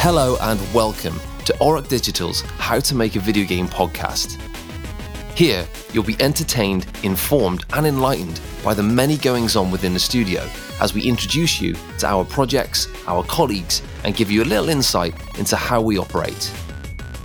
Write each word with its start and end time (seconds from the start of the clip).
Hello 0.00 0.36
and 0.40 0.60
welcome 0.74 1.20
to 1.44 1.52
Auroch 1.60 1.88
Digital's 1.88 2.40
How 2.40 2.80
to 2.80 2.94
Make 2.94 3.16
a 3.16 3.20
Video 3.20 3.44
Game 3.44 3.68
podcast. 3.68 4.40
Here, 5.36 5.66
you'll 5.92 6.04
be 6.04 6.16
entertained, 6.20 6.86
informed, 7.02 7.64
and 7.74 7.86
enlightened 7.86 8.40
by 8.64 8.74
the 8.74 8.82
many 8.82 9.16
goings 9.16 9.56
on 9.56 9.70
within 9.70 9.92
the 9.94 10.00
studio 10.00 10.48
as 10.80 10.94
we 10.94 11.02
introduce 11.02 11.60
you 11.60 11.74
to 11.98 12.06
our 12.06 12.24
projects, 12.24 12.88
our 13.06 13.24
colleagues, 13.24 13.82
and 14.04 14.16
give 14.16 14.30
you 14.30 14.42
a 14.42 14.44
little 14.44 14.68
insight 14.68 15.14
into 15.38 15.56
how 15.56 15.80
we 15.80 15.98
operate. 15.98 16.50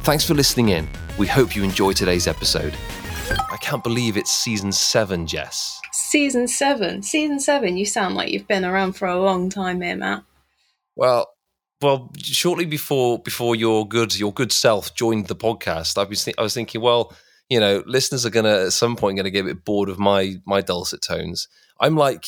Thanks 0.04 0.26
for 0.26 0.34
listening 0.34 0.70
in. 0.70 0.88
We 1.18 1.28
hope 1.28 1.56
you 1.56 1.64
enjoy 1.64 1.94
today's 1.94 2.28
episode. 2.28 2.74
I 3.30 3.58
can't 3.60 3.84
believe 3.84 4.18
it's 4.18 4.32
season 4.32 4.72
seven, 4.72 5.28
Jess. 5.28 5.82
Season 5.92 6.48
seven. 6.48 7.02
Season 7.04 7.40
seven. 7.40 7.78
You 7.78 7.86
sound 7.86 8.16
like 8.16 8.32
you've 8.32 8.48
been 8.48 8.66
around 8.66 8.94
for 8.94 9.08
a 9.08 9.20
long 9.20 9.50
time 9.50 9.82
here, 9.82 9.96
Matt. 9.96 10.24
Well, 10.96 11.28
well, 11.82 12.12
shortly 12.18 12.66
before 12.66 13.20
before 13.20 13.56
your 13.56 13.88
good 13.88 14.18
your 14.18 14.34
good 14.34 14.52
self 14.52 14.96
joined 14.96 15.28
the 15.28 15.36
podcast, 15.36 15.98
I 15.98 16.04
was 16.08 16.24
th- 16.24 16.36
I 16.38 16.42
was 16.42 16.54
thinking, 16.54 16.82
well, 16.82 17.14
you 17.50 17.60
know, 17.60 17.84
listeners 17.86 18.26
are 18.26 18.32
gonna 18.32 18.66
at 18.66 18.74
some 18.74 18.96
point 18.96 19.18
gonna 19.18 19.30
get 19.30 19.42
a 19.46 19.54
bit 19.54 19.66
bored 19.66 19.90
of 19.90 20.00
my 20.00 20.36
my 20.46 20.62
dulcet 20.62 21.02
tones. 21.02 21.48
I'm 21.80 21.96
like 21.96 22.26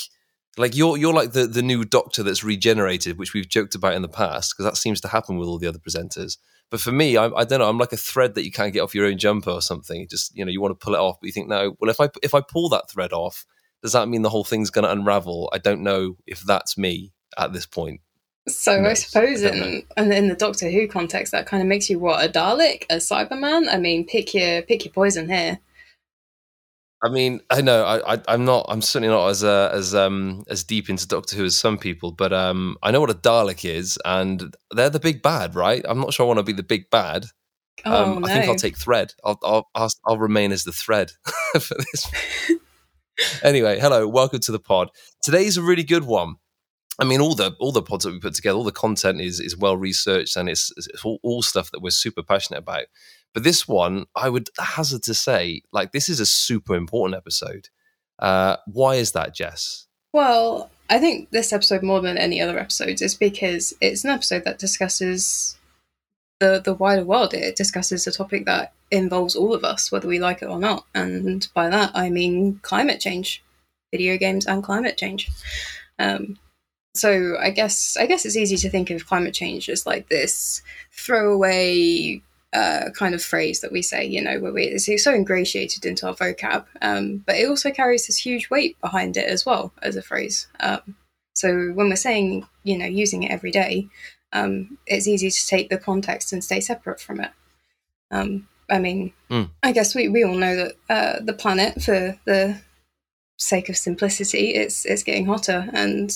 like 0.58 0.76
you're 0.76 0.98
you're 0.98 1.14
like 1.14 1.31
the 1.31 1.48
the 1.48 1.64
new 1.64 1.86
doctor 1.86 2.22
that's 2.22 2.44
regenerated, 2.44 3.18
which 3.18 3.34
we've 3.34 3.50
joked 3.50 3.76
about 3.76 3.94
in 3.94 4.02
the 4.02 4.08
past 4.08 4.54
because 4.54 4.70
that 4.70 4.78
seems 4.78 5.02
to 5.02 5.08
happen 5.08 5.38
with 5.38 5.48
all 5.48 5.58
the 5.58 5.68
other 5.68 5.80
presenters. 5.80 6.38
But 6.70 6.82
for 6.82 6.91
me, 6.91 7.18
I, 7.18 7.28
I 7.28 7.44
don't 7.46 7.59
know. 7.59 7.70
I'm 7.70 7.78
like 7.78 7.94
a 7.94 7.98
thread 7.98 8.36
that 8.36 8.46
you 8.46 8.52
can't 8.52 8.73
get 8.73 8.82
off 8.82 8.94
your 8.94 9.08
own 9.08 9.18
jumper 9.18 9.50
or 9.50 9.62
something. 9.62 10.08
Just 10.08 10.36
you 10.36 10.46
know, 10.46 10.52
you 10.52 10.62
want 10.62 10.80
to 10.80 10.84
pull 10.84 10.94
it 10.94 11.00
off, 11.00 11.20
but 11.20 11.28
you 11.28 11.34
think, 11.34 11.48
no. 11.48 11.76
Well, 11.80 11.90
if 11.90 12.00
I 12.00 12.09
if 12.22 12.34
I 12.34 12.42
pull 12.42 12.70
that 12.70 12.90
thread 12.90 13.12
off, 13.12 13.45
does 13.82 13.94
that 13.94 14.08
mean 14.08 14.22
the 14.22 14.30
whole 14.30 14.44
thing's 14.44 14.70
going 14.70 14.84
to 14.84 14.92
unravel? 14.92 15.50
I 15.54 15.58
don't 15.58 15.82
know 15.82 16.18
if 16.28 16.42
that's 16.42 16.78
me 16.78 17.12
at 17.38 17.54
this 17.54 17.66
point. 17.66 18.02
So 18.48 18.80
no, 18.80 18.90
I 18.90 18.94
suppose 18.94 19.44
I 19.44 19.50
in 19.50 19.84
and 19.98 20.14
in 20.14 20.28
the 20.28 20.36
Doctor 20.36 20.70
Who 20.70 20.88
context, 20.88 21.31
that 21.31 21.45
kind 21.45 21.62
of 21.62 21.67
makes 21.67 21.90
you 21.90 22.00
what 22.00 22.23
a 22.23 22.30
Dalek, 22.30 22.86
a 22.90 22.95
Cyberman. 22.95 23.72
I 23.72 23.78
mean, 23.78 24.06
pick 24.06 24.34
your 24.34 24.62
pick 24.62 24.86
your 24.86 24.94
poison 24.94 25.30
here. 25.30 25.59
I 27.02 27.09
mean, 27.09 27.39
I 27.50 27.61
know 27.61 27.86
I, 27.86 28.16
I 28.16 28.33
am 28.33 28.44
not 28.44 28.66
I'm 28.67 28.81
certainly 28.81 29.14
not 29.14 29.30
as 29.30 29.44
uh, 29.44 29.72
as 29.73 29.95
um 29.95 30.44
as 30.50 30.64
deep 30.64 30.89
into 30.89 31.08
Doctor 31.08 31.36
Who 31.38 31.45
as 31.45 31.58
some 31.58 31.78
people, 31.78 32.11
but 32.11 32.33
um 32.33 32.78
I 32.83 32.91
know 32.91 33.00
what 33.00 33.09
a 33.09 33.16
Dalek 33.16 33.69
is, 33.69 33.97
and 34.03 34.56
they're 34.72 34.89
the 34.89 35.00
big 35.00 35.22
bad, 35.22 35.56
right? 35.56 35.83
I'm 35.88 36.00
not 36.00 36.14
sure 36.14 36.25
I 36.25 36.28
want 36.28 36.39
to 36.39 36.44
be 36.44 36.53
the 36.53 36.64
big 36.64 36.89
bad. 36.89 37.25
Oh, 37.86 38.03
um, 38.03 38.22
no. 38.22 38.28
I 38.28 38.33
think 38.33 38.50
I'll 38.50 38.56
take 38.56 38.78
thread. 38.78 39.14
I'll 39.23 39.39
I'll 39.44 39.69
I'll, 39.73 39.89
I'll 40.06 40.17
remain 40.17 40.52
as 40.52 40.66
the 40.66 40.73
thread 40.73 41.11
for 41.53 41.75
this. 41.78 42.11
anyway, 43.44 43.80
hello, 43.80 44.06
welcome 44.06 44.39
to 44.41 44.52
the 44.52 44.59
pod. 44.59 44.89
Today's 45.22 45.56
a 45.56 45.61
really 45.61 45.84
good 45.84 46.03
one. 46.03 46.36
I 47.00 47.06
mean, 47.06 47.22
all 47.22 47.34
the 47.34 47.56
all 47.61 47.72
the 47.72 47.81
pods 47.81 48.03
that 48.03 48.11
we 48.11 48.19
put 48.19 48.34
together, 48.34 48.58
all 48.58 48.66
the 48.66 48.73
content 48.73 49.22
is 49.22 49.39
is 49.39 49.58
well 49.58 49.78
researched, 49.78 50.36
and 50.36 50.50
it's, 50.50 50.72
it's 50.75 51.06
all, 51.06 51.19
all 51.23 51.41
stuff 51.41 51.72
that 51.72 51.81
we're 51.81 51.91
super 51.91 52.23
passionate 52.23 52.59
about. 52.59 52.86
But 53.33 53.44
this 53.44 53.67
one, 53.67 54.05
I 54.16 54.30
would 54.30 54.49
hazard 54.58 55.03
to 55.03 55.13
say, 55.13 55.61
like 55.72 55.91
this 55.91 56.09
is 56.09 56.19
a 56.19 56.25
super 56.25 56.75
important 56.75 57.17
episode. 57.17 57.69
Uh, 58.17 58.58
why 58.66 58.95
is 58.95 59.11
that, 59.13 59.33
Jess? 59.33 59.88
Well, 60.13 60.69
I 60.89 60.97
think 60.97 61.30
this 61.30 61.53
episode 61.53 61.83
more 61.83 62.02
than 62.02 62.17
any 62.17 62.41
other 62.41 62.57
episodes 62.57 63.02
is 63.02 63.16
because 63.16 63.73
it's 63.80 64.03
an 64.03 64.09
episode 64.09 64.44
that 64.45 64.59
discusses 64.59 65.57
the 66.39 66.61
the 66.63 66.73
wider 66.73 67.03
world. 67.03 67.33
It 67.33 67.55
discusses 67.55 68.07
a 68.07 68.11
topic 68.11 68.45
that 68.45 68.73
involves 68.91 69.35
all 69.35 69.53
of 69.53 69.63
us, 69.63 69.91
whether 69.91 70.07
we 70.07 70.19
like 70.19 70.41
it 70.41 70.50
or 70.50 70.59
not. 70.59 70.85
And 70.95 71.47
by 71.53 71.69
that, 71.69 71.91
I 71.94 72.09
mean 72.09 72.59
climate 72.63 73.00
change, 73.00 73.44
video 73.91 74.17
games, 74.17 74.47
and 74.47 74.63
climate 74.63 74.97
change. 74.97 75.30
Um, 76.00 76.39
so 76.95 77.38
I 77.39 77.52
guess 77.52 77.95
I 77.97 78.07
guess 78.07 78.25
it's 78.25 78.35
easy 78.35 78.57
to 78.57 78.69
think 78.69 78.89
of 78.89 79.05
climate 79.05 79.33
change 79.35 79.69
as 79.69 79.85
like 79.85 80.09
this 80.09 80.63
throwaway 80.91 82.22
uh, 82.53 82.89
kind 82.95 83.14
of 83.14 83.23
phrase 83.23 83.61
that 83.61 83.72
we 83.72 83.81
say, 83.81 84.05
you 84.05 84.22
know, 84.22 84.39
where 84.39 84.53
we, 84.53 84.64
it's 84.64 85.03
so 85.03 85.14
ingratiated 85.14 85.85
into 85.85 86.07
our 86.07 86.16
vocab, 86.16 86.66
um, 86.81 87.18
but 87.25 87.35
it 87.35 87.47
also 87.47 87.72
carries 87.72 88.07
this 88.07 88.18
huge 88.18 88.50
weight 88.50 88.79
behind 88.81 89.18
it 89.18 89.28
as 89.28 89.46
well 89.46 89.72
as 89.81 89.96
a 89.96 90.01
phrase. 90.01 90.47
Um, 90.59 90.96
so 91.34 91.69
when 91.74 91.90
we're 91.90 91.96
saying, 91.96 92.47
you 92.63 92.78
know, 92.78 92.85
using 92.85 93.24
it 93.24 93.31
every 93.31 93.51
day, 93.51 93.88
um, 94.34 94.78
it's 94.88 95.07
easy 95.07 95.29
to 95.29 95.47
take 95.47 95.69
the 95.69 95.78
context 95.78 96.34
and 96.34 96.44
stay 96.44 96.59
separate 96.59 97.00
from 97.00 97.22
it. 97.22 97.31
Um, 98.12 98.47
I 98.69 98.79
mean, 98.79 99.13
mm. 99.29 99.50
I 99.63 99.72
guess 99.72 99.95
we, 99.95 100.09
we 100.09 100.24
all 100.24 100.35
know 100.35 100.56
that 100.56 100.75
uh, 100.90 101.19
the 101.24 101.34
planet, 101.34 101.81
for 101.81 102.18
the 102.25 102.62
sake 103.38 103.69
of 103.69 103.78
simplicity, 103.78 104.53
it's 104.53 104.85
it's 104.85 105.03
getting 105.03 105.25
hotter, 105.25 105.69
and 105.74 106.16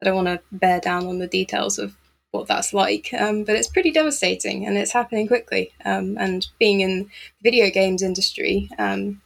I 0.00 0.06
don't 0.06 0.16
want 0.16 0.28
to 0.28 0.40
bear 0.50 0.80
down 0.80 1.06
on 1.06 1.18
the 1.18 1.26
details 1.28 1.78
of 1.78 1.96
what 2.36 2.48
that's 2.48 2.74
like, 2.74 3.12
um, 3.18 3.44
but 3.44 3.56
it's 3.56 3.68
pretty 3.68 3.90
devastating 3.90 4.66
and 4.66 4.76
it's 4.76 4.92
happening 4.92 5.26
quickly. 5.26 5.72
Um, 5.84 6.16
and 6.18 6.46
being 6.58 6.80
in 6.80 7.04
the 7.04 7.50
video 7.50 7.70
games 7.70 8.02
industry, 8.02 8.70
um, 8.78 9.20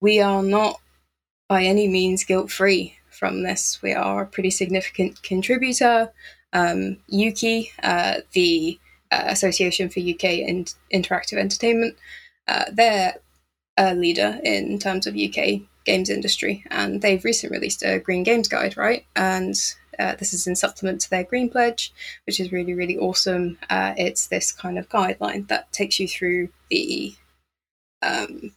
we 0.00 0.20
are 0.20 0.42
not 0.42 0.80
by 1.48 1.64
any 1.64 1.88
means 1.88 2.24
guilt 2.24 2.50
free 2.50 2.96
from 3.10 3.42
this. 3.42 3.80
We 3.82 3.92
are 3.94 4.22
a 4.22 4.26
pretty 4.26 4.50
significant 4.50 5.22
contributor. 5.22 6.12
Um, 6.52 6.98
Ukie, 7.12 7.70
uh, 7.82 8.20
the 8.32 8.78
uh, 9.10 9.24
Association 9.26 9.88
for 9.88 10.00
UK 10.00 10.24
in- 10.24 10.66
Interactive 10.92 11.38
Entertainment, 11.38 11.96
uh, 12.46 12.64
they're 12.72 13.16
a 13.76 13.94
leader 13.94 14.38
in 14.42 14.78
terms 14.78 15.06
of 15.06 15.16
UK 15.16 15.60
games 15.84 16.10
industry, 16.10 16.64
and 16.70 17.00
they've 17.00 17.24
recently 17.24 17.56
released 17.56 17.82
a 17.82 17.98
Green 17.98 18.22
Games 18.22 18.48
Guide, 18.48 18.76
right? 18.76 19.04
And 19.16 19.54
uh, 19.98 20.14
this 20.16 20.32
is 20.32 20.46
in 20.46 20.56
supplement 20.56 21.00
to 21.00 21.10
their 21.10 21.24
Green 21.24 21.50
Pledge, 21.50 21.92
which 22.26 22.40
is 22.40 22.52
really, 22.52 22.74
really 22.74 22.96
awesome. 22.96 23.58
Uh, 23.68 23.94
it's 23.96 24.28
this 24.28 24.52
kind 24.52 24.78
of 24.78 24.88
guideline 24.88 25.48
that 25.48 25.72
takes 25.72 25.98
you 25.98 26.06
through 26.06 26.48
the 26.70 27.14
um, 28.02 28.52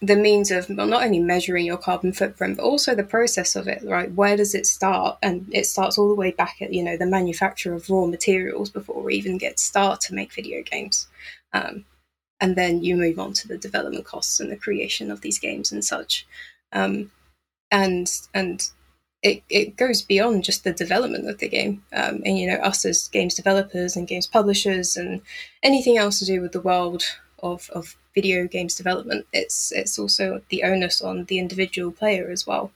the 0.00 0.16
means 0.16 0.50
of 0.50 0.68
well, 0.70 0.86
not 0.86 1.04
only 1.04 1.18
measuring 1.18 1.66
your 1.66 1.76
carbon 1.76 2.12
footprint, 2.12 2.56
but 2.56 2.62
also 2.62 2.94
the 2.94 3.02
process 3.02 3.56
of 3.56 3.68
it. 3.68 3.82
Right, 3.84 4.12
where 4.12 4.36
does 4.36 4.54
it 4.54 4.66
start? 4.66 5.18
And 5.22 5.46
it 5.52 5.66
starts 5.66 5.98
all 5.98 6.08
the 6.08 6.14
way 6.14 6.30
back 6.30 6.62
at 6.62 6.72
you 6.72 6.82
know 6.82 6.96
the 6.96 7.06
manufacture 7.06 7.74
of 7.74 7.90
raw 7.90 8.06
materials 8.06 8.70
before 8.70 9.02
we 9.02 9.14
even 9.14 9.38
get 9.38 9.58
start 9.58 10.00
to 10.02 10.14
make 10.14 10.32
video 10.32 10.62
games. 10.62 11.08
Um, 11.52 11.84
and 12.40 12.54
then 12.54 12.82
you 12.82 12.96
move 12.96 13.18
on 13.18 13.32
to 13.34 13.48
the 13.48 13.58
development 13.58 14.04
costs 14.04 14.38
and 14.38 14.50
the 14.50 14.56
creation 14.56 15.10
of 15.10 15.20
these 15.20 15.40
games 15.40 15.72
and 15.72 15.84
such. 15.84 16.26
Um, 16.72 17.10
and 17.70 18.10
and 18.32 18.70
it, 19.22 19.42
it 19.48 19.76
goes 19.76 20.02
beyond 20.02 20.44
just 20.44 20.64
the 20.64 20.72
development 20.72 21.28
of 21.28 21.38
the 21.38 21.48
game. 21.48 21.82
Um, 21.92 22.22
and, 22.24 22.38
you 22.38 22.46
know, 22.46 22.56
us 22.56 22.84
as 22.84 23.08
games 23.08 23.34
developers 23.34 23.96
and 23.96 24.06
games 24.06 24.26
publishers 24.26 24.96
and 24.96 25.20
anything 25.62 25.98
else 25.98 26.20
to 26.20 26.24
do 26.24 26.40
with 26.40 26.52
the 26.52 26.60
world 26.60 27.02
of, 27.42 27.68
of 27.70 27.96
video 28.14 28.46
games 28.46 28.74
development, 28.74 29.26
it's, 29.32 29.72
it's 29.72 29.98
also 29.98 30.42
the 30.50 30.62
onus 30.62 31.02
on 31.02 31.24
the 31.24 31.38
individual 31.38 31.90
player 31.90 32.30
as 32.30 32.46
well. 32.46 32.70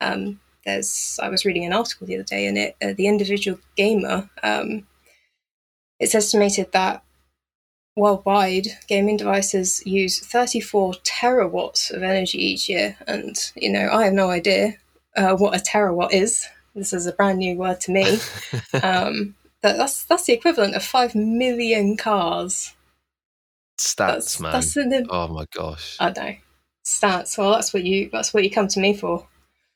Um, 0.00 0.40
there's, 0.64 1.18
I 1.22 1.28
was 1.28 1.44
reading 1.44 1.64
an 1.64 1.72
article 1.72 2.06
the 2.06 2.16
other 2.16 2.24
day 2.24 2.46
and 2.46 2.58
it, 2.58 2.76
uh, 2.82 2.94
the 2.96 3.06
individual 3.06 3.60
gamer, 3.76 4.30
um, 4.42 4.86
it's 6.00 6.14
estimated 6.14 6.72
that 6.72 7.04
worldwide 7.96 8.66
gaming 8.88 9.16
devices 9.16 9.80
use 9.86 10.18
34 10.18 10.94
terawatts 11.04 11.92
of 11.92 12.02
energy 12.02 12.38
each 12.38 12.68
year 12.68 12.96
and 13.06 13.52
you 13.54 13.70
know 13.70 13.88
i 13.92 14.04
have 14.04 14.12
no 14.12 14.30
idea 14.30 14.76
uh, 15.16 15.36
what 15.36 15.54
a 15.54 15.62
terawatt 15.62 16.12
is. 16.12 16.46
This 16.74 16.92
is 16.92 17.06
a 17.06 17.12
brand 17.12 17.38
new 17.38 17.56
word 17.56 17.80
to 17.82 17.92
me. 17.92 18.02
um, 18.82 19.34
that, 19.62 19.76
that's 19.76 20.04
that's 20.04 20.24
the 20.24 20.32
equivalent 20.32 20.74
of 20.74 20.82
five 20.82 21.14
million 21.14 21.96
cars. 21.96 22.74
Stats, 23.78 23.96
that's, 23.96 24.40
man. 24.40 24.52
That's 24.52 24.76
oh 25.10 25.28
my 25.28 25.46
gosh. 25.52 25.96
I 26.00 26.10
know 26.10 26.34
stats. 26.84 27.36
Well, 27.38 27.52
that's 27.52 27.72
what 27.72 27.84
you 27.84 28.10
that's 28.12 28.32
what 28.32 28.44
you 28.44 28.50
come 28.50 28.68
to 28.68 28.80
me 28.80 28.94
for. 28.94 29.26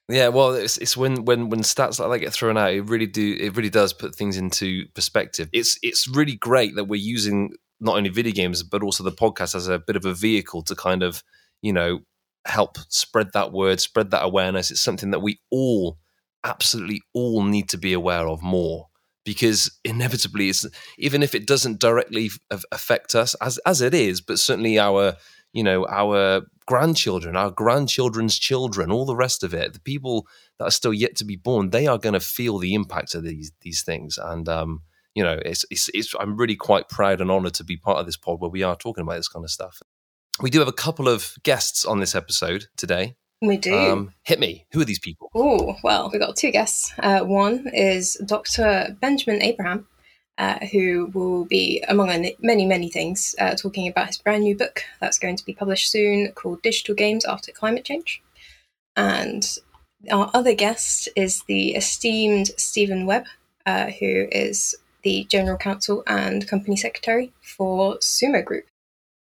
Yeah, 0.09 0.28
well, 0.28 0.54
it's 0.54 0.78
it's 0.78 0.97
when 0.97 1.25
when 1.25 1.50
when 1.50 1.60
stats 1.60 1.98
like 1.98 2.10
that 2.10 2.25
get 2.25 2.32
thrown 2.32 2.56
out, 2.56 2.72
it 2.72 2.82
really 2.82 3.06
do 3.06 3.37
it 3.38 3.56
really 3.56 3.71
does 3.71 3.93
put 3.93 4.15
things 4.15 4.36
into 4.36 4.86
perspective. 4.95 5.48
It's 5.53 5.78
it's 5.83 6.09
really 6.09 6.36
great 6.36 6.77
that 6.77 6.84
we're 6.84 6.97
using 6.97 7.54
not 7.80 7.97
only 7.97 8.10
video 8.10 8.33
games 8.33 8.63
but 8.63 8.83
also 8.83 9.04
the 9.04 9.13
podcast 9.13 9.54
as 9.54 9.68
a 9.68 9.78
bit 9.78 9.97
of 9.97 10.04
a 10.04 10.13
vehicle 10.13 10.63
to 10.63 10.74
kind 10.74 11.03
of 11.03 11.22
you 11.63 11.72
know 11.72 12.01
help 12.48 12.78
spread 12.89 13.28
that 13.34 13.53
word, 13.53 13.80
spread 13.80 14.10
that 14.10 14.24
awareness. 14.24 14.71
It's 14.71 14.80
something 14.80 15.10
that 15.10 15.21
we 15.21 15.41
all, 15.50 15.98
absolutely 16.45 17.03
all, 17.15 17.42
need 17.45 17.68
to 17.71 17.78
be 17.78 17.92
aware 17.92 18.27
of 18.27 18.42
more 18.42 18.89
because 19.24 19.71
inevitably, 19.84 20.48
it's, 20.48 20.66
even 20.98 21.22
if 21.22 21.34
it 21.34 21.47
doesn't 21.47 21.78
directly 21.80 22.30
affect 22.72 23.15
us 23.15 23.34
as 23.42 23.59
as 23.59 23.80
it 23.80 23.95
is, 23.95 24.21
but 24.21 24.39
certainly 24.39 24.78
our 24.78 25.16
you 25.53 25.62
know 25.62 25.86
our 25.89 26.42
grandchildren, 26.66 27.36
our 27.36 27.50
grandchildren's 27.50 28.39
children, 28.39 28.91
all 28.91 29.04
the 29.04 29.16
rest 29.16 29.42
of 29.42 29.53
it, 29.54 29.72
the 29.74 29.80
people 29.80 30.27
that 30.59 30.65
are 30.66 30.71
still 30.71 30.94
yet 30.94 31.16
to 31.16 31.24
be 31.24 31.36
born, 31.36 31.71
they 31.71 31.86
are 31.86 31.98
going 31.98 32.15
to 32.15 32.21
feel 32.21 32.59
the 32.59 32.74
impact 32.74 33.15
of 33.15 33.22
these 33.22 33.53
these 33.60 33.83
things, 33.83 34.18
and 34.18 34.48
um, 34.48 34.83
you 35.18 35.24
know, 35.24 35.41
it's, 35.44 35.65
it's, 35.68 35.91
it's 35.94 36.15
I'm 36.21 36.36
really 36.36 36.54
quite 36.54 36.89
proud 36.89 37.21
and 37.21 37.28
honoured 37.28 37.54
to 37.54 37.65
be 37.65 37.77
part 37.77 37.98
of 37.98 38.06
this 38.06 38.16
pod 38.16 38.41
where 38.41 38.51
we 38.51 38.62
are 38.62 38.77
talking 38.77 39.03
about 39.03 39.16
this 39.16 39.27
kind 39.27 39.44
of 39.44 39.51
stuff. 39.51 39.83
We 40.41 40.51
do 40.51 40.61
have 40.61 40.69
a 40.69 40.73
couple 40.73 41.09
of 41.09 41.35
guests 41.43 41.85
on 41.85 41.99
this 41.99 42.15
episode 42.15 42.67
today. 42.77 43.17
We 43.43 43.57
do. 43.57 43.77
Um, 43.77 44.13
hit 44.23 44.39
me. 44.39 44.67
Who 44.73 44.81
are 44.81 44.85
these 44.85 44.99
people? 44.99 45.31
Oh, 45.35 45.77
well, 45.83 46.11
we've 46.13 46.21
got 46.21 46.37
two 46.37 46.51
guests. 46.53 46.93
Uh, 46.99 47.21
one 47.21 47.69
is 47.73 48.15
Dr. 48.25 48.97
Benjamin 49.01 49.43
Abraham, 49.43 49.89
uh, 50.39 50.59
who 50.67 51.11
will 51.13 51.45
be, 51.45 51.83
among 51.89 52.09
many, 52.41 52.67
many 52.67 52.89
things, 52.89 53.35
uh, 53.41 53.55
talking 53.55 53.89
about 53.89 54.07
his 54.07 54.19
brand 54.19 54.45
new 54.45 54.57
book 54.57 54.83
that's 55.01 55.19
going 55.19 55.37
to 55.37 55.45
be 55.45 55.55
published 55.55 55.91
soon 55.91 56.31
called 56.33 56.63
Digital 56.63 56.95
Games 56.95 57.25
After 57.25 57.51
Climate 57.51 57.85
Change. 57.85 58.23
And 58.97 59.45
our 60.11 60.31
other 60.35 60.55
guest 60.55 61.09
is 61.17 61.43
the 61.49 61.75
esteemed 61.75 62.49
Stephen 62.57 63.07
Webb, 63.07 63.25
uh, 63.67 63.87
who 63.87 64.29
is 64.31 64.77
the 65.03 65.25
General 65.25 65.59
Counsel 65.59 66.05
and 66.07 66.47
Company 66.47 66.77
Secretary 66.77 67.33
for 67.43 67.97
Sumo 67.99 68.45
Group. 68.45 68.67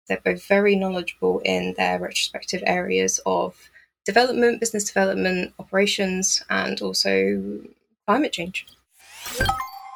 They're 0.08 0.22
both 0.24 0.46
very 0.46 0.76
knowledgeable 0.76 1.40
in 1.40 1.74
their 1.78 2.00
respective 2.00 2.64
areas 2.66 3.20
of 3.26 3.70
development, 4.06 4.60
business 4.60 4.84
development, 4.86 5.54
operations, 5.60 6.44
and 6.50 6.82
also 6.82 7.62
climate 8.06 8.32
change. 8.32 8.68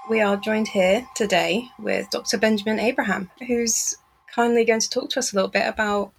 We 0.09 0.21
are 0.21 0.37
joined 0.37 0.69
here 0.69 1.07
today 1.15 1.69
with 1.77 2.09
Dr. 2.09 2.39
Benjamin 2.39 2.79
Abraham, 2.79 3.29
who's 3.47 3.95
kindly 4.33 4.65
going 4.65 4.79
to 4.79 4.89
talk 4.89 5.09
to 5.11 5.19
us 5.19 5.31
a 5.31 5.35
little 5.35 5.51
bit 5.51 5.67
about 5.67 6.11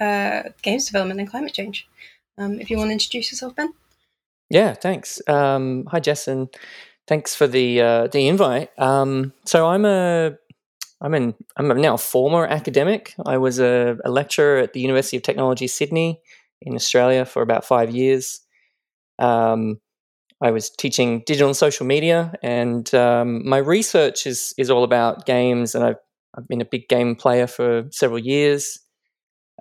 uh, 0.00 0.42
games 0.62 0.86
development 0.86 1.20
and 1.20 1.30
climate 1.30 1.54
change. 1.54 1.88
Um, 2.38 2.60
if 2.60 2.70
you 2.70 2.76
want 2.76 2.88
to 2.88 2.92
introduce 2.92 3.30
yourself, 3.30 3.54
Ben. 3.54 3.72
Yeah, 4.50 4.74
thanks. 4.74 5.20
Um, 5.28 5.86
hi, 5.86 6.00
Jess, 6.00 6.28
and 6.28 6.48
thanks 7.06 7.34
for 7.34 7.46
the 7.46 7.80
uh, 7.80 8.06
the 8.08 8.28
invite. 8.28 8.70
Um, 8.78 9.32
so 9.44 9.66
I'm 9.66 9.84
a 9.84 10.36
I'm 11.00 11.14
an 11.14 11.34
I'm 11.56 11.68
now 11.80 11.94
a 11.94 11.98
former 11.98 12.46
academic. 12.46 13.14
I 13.24 13.38
was 13.38 13.58
a, 13.58 13.98
a, 14.04 14.10
lecturer 14.10 14.58
at 14.58 14.72
the 14.72 14.80
University 14.80 15.16
of 15.16 15.22
Technology 15.22 15.66
Sydney 15.66 16.20
in 16.62 16.74
Australia 16.74 17.24
for 17.24 17.42
about 17.42 17.64
five 17.64 17.90
years. 17.90 18.40
Um, 19.18 19.80
I 20.42 20.50
was 20.50 20.70
teaching 20.70 21.22
digital 21.26 21.48
and 21.48 21.56
social 21.56 21.86
media, 21.86 22.32
and 22.42 22.92
um, 22.94 23.46
my 23.46 23.58
research 23.58 24.26
is 24.26 24.54
is 24.56 24.70
all 24.70 24.84
about 24.84 25.26
games. 25.26 25.74
And 25.74 25.84
I've 25.84 25.96
I've 26.36 26.48
been 26.48 26.60
a 26.60 26.66
big 26.66 26.88
game 26.88 27.14
player 27.14 27.46
for 27.46 27.84
several 27.90 28.18
years. 28.18 28.78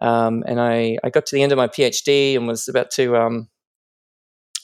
Um, 0.01 0.43
and 0.47 0.59
I 0.59 0.97
I 1.03 1.09
got 1.09 1.25
to 1.27 1.35
the 1.35 1.43
end 1.43 1.51
of 1.51 1.57
my 1.57 1.67
PhD 1.67 2.35
and 2.35 2.47
was 2.47 2.67
about 2.69 2.91
to 2.91 3.17
um, 3.17 3.49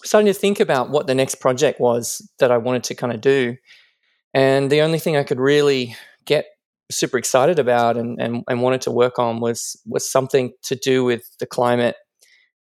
starting 0.03 0.31
to 0.31 0.39
think 0.39 0.59
about 0.59 0.89
what 0.89 1.07
the 1.07 1.15
next 1.15 1.35
project 1.35 1.79
was 1.79 2.27
that 2.39 2.51
I 2.51 2.57
wanted 2.57 2.85
to 2.85 2.95
kind 2.95 3.13
of 3.13 3.21
do. 3.21 3.57
And 4.33 4.71
the 4.71 4.81
only 4.81 5.00
thing 5.00 5.18
I 5.18 5.23
could 5.23 5.39
really 5.39 5.95
get 6.25 6.45
super 6.91 7.17
excited 7.17 7.59
about 7.59 7.97
and, 7.97 8.21
and, 8.21 8.43
and 8.49 8.61
wanted 8.61 8.81
to 8.81 8.91
work 8.91 9.19
on 9.19 9.39
was 9.39 9.79
was 9.85 10.09
something 10.09 10.53
to 10.63 10.75
do 10.75 11.03
with 11.03 11.23
the 11.39 11.45
climate 11.45 11.95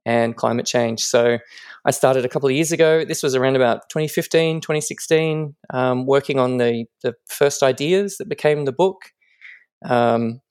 and 0.06 0.36
climate 0.36 0.66
change. 0.66 1.02
So 1.02 1.40
I 1.86 1.92
started 1.92 2.26
a 2.26 2.30
couple 2.30 2.50
of 2.50 2.56
years 2.56 2.72
ago. 2.72 3.06
This 3.06 3.22
was 3.22 3.36
around 3.36 3.56
about 3.56 3.90
2015, 3.90 4.62
2016, 4.62 5.56
um, 5.72 6.06
working 6.06 6.40
on 6.40 6.58
the, 6.58 6.86
the 7.04 7.16
first 7.28 7.62
ideas 7.64 8.18
that 8.18 8.30
became 8.30 8.66
the 8.66 8.72
book. 8.72 9.12
Um, 9.86 10.42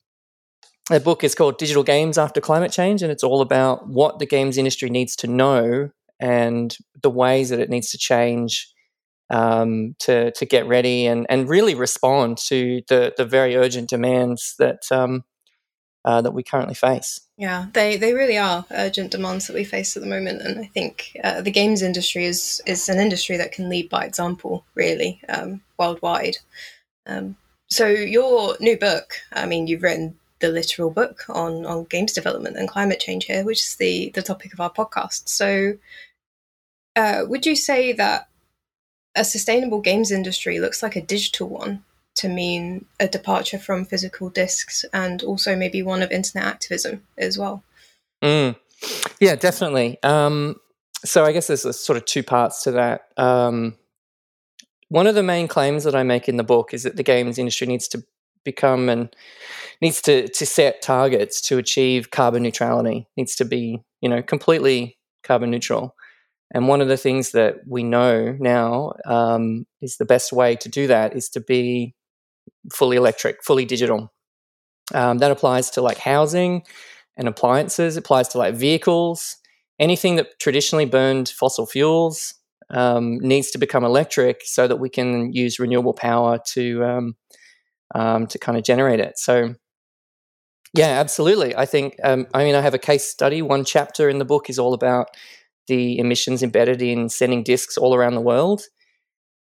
the 0.89 0.99
book 0.99 1.23
is 1.23 1.35
called 1.35 1.57
Digital 1.57 1.83
Games 1.83 2.17
After 2.17 2.41
Climate 2.41 2.71
Change, 2.71 3.03
and 3.03 3.11
it's 3.11 3.23
all 3.23 3.41
about 3.41 3.87
what 3.87 4.19
the 4.19 4.25
games 4.25 4.57
industry 4.57 4.89
needs 4.89 5.15
to 5.17 5.27
know 5.27 5.91
and 6.19 6.75
the 7.01 7.09
ways 7.09 7.49
that 7.49 7.59
it 7.59 7.69
needs 7.69 7.91
to 7.91 7.97
change 7.97 8.73
um, 9.29 9.95
to 9.99 10.31
to 10.31 10.45
get 10.45 10.67
ready 10.67 11.05
and 11.05 11.25
and 11.29 11.49
really 11.49 11.75
respond 11.75 12.37
to 12.47 12.81
the 12.87 13.13
the 13.17 13.25
very 13.25 13.55
urgent 13.55 13.89
demands 13.89 14.55
that 14.59 14.83
um, 14.91 15.23
uh, 16.05 16.21
that 16.21 16.31
we 16.31 16.43
currently 16.43 16.75
face. 16.75 17.21
Yeah, 17.37 17.67
they 17.73 17.97
they 17.97 18.13
really 18.13 18.37
are 18.37 18.65
urgent 18.71 19.11
demands 19.11 19.47
that 19.47 19.53
we 19.53 19.63
face 19.63 19.95
at 19.95 20.03
the 20.03 20.09
moment, 20.09 20.41
and 20.41 20.59
I 20.59 20.65
think 20.65 21.17
uh, 21.23 21.41
the 21.41 21.51
games 21.51 21.81
industry 21.81 22.25
is 22.25 22.61
is 22.65 22.89
an 22.89 22.99
industry 22.99 23.37
that 23.37 23.51
can 23.51 23.69
lead 23.69 23.89
by 23.89 24.05
example, 24.05 24.65
really, 24.75 25.21
um, 25.29 25.61
worldwide. 25.77 26.37
Um, 27.05 27.37
so 27.69 27.87
your 27.87 28.55
new 28.59 28.77
book, 28.77 29.13
I 29.31 29.45
mean, 29.45 29.67
you've 29.67 29.83
written 29.83 30.17
the 30.39 30.49
literal 30.49 30.89
book 30.89 31.25
on 31.29 31.65
on 31.65 31.83
games 31.85 32.13
development 32.13 32.57
and 32.57 32.67
climate 32.67 32.99
change 32.99 33.25
here, 33.25 33.43
which 33.43 33.59
is 33.59 33.75
the 33.75 34.11
the 34.15 34.21
topic 34.21 34.53
of 34.53 34.59
our 34.59 34.71
podcast. 34.71 35.29
So 35.29 35.77
uh, 36.95 37.23
would 37.27 37.45
you 37.45 37.55
say 37.55 37.93
that 37.93 38.28
a 39.19 39.23
sustainable 39.25 39.81
games 39.81 40.11
industry 40.11 40.59
looks 40.59 40.81
like 40.81 40.95
a 40.95 41.01
digital 41.01 41.49
one 41.49 41.83
to 42.15 42.29
mean 42.29 42.85
a 42.99 43.07
departure 43.07 43.59
from 43.59 43.85
physical 43.85 44.29
discs 44.29 44.85
and 44.93 45.21
also 45.23 45.55
maybe 45.55 45.83
one 45.83 46.01
of 46.01 46.11
internet 46.11 46.47
activism 46.47 47.03
as 47.17 47.37
well? 47.37 47.63
Mm. 48.23 48.55
Yeah, 49.19 49.35
definitely. 49.35 50.01
Um, 50.03 50.55
so 51.03 51.25
I 51.25 51.33
guess 51.33 51.47
there's 51.47 51.65
a 51.65 51.73
sort 51.73 51.97
of 51.97 52.05
two 52.05 52.23
parts 52.23 52.63
to 52.63 52.71
that. 52.71 53.09
Um, 53.17 53.75
one 54.87 55.05
of 55.05 55.15
the 55.15 55.23
main 55.23 55.47
claims 55.47 55.83
that 55.83 55.95
I 55.95 56.03
make 56.03 56.27
in 56.29 56.37
the 56.37 56.43
book 56.43 56.73
is 56.73 56.83
that 56.83 56.95
the 56.95 57.03
games 57.03 57.37
industry 57.37 57.67
needs 57.67 57.87
to 57.89 58.03
become 58.45 58.87
and 58.87 59.13
needs 59.81 60.01
to 60.03 60.29
to 60.29 60.45
set 60.45 60.81
targets 60.81 61.41
to 61.41 61.57
achieve 61.57 62.09
carbon 62.09 62.41
neutrality. 62.41 63.07
Needs 63.17 63.35
to 63.35 63.45
be 63.45 63.81
you 64.01 64.09
know 64.09 64.21
completely 64.21 64.97
carbon 65.23 65.51
neutral. 65.51 65.95
And 66.51 66.67
one 66.67 66.81
of 66.81 66.87
the 66.87 66.97
things 66.97 67.31
that 67.31 67.59
we 67.67 67.83
know 67.83 68.35
now 68.39 68.93
um, 69.05 69.65
is 69.81 69.97
the 69.97 70.05
best 70.05 70.33
way 70.33 70.55
to 70.55 70.69
do 70.69 70.87
that 70.87 71.15
is 71.15 71.29
to 71.29 71.41
be 71.41 71.93
fully 72.73 72.97
electric, 72.97 73.43
fully 73.43 73.65
digital. 73.65 74.11
Um, 74.93 75.19
that 75.19 75.31
applies 75.31 75.69
to 75.71 75.81
like 75.81 75.99
housing 75.99 76.63
and 77.15 77.27
appliances. 77.27 77.95
It 77.95 77.99
applies 77.99 78.27
to 78.29 78.39
like 78.39 78.55
vehicles. 78.55 79.37
Anything 79.77 80.15
that 80.15 80.39
traditionally 80.39 80.85
burned 80.85 81.29
fossil 81.29 81.67
fuels 81.67 82.33
um, 82.71 83.19
needs 83.19 83.51
to 83.51 83.57
become 83.57 83.83
electric 83.83 84.41
so 84.43 84.67
that 84.67 84.77
we 84.77 84.89
can 84.89 85.31
use 85.31 85.59
renewable 85.59 85.93
power 85.93 86.39
to 86.47 86.83
um, 86.83 87.15
um, 87.95 88.27
to 88.27 88.37
kind 88.39 88.57
of 88.57 88.63
generate 88.63 88.99
it. 88.99 89.17
So, 89.17 89.55
yeah, 90.73 90.99
absolutely. 90.99 91.55
I 91.55 91.65
think. 91.65 91.95
Um, 92.03 92.27
I 92.33 92.43
mean, 92.43 92.55
I 92.55 92.61
have 92.61 92.73
a 92.73 92.79
case 92.79 93.05
study. 93.05 93.41
One 93.41 93.65
chapter 93.65 94.09
in 94.09 94.19
the 94.19 94.25
book 94.25 94.49
is 94.49 94.59
all 94.59 94.73
about 94.73 95.09
the 95.69 95.97
emissions 95.97 96.43
embedded 96.43 96.81
in 96.81 97.07
sending 97.07 97.43
disks 97.43 97.77
all 97.77 97.95
around 97.95 98.15
the 98.15 98.21
world. 98.21 98.63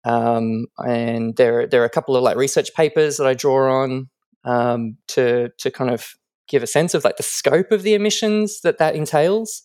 Um, 0.04 0.66
and 0.80 1.36
there, 1.36 1.68
there 1.68 1.84
are 1.84 1.86
a 1.86 1.90
couple 1.90 2.16
of 2.16 2.24
like 2.24 2.38
research 2.38 2.74
papers 2.74 3.18
that 3.18 3.28
I 3.28 3.36
draw 3.36 3.84
on 3.84 4.10
um, 4.44 4.98
to 5.10 5.50
to 5.60 5.72
kind 5.72 5.92
of 5.92 6.14
give 6.48 6.64
a 6.64 6.68
sense 6.68 6.94
of 6.94 7.04
like 7.04 7.18
the 7.18 7.24
scope 7.24 7.72
of 7.72 7.84
the 7.84 7.94
emissions 7.94 8.62
that 8.62 8.78
that 8.80 8.96
entails. 8.96 9.64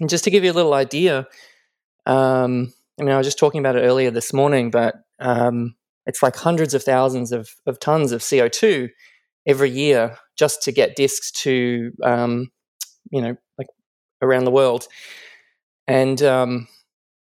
And 0.00 0.08
just 0.10 0.24
to 0.24 0.30
give 0.30 0.44
you 0.44 0.52
a 0.52 0.54
little 0.54 0.74
idea, 0.74 1.26
um, 2.06 2.72
I 3.00 3.04
mean, 3.04 3.12
I 3.12 3.18
was 3.18 3.26
just 3.26 3.38
talking 3.38 3.60
about 3.60 3.76
it 3.76 3.80
earlier 3.80 4.10
this 4.10 4.32
morning, 4.32 4.70
but 4.70 4.96
um, 5.18 5.74
it's 6.06 6.22
like 6.22 6.36
hundreds 6.36 6.74
of 6.74 6.82
thousands 6.82 7.32
of, 7.32 7.50
of 7.66 7.80
tons 7.80 8.12
of 8.12 8.24
CO 8.28 8.48
two 8.48 8.88
every 9.46 9.70
year 9.70 10.18
just 10.36 10.62
to 10.62 10.72
get 10.72 10.96
disks 10.96 11.30
to 11.30 11.92
um, 12.02 12.50
you 13.10 13.20
know 13.20 13.36
like 13.58 13.68
around 14.22 14.44
the 14.44 14.50
world. 14.50 14.86
And 15.88 16.22
um, 16.22 16.68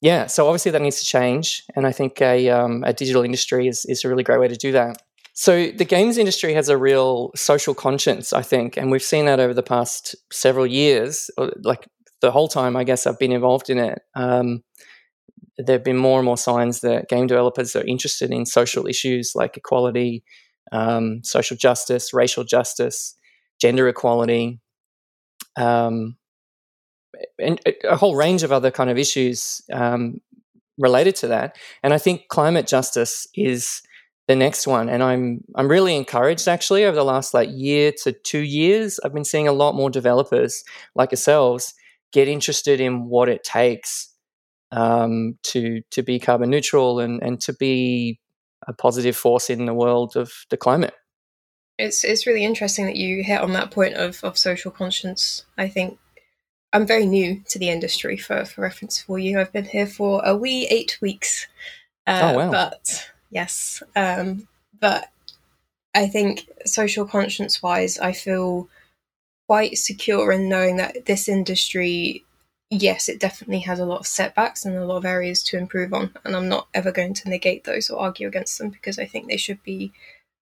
yeah, 0.00 0.26
so 0.26 0.46
obviously 0.46 0.72
that 0.72 0.82
needs 0.82 1.00
to 1.00 1.06
change, 1.06 1.62
and 1.74 1.86
I 1.86 1.92
think 1.92 2.20
a, 2.20 2.48
um, 2.50 2.84
a 2.84 2.92
digital 2.92 3.22
industry 3.22 3.68
is 3.68 3.84
is 3.86 4.04
a 4.04 4.08
really 4.08 4.22
great 4.22 4.40
way 4.40 4.48
to 4.48 4.56
do 4.56 4.72
that. 4.72 5.02
So 5.32 5.70
the 5.70 5.84
games 5.84 6.18
industry 6.18 6.52
has 6.54 6.68
a 6.68 6.76
real 6.76 7.30
social 7.34 7.74
conscience, 7.74 8.32
I 8.32 8.42
think, 8.42 8.76
and 8.76 8.90
we've 8.90 9.02
seen 9.02 9.26
that 9.26 9.40
over 9.40 9.54
the 9.54 9.62
past 9.62 10.14
several 10.32 10.66
years, 10.66 11.30
like 11.62 11.86
the 12.20 12.30
whole 12.30 12.48
time 12.48 12.76
I 12.76 12.84
guess 12.84 13.06
I've 13.06 13.18
been 13.18 13.32
involved 13.32 13.70
in 13.70 13.78
it. 13.78 14.00
Um, 14.14 14.62
there 15.56 15.74
have 15.74 15.84
been 15.84 15.96
more 15.96 16.18
and 16.18 16.24
more 16.24 16.38
signs 16.38 16.80
that 16.80 17.08
game 17.08 17.26
developers 17.26 17.76
are 17.76 17.84
interested 17.84 18.30
in 18.30 18.46
social 18.46 18.86
issues 18.86 19.32
like 19.34 19.56
equality, 19.56 20.24
um, 20.72 21.22
social 21.24 21.56
justice, 21.56 22.12
racial 22.14 22.44
justice, 22.44 23.14
gender 23.60 23.88
equality, 23.88 24.60
um, 25.56 26.16
and 27.38 27.60
a 27.84 27.96
whole 27.96 28.16
range 28.16 28.42
of 28.42 28.52
other 28.52 28.70
kind 28.70 28.90
of 28.90 28.98
issues 28.98 29.62
um, 29.72 30.20
related 30.78 31.16
to 31.16 31.28
that. 31.28 31.56
And 31.82 31.92
I 31.92 31.98
think 31.98 32.28
climate 32.28 32.66
justice 32.66 33.26
is 33.34 33.82
the 34.28 34.36
next 34.36 34.66
one. 34.66 34.88
And 34.88 35.02
I'm 35.02 35.42
I'm 35.56 35.68
really 35.68 35.96
encouraged 35.96 36.48
actually 36.48 36.84
over 36.84 36.94
the 36.94 37.04
last 37.04 37.34
like 37.34 37.48
year 37.52 37.92
to 38.04 38.12
two 38.12 38.40
years. 38.40 39.00
I've 39.04 39.14
been 39.14 39.24
seeing 39.24 39.48
a 39.48 39.52
lot 39.52 39.74
more 39.74 39.90
developers 39.90 40.62
like 40.94 41.10
yourselves 41.10 41.74
get 42.12 42.28
interested 42.28 42.80
in 42.80 43.06
what 43.06 43.28
it 43.28 43.44
takes 43.44 44.12
um, 44.72 45.36
to 45.44 45.82
to 45.90 46.02
be 46.02 46.18
carbon 46.18 46.50
neutral 46.50 47.00
and 47.00 47.22
and 47.22 47.40
to 47.40 47.52
be 47.52 48.20
a 48.68 48.72
positive 48.72 49.16
force 49.16 49.50
in 49.50 49.66
the 49.66 49.74
world 49.74 50.16
of 50.16 50.32
the 50.50 50.56
climate. 50.56 50.94
It's 51.78 52.04
it's 52.04 52.26
really 52.26 52.44
interesting 52.44 52.86
that 52.86 52.96
you 52.96 53.24
hit 53.24 53.40
on 53.40 53.52
that 53.54 53.70
point 53.70 53.94
of, 53.94 54.22
of 54.22 54.38
social 54.38 54.70
conscience. 54.70 55.44
I 55.56 55.68
think 55.68 55.98
I'm 56.72 56.86
very 56.86 57.06
new 57.06 57.42
to 57.48 57.58
the 57.58 57.68
industry 57.68 58.16
for, 58.16 58.44
for 58.44 58.62
reference 58.62 59.00
for 59.00 59.18
you. 59.18 59.40
I've 59.40 59.52
been 59.52 59.64
here 59.64 59.86
for 59.86 60.22
a 60.24 60.36
wee 60.36 60.66
eight 60.70 60.98
weeks. 61.00 61.48
Uh, 62.06 62.32
oh, 62.32 62.36
wow. 62.36 62.50
But 62.50 63.10
yes, 63.30 63.82
um, 63.96 64.46
but 64.78 65.10
I 65.94 66.06
think 66.06 66.48
social 66.64 67.04
conscience 67.04 67.62
wise, 67.62 67.98
I 67.98 68.12
feel 68.12 68.68
quite 69.48 69.78
secure 69.78 70.30
in 70.30 70.48
knowing 70.48 70.76
that 70.76 71.06
this 71.06 71.28
industry 71.28 72.24
yes, 72.70 73.08
it 73.08 73.18
definitely 73.18 73.58
has 73.60 73.80
a 73.80 73.84
lot 73.84 74.00
of 74.00 74.06
setbacks 74.06 74.64
and 74.64 74.76
a 74.76 74.86
lot 74.86 74.98
of 74.98 75.04
areas 75.04 75.42
to 75.42 75.58
improve 75.58 75.92
on. 75.92 76.14
And 76.24 76.36
I'm 76.36 76.48
not 76.48 76.68
ever 76.72 76.92
going 76.92 77.14
to 77.14 77.28
negate 77.28 77.64
those 77.64 77.90
or 77.90 78.00
argue 78.00 78.28
against 78.28 78.58
them 78.58 78.70
because 78.70 78.98
I 78.98 79.06
think 79.06 79.26
they 79.26 79.36
should 79.36 79.62
be 79.64 79.92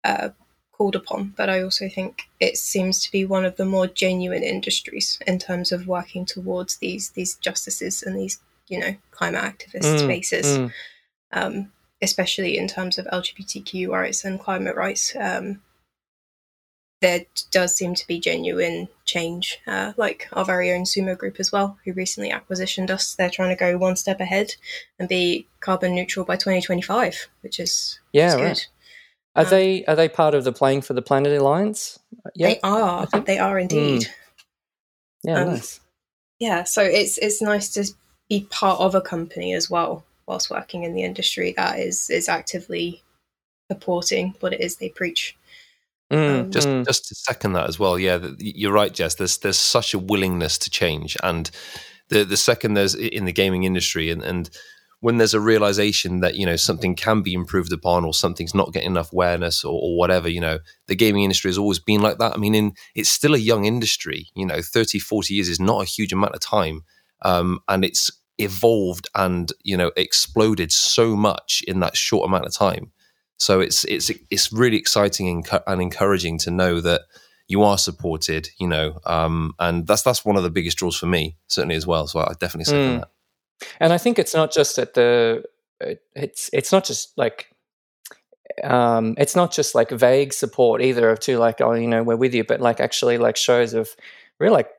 uh, 0.05 0.31
called 0.79 0.97
upon. 0.97 1.35
But 1.37 1.51
I 1.51 1.61
also 1.63 1.89
think 1.89 2.23
it 2.41 2.57
seems 2.57 3.03
to 3.03 3.13
be 3.13 3.25
one 3.25 3.45
of 3.45 3.57
the 3.57 3.65
more 3.65 3.89
genuine 3.89 4.45
industries 4.45 5.19
in 5.27 5.39
terms 5.39 5.73
of 5.73 5.89
working 5.89 6.25
towards 6.25 6.77
these 6.77 7.11
these 7.11 7.35
justices 7.35 8.03
and 8.03 8.17
these 8.17 8.39
you 8.69 8.79
know 8.79 8.97
climate 9.11 9.43
activist 9.43 9.97
Mm, 9.97 9.99
spaces, 10.05 10.47
mm. 10.47 10.73
um, 11.33 11.73
especially 12.01 12.57
in 12.57 12.69
terms 12.69 12.97
of 12.97 13.07
LGBTQ 13.07 13.89
rights 13.89 14.25
and 14.25 14.41
climate 14.41 14.77
rights. 14.77 15.15
Um, 15.17 15.61
there 17.01 17.27
does 17.53 17.77
seem 17.77 17.95
to 17.95 18.07
be 18.09 18.19
genuine 18.19 18.89
change, 19.05 19.61
uh, 19.69 19.93
like 19.97 20.29
our 20.33 20.45
very 20.45 20.73
own 20.73 20.83
sumo 20.83 21.17
group 21.17 21.37
as 21.39 21.53
well, 21.53 21.79
who 21.85 21.93
recently 21.93 22.31
acquisitioned 22.31 22.91
us. 22.91 23.15
They're 23.15 23.31
trying 23.31 23.51
to 23.51 23.61
go 23.61 23.79
one 23.79 23.95
step 23.95 24.19
ahead 24.19 24.57
and 24.99 25.09
be 25.09 25.47
carbon 25.61 25.95
neutral 25.95 26.25
by 26.27 26.35
2025, 26.35 27.29
which 27.43 27.61
is, 27.61 28.01
Yeah, 28.13 28.35
is 28.35 28.43
right. 28.43 28.67
Good. 29.39 29.47
Are 29.47 29.47
Um, 29.47 29.51
they 29.51 29.85
are 29.87 29.97
they 29.97 30.09
part 30.09 30.35
of 30.35 30.45
the 30.45 30.53
Playing 30.53 30.83
for 30.83 30.95
the 30.95 31.03
Planet 31.03 31.39
Alliance? 31.39 31.99
Yeah, 32.35 32.49
They 32.49 32.61
are. 32.63 33.07
They 33.07 33.39
are 33.39 33.59
indeed. 33.59 34.07
yeah, 35.25 35.41
um, 35.43 35.49
nice. 35.55 35.81
Yeah. 36.39 36.65
So 36.65 36.83
it's 36.83 37.19
it's 37.19 37.43
nice 37.43 37.71
to 37.75 37.87
be 38.29 38.47
part 38.51 38.81
of 38.81 38.95
a 38.95 39.01
company 39.01 39.55
as 39.55 39.71
well, 39.71 40.05
whilst 40.27 40.51
working 40.51 40.85
in 40.85 40.95
the 40.95 41.03
industry 41.03 41.55
that 41.57 41.79
is 41.79 42.11
is 42.11 42.29
actively 42.29 43.03
supporting 43.71 44.35
what 44.41 44.53
it 44.53 44.61
is 44.61 44.77
they 44.77 44.89
preach. 44.89 45.37
Mm, 46.13 46.41
um, 46.41 46.51
just 46.51 46.69
mm. 46.69 46.87
just 46.87 47.05
to 47.09 47.15
second 47.15 47.53
that 47.53 47.69
as 47.69 47.79
well 47.79 47.99
yeah 47.99 48.17
th- 48.17 48.35
you're 48.39 48.73
right 48.73 48.95
jess 48.95 49.17
there's 49.17 49.37
there's 49.39 49.59
such 49.59 49.93
a 49.93 49.99
willingness 49.99 50.57
to 50.57 50.71
change 50.71 51.19
and 51.23 51.51
the 52.09 52.25
the 52.25 52.37
second 52.39 52.73
there's 52.73 52.95
in 52.95 53.27
the 53.27 53.33
gaming 53.33 53.65
industry 53.65 54.09
and 54.09 54.23
and 54.23 54.49
when 55.01 55.19
there's 55.19 55.35
a 55.35 55.41
realization 55.41 56.21
that 56.21 56.35
you 56.35 56.45
know 56.45 56.57
something 56.57 56.95
can 56.95 57.23
be 57.23 57.35
improved 57.35 57.73
upon 57.73 58.05
or 58.05 58.13
something's 58.13 58.55
not 58.55 58.73
getting 58.73 58.91
enough 58.91 59.13
awareness 59.13 59.65
or, 59.65 59.79
or 59.81 59.97
whatever 59.97 60.29
you 60.29 60.41
know 60.41 60.59
the 60.87 60.97
gaming 60.97 61.23
industry 61.23 61.49
has 61.49 61.59
always 61.59 61.79
been 61.79 62.01
like 62.01 62.19
that 62.19 62.35
i 62.35 62.37
mean 62.37 62.55
in 62.55 62.73
it's 62.95 63.09
still 63.09 63.35
a 63.35 63.39
young 63.39 63.65
industry 63.65 64.29
you 64.35 64.45
know 64.45 64.61
30 64.61 64.99
40 64.99 65.35
years 65.35 65.49
is 65.49 65.61
not 65.61 65.83
a 65.83 65.87
huge 65.87 66.13
amount 66.13 66.35
of 66.35 66.41
time 66.41 66.83
um, 67.23 67.59
and 67.69 67.85
it's 67.85 68.11
evolved 68.39 69.09
and 69.15 69.53
you 69.63 69.77
know 69.77 69.91
exploded 69.97 70.71
so 70.73 71.17
much 71.17 71.63
in 71.67 71.81
that 71.81 71.97
short 71.97 72.27
amount 72.27 72.47
of 72.47 72.53
time 72.53 72.93
so 73.39 73.61
it's 73.61 73.85
it's 73.85 74.11
it's 74.31 74.53
really 74.53 74.77
exciting 74.77 75.45
and, 75.67 75.81
encouraging 75.81 76.39
to 76.39 76.51
know 76.51 76.81
that 76.81 77.03
you 77.49 77.63
are 77.63 77.79
supported, 77.79 78.51
you 78.61 78.69
know, 78.69 79.01
um, 79.07 79.55
and 79.59 79.87
that's 79.87 80.03
that's 80.03 80.25
one 80.25 80.37
of 80.37 80.43
the 80.43 80.51
biggest 80.51 80.77
draws 80.77 80.97
for 80.97 81.07
me, 81.07 81.37
certainly 81.47 81.77
as 81.77 81.87
well. 81.87 82.07
So 82.07 82.21
I 82.21 82.35
definitely 82.39 82.65
second 82.65 82.97
Mm. 82.97 83.01
that. 83.01 83.11
And 83.81 83.93
I 83.93 83.99
think 83.99 84.19
it's 84.19 84.35
not 84.35 84.53
just 84.53 84.79
at 84.79 84.95
the 84.95 85.45
it's 86.15 86.51
it's 86.53 86.73
not 86.73 86.85
just 86.85 87.17
like 87.17 87.49
um 88.65 89.15
it's 89.19 89.37
not 89.37 89.53
just 89.53 89.75
like 89.75 89.91
vague 89.91 90.33
support 90.33 90.83
either 90.83 91.11
of 91.11 91.21
to 91.21 91.39
like 91.39 91.61
oh 91.61 91.75
you 91.75 91.87
know 91.87 92.03
we're 92.03 92.17
with 92.17 92.35
you 92.35 92.43
but 92.43 92.61
like 92.61 92.81
actually 92.81 93.17
like 93.17 93.37
shows 93.37 93.75
of 93.75 93.95
real 94.41 94.53
like 94.53 94.71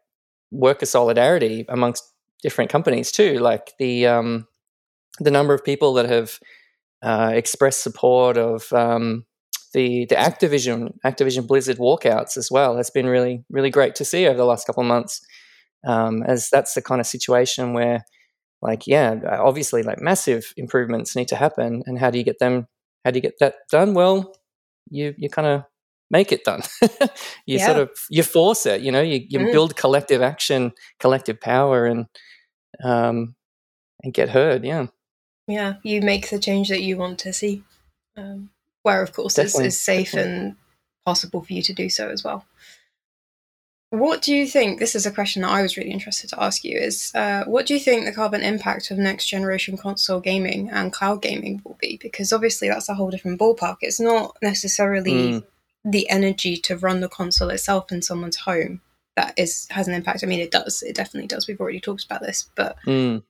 worker 0.52 0.86
solidarity 0.86 1.66
amongst 1.70 2.04
different 2.42 2.72
companies 2.72 3.12
too. 3.12 3.40
Like 3.40 3.74
the 3.80 4.08
um 4.08 4.48
the 5.20 5.32
number 5.32 5.54
of 5.54 5.64
people 5.64 5.94
that 5.96 6.10
have 6.10 6.40
uh, 7.02 7.32
expressed 7.34 7.82
support 7.82 8.38
of 8.38 8.72
um 8.74 9.26
the 9.74 10.06
the 10.06 10.16
Activision 10.16 10.98
Activision 11.06 11.48
Blizzard 11.48 11.78
walkouts 11.78 12.38
as 12.38 12.50
well 12.52 12.78
has 12.78 12.90
been 12.90 13.08
really 13.08 13.44
really 13.50 13.70
great 13.70 13.96
to 13.96 14.06
see 14.06 14.28
over 14.28 14.38
the 14.38 14.46
last 14.46 14.66
couple 14.66 14.82
of 14.82 14.88
months 14.88 15.22
um 15.86 16.24
as 16.24 16.50
that's 16.50 16.74
the 16.74 16.82
kind 16.82 17.00
of 17.00 17.08
situation 17.08 17.74
where 17.74 18.04
like 18.62 18.88
yeah 18.88 19.16
obviously 19.42 19.84
like 19.84 20.02
massive 20.02 20.54
improvements 20.58 21.16
need 21.16 21.28
to 21.28 21.36
happen 21.36 21.84
and 21.86 22.00
how 22.00 22.10
do 22.10 22.18
you 22.18 22.24
get 22.24 22.40
them 22.40 22.68
how 23.06 23.12
do 23.12 23.18
you 23.18 23.22
get 23.22 23.40
that 23.40 23.56
done 23.72 23.94
well 23.94 24.34
you 24.90 25.14
you 25.18 25.30
kind 25.30 25.48
of 25.48 25.64
make 26.12 26.32
it 26.32 26.44
done 26.44 26.62
you 27.46 27.60
sort 27.60 27.78
of 27.78 27.90
you 28.10 28.24
force 28.24 28.66
it 28.66 28.82
you 28.82 28.92
know 28.92 29.02
you, 29.02 29.26
you 29.30 29.40
Mm. 29.40 29.52
build 29.52 29.76
collective 29.76 30.22
action 30.22 30.72
collective 31.00 31.40
power 31.40 31.86
and 31.86 32.06
um 32.84 33.36
and 34.04 34.14
get 34.14 34.30
heard 34.30 34.64
yeah 34.66 34.88
Yeah, 35.48 35.76
you 35.84 36.02
make 36.02 36.30
the 36.30 36.40
change 36.40 36.70
that 36.70 36.82
you 36.84 36.98
want 36.98 37.20
to 37.20 37.34
see, 37.34 37.64
um, 38.16 38.50
where 38.84 39.02
of 39.02 39.14
course 39.14 39.38
is, 39.40 39.46
Definitely, 39.56 39.68
is 39.68 39.82
safe 39.82 40.12
definitely. 40.12 40.38
and 40.38 40.56
possible 41.06 41.42
for 41.44 41.54
you 41.54 41.62
to 41.64 41.74
do 41.74 41.90
so 41.90 42.10
as 42.10 42.24
well. 42.24 42.46
What 43.92 44.22
do 44.22 44.36
you 44.36 44.46
think? 44.46 44.80
This 44.80 44.94
is 44.94 45.08
a 45.08 45.12
question 45.12 45.42
that 45.42 45.50
I 45.50 45.64
was 45.64 45.76
really 45.76 45.90
interested 45.90 46.30
to 46.30 46.42
ask 46.44 46.64
you. 46.64 46.78
Is 46.78 47.12
uh, 47.16 47.44
what 47.46 47.66
do 47.66 47.74
you 47.74 47.80
think 47.80 48.06
the 48.06 48.12
carbon 48.12 48.42
impact 48.42 48.92
of 48.92 49.00
next 49.00 49.28
generation 49.28 49.78
console 49.78 50.20
gaming 50.20 50.70
and 50.70 50.94
cloud 50.94 51.24
gaming 51.24 51.62
will 51.66 51.78
be? 51.82 51.98
Because 52.00 52.32
obviously 52.32 52.70
that's 52.70 52.88
a 52.90 52.94
whole 52.94 53.10
different 53.10 53.40
ballpark. 53.40 53.78
It's 53.82 54.00
not 54.00 54.38
necessarily 54.44 55.12
Mm. 55.12 55.44
the 55.84 56.08
energy 56.10 56.56
to 56.58 56.78
run 56.78 57.00
the 57.00 57.10
console 57.10 57.50
itself 57.50 57.92
in 57.92 58.04
someone's 58.04 58.36
home 58.36 58.82
that 59.16 59.34
is 59.38 59.68
has 59.72 59.88
an 59.88 59.96
impact. 59.96 60.24
I 60.24 60.28
mean, 60.28 60.40
it 60.40 60.52
does. 60.52 60.84
It 60.84 60.96
definitely 60.96 61.28
does. 61.28 61.48
We've 61.48 61.60
already 61.60 61.80
talked 61.80 62.06
about 62.06 62.22
this, 62.22 62.48
but 62.56 62.76
Mm. 62.86 63.24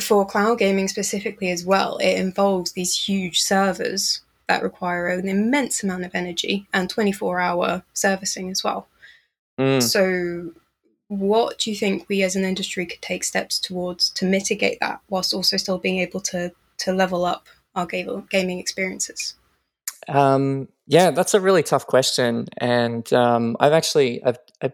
for 0.00 0.26
cloud 0.26 0.58
gaming 0.58 0.88
specifically 0.88 1.52
as 1.52 1.64
well, 1.64 1.98
it 1.98 2.16
involves 2.18 2.72
these 2.72 2.96
huge 2.96 3.40
servers 3.40 4.22
that 4.48 4.64
require 4.64 5.06
an 5.06 5.28
immense 5.28 5.84
amount 5.84 6.04
of 6.04 6.16
energy 6.16 6.66
and 6.72 6.90
24 6.90 7.38
hour 7.38 7.84
servicing 7.92 8.50
as 8.50 8.64
well. 8.64 8.88
Mm. 9.60 9.82
So, 9.82 10.52
what 11.08 11.58
do 11.58 11.70
you 11.70 11.76
think 11.76 12.06
we 12.08 12.22
as 12.22 12.34
an 12.34 12.44
industry 12.44 12.86
could 12.86 13.02
take 13.02 13.24
steps 13.24 13.58
towards 13.58 14.08
to 14.10 14.24
mitigate 14.24 14.78
that 14.80 15.00
whilst 15.10 15.34
also 15.34 15.58
still 15.58 15.78
being 15.78 15.98
able 15.98 16.20
to, 16.20 16.52
to 16.78 16.92
level 16.92 17.26
up 17.26 17.46
our 17.74 17.84
ga- 17.84 18.22
gaming 18.30 18.58
experiences? 18.58 19.34
Um, 20.08 20.68
yeah, 20.86 21.10
that's 21.10 21.34
a 21.34 21.40
really 21.40 21.62
tough 21.62 21.86
question, 21.86 22.46
and 22.56 23.12
um, 23.12 23.56
I've 23.60 23.74
actually 23.74 24.24
I've, 24.24 24.38
I've, 24.62 24.72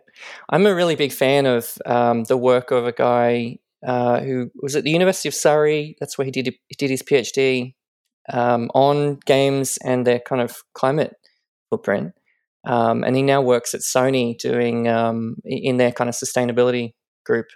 I'm 0.48 0.66
a 0.66 0.74
really 0.74 0.94
big 0.94 1.12
fan 1.12 1.46
of 1.46 1.76
um, 1.84 2.24
the 2.24 2.36
work 2.36 2.70
of 2.70 2.86
a 2.86 2.92
guy 2.92 3.58
uh, 3.84 4.20
who 4.20 4.50
was 4.62 4.76
at 4.76 4.84
the 4.84 4.90
University 4.90 5.28
of 5.28 5.34
Surrey. 5.34 5.96
That's 5.98 6.16
where 6.16 6.24
he 6.24 6.30
did 6.30 6.54
he 6.68 6.76
did 6.78 6.90
his 6.90 7.02
PhD 7.02 7.74
um, 8.32 8.70
on 8.72 9.18
games 9.26 9.78
and 9.84 10.06
their 10.06 10.20
kind 10.20 10.40
of 10.40 10.56
climate 10.74 11.16
footprint, 11.70 12.14
um, 12.66 13.04
and 13.04 13.16
he 13.16 13.22
now 13.22 13.40
works 13.40 13.74
at 13.74 13.80
Sony 13.80 14.36
doing 14.36 14.88
um, 14.88 15.36
in 15.44 15.76
their 15.76 15.92
kind 15.92 16.08
of 16.08 16.16
sustainability 16.16 16.94
group. 17.24 17.46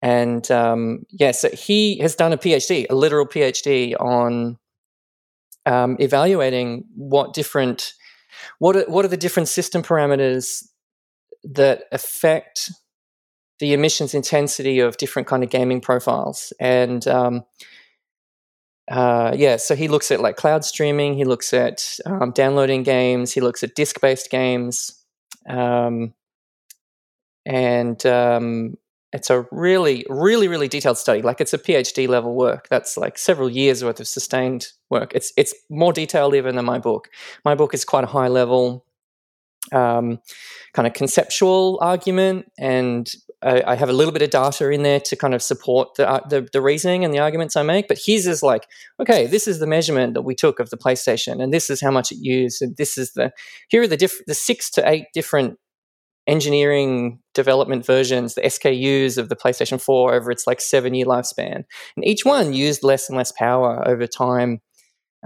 And 0.00 0.50
um, 0.50 1.04
yeah, 1.10 1.30
so 1.30 1.50
he 1.50 1.98
has 1.98 2.16
done 2.16 2.32
a 2.32 2.38
PhD, 2.38 2.86
a 2.90 2.94
literal 2.94 3.26
PhD 3.26 3.94
on 4.00 4.58
um, 5.66 5.96
evaluating 6.00 6.84
what 6.96 7.34
different 7.34 7.92
what 8.58 8.74
are, 8.74 8.84
what 8.88 9.04
are 9.04 9.08
the 9.08 9.16
different 9.16 9.48
system 9.48 9.82
parameters 9.82 10.64
that 11.44 11.84
affect 11.92 12.72
the 13.60 13.74
emissions 13.74 14.14
intensity 14.14 14.80
of 14.80 14.96
different 14.96 15.28
kind 15.28 15.44
of 15.44 15.50
gaming 15.50 15.80
profiles 15.80 16.52
and 16.58 17.06
um, 17.06 17.44
uh, 18.92 19.32
yeah 19.34 19.56
so 19.56 19.74
he 19.74 19.88
looks 19.88 20.10
at 20.10 20.20
like 20.20 20.36
cloud 20.36 20.64
streaming 20.64 21.14
he 21.14 21.24
looks 21.24 21.52
at 21.52 21.98
um, 22.06 22.30
downloading 22.32 22.82
games 22.82 23.32
he 23.32 23.40
looks 23.40 23.62
at 23.62 23.74
disk 23.74 24.00
based 24.00 24.30
games 24.30 25.02
um, 25.48 26.12
and 27.46 28.04
um, 28.06 28.76
it's 29.12 29.30
a 29.30 29.46
really 29.50 30.04
really 30.08 30.46
really 30.46 30.68
detailed 30.68 30.98
study 30.98 31.22
like 31.22 31.40
it's 31.40 31.54
a 31.54 31.58
phd 31.58 32.06
level 32.06 32.34
work 32.34 32.68
that's 32.68 32.96
like 32.96 33.18
several 33.18 33.50
years 33.50 33.82
worth 33.82 33.98
of 33.98 34.06
sustained 34.06 34.68
work 34.90 35.12
it's 35.14 35.32
it's 35.36 35.54
more 35.70 35.92
detailed 35.92 36.34
even 36.34 36.54
than 36.54 36.64
my 36.64 36.78
book. 36.78 37.08
My 37.44 37.54
book 37.54 37.74
is 37.74 37.84
quite 37.84 38.04
a 38.04 38.08
high 38.08 38.28
level 38.28 38.84
um, 39.72 40.18
kind 40.74 40.86
of 40.86 40.94
conceptual 40.94 41.78
argument 41.80 42.46
and 42.58 43.10
I, 43.42 43.62
I 43.66 43.74
have 43.74 43.88
a 43.88 43.92
little 43.92 44.12
bit 44.12 44.22
of 44.22 44.30
data 44.30 44.70
in 44.70 44.82
there 44.82 45.00
to 45.00 45.16
kind 45.16 45.34
of 45.34 45.42
support 45.42 45.96
the, 45.96 46.08
uh, 46.08 46.26
the 46.28 46.48
the 46.52 46.62
reasoning 46.62 47.04
and 47.04 47.12
the 47.12 47.18
arguments 47.18 47.56
I 47.56 47.62
make. 47.62 47.88
But 47.88 47.98
his 48.04 48.26
is 48.26 48.42
like, 48.42 48.66
okay, 49.00 49.26
this 49.26 49.48
is 49.48 49.58
the 49.58 49.66
measurement 49.66 50.14
that 50.14 50.22
we 50.22 50.34
took 50.34 50.60
of 50.60 50.70
the 50.70 50.76
PlayStation, 50.76 51.42
and 51.42 51.52
this 51.52 51.68
is 51.68 51.80
how 51.80 51.90
much 51.90 52.12
it 52.12 52.18
used, 52.20 52.62
and 52.62 52.76
this 52.76 52.96
is 52.96 53.12
the 53.14 53.32
here 53.68 53.82
are 53.82 53.88
the 53.88 53.96
diff- 53.96 54.24
the 54.26 54.34
six 54.34 54.70
to 54.72 54.88
eight 54.88 55.06
different 55.12 55.58
engineering 56.26 57.18
development 57.34 57.84
versions, 57.84 58.34
the 58.34 58.42
SKUs 58.42 59.18
of 59.18 59.28
the 59.28 59.34
PlayStation 59.34 59.80
4 59.80 60.14
over 60.14 60.30
its 60.30 60.46
like 60.46 60.60
seven 60.60 60.94
year 60.94 61.04
lifespan. 61.04 61.64
And 61.96 62.04
each 62.04 62.24
one 62.24 62.52
used 62.52 62.84
less 62.84 63.08
and 63.08 63.18
less 63.18 63.32
power 63.32 63.82
over 63.88 64.06
time. 64.06 64.60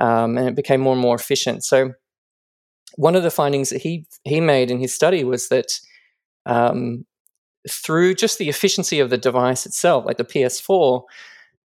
Um, 0.00 0.38
and 0.38 0.48
it 0.48 0.56
became 0.56 0.80
more 0.80 0.94
and 0.94 1.02
more 1.02 1.14
efficient. 1.14 1.64
So 1.64 1.92
one 2.96 3.16
of 3.16 3.22
the 3.22 3.30
findings 3.30 3.70
that 3.70 3.82
he 3.82 4.06
he 4.24 4.40
made 4.40 4.70
in 4.70 4.80
his 4.80 4.94
study 4.94 5.24
was 5.24 5.48
that 5.48 5.66
um, 6.46 7.04
through 7.70 8.14
just 8.14 8.38
the 8.38 8.48
efficiency 8.48 9.00
of 9.00 9.10
the 9.10 9.18
device 9.18 9.66
itself, 9.66 10.04
like 10.06 10.16
the 10.18 10.24
PS4, 10.24 11.02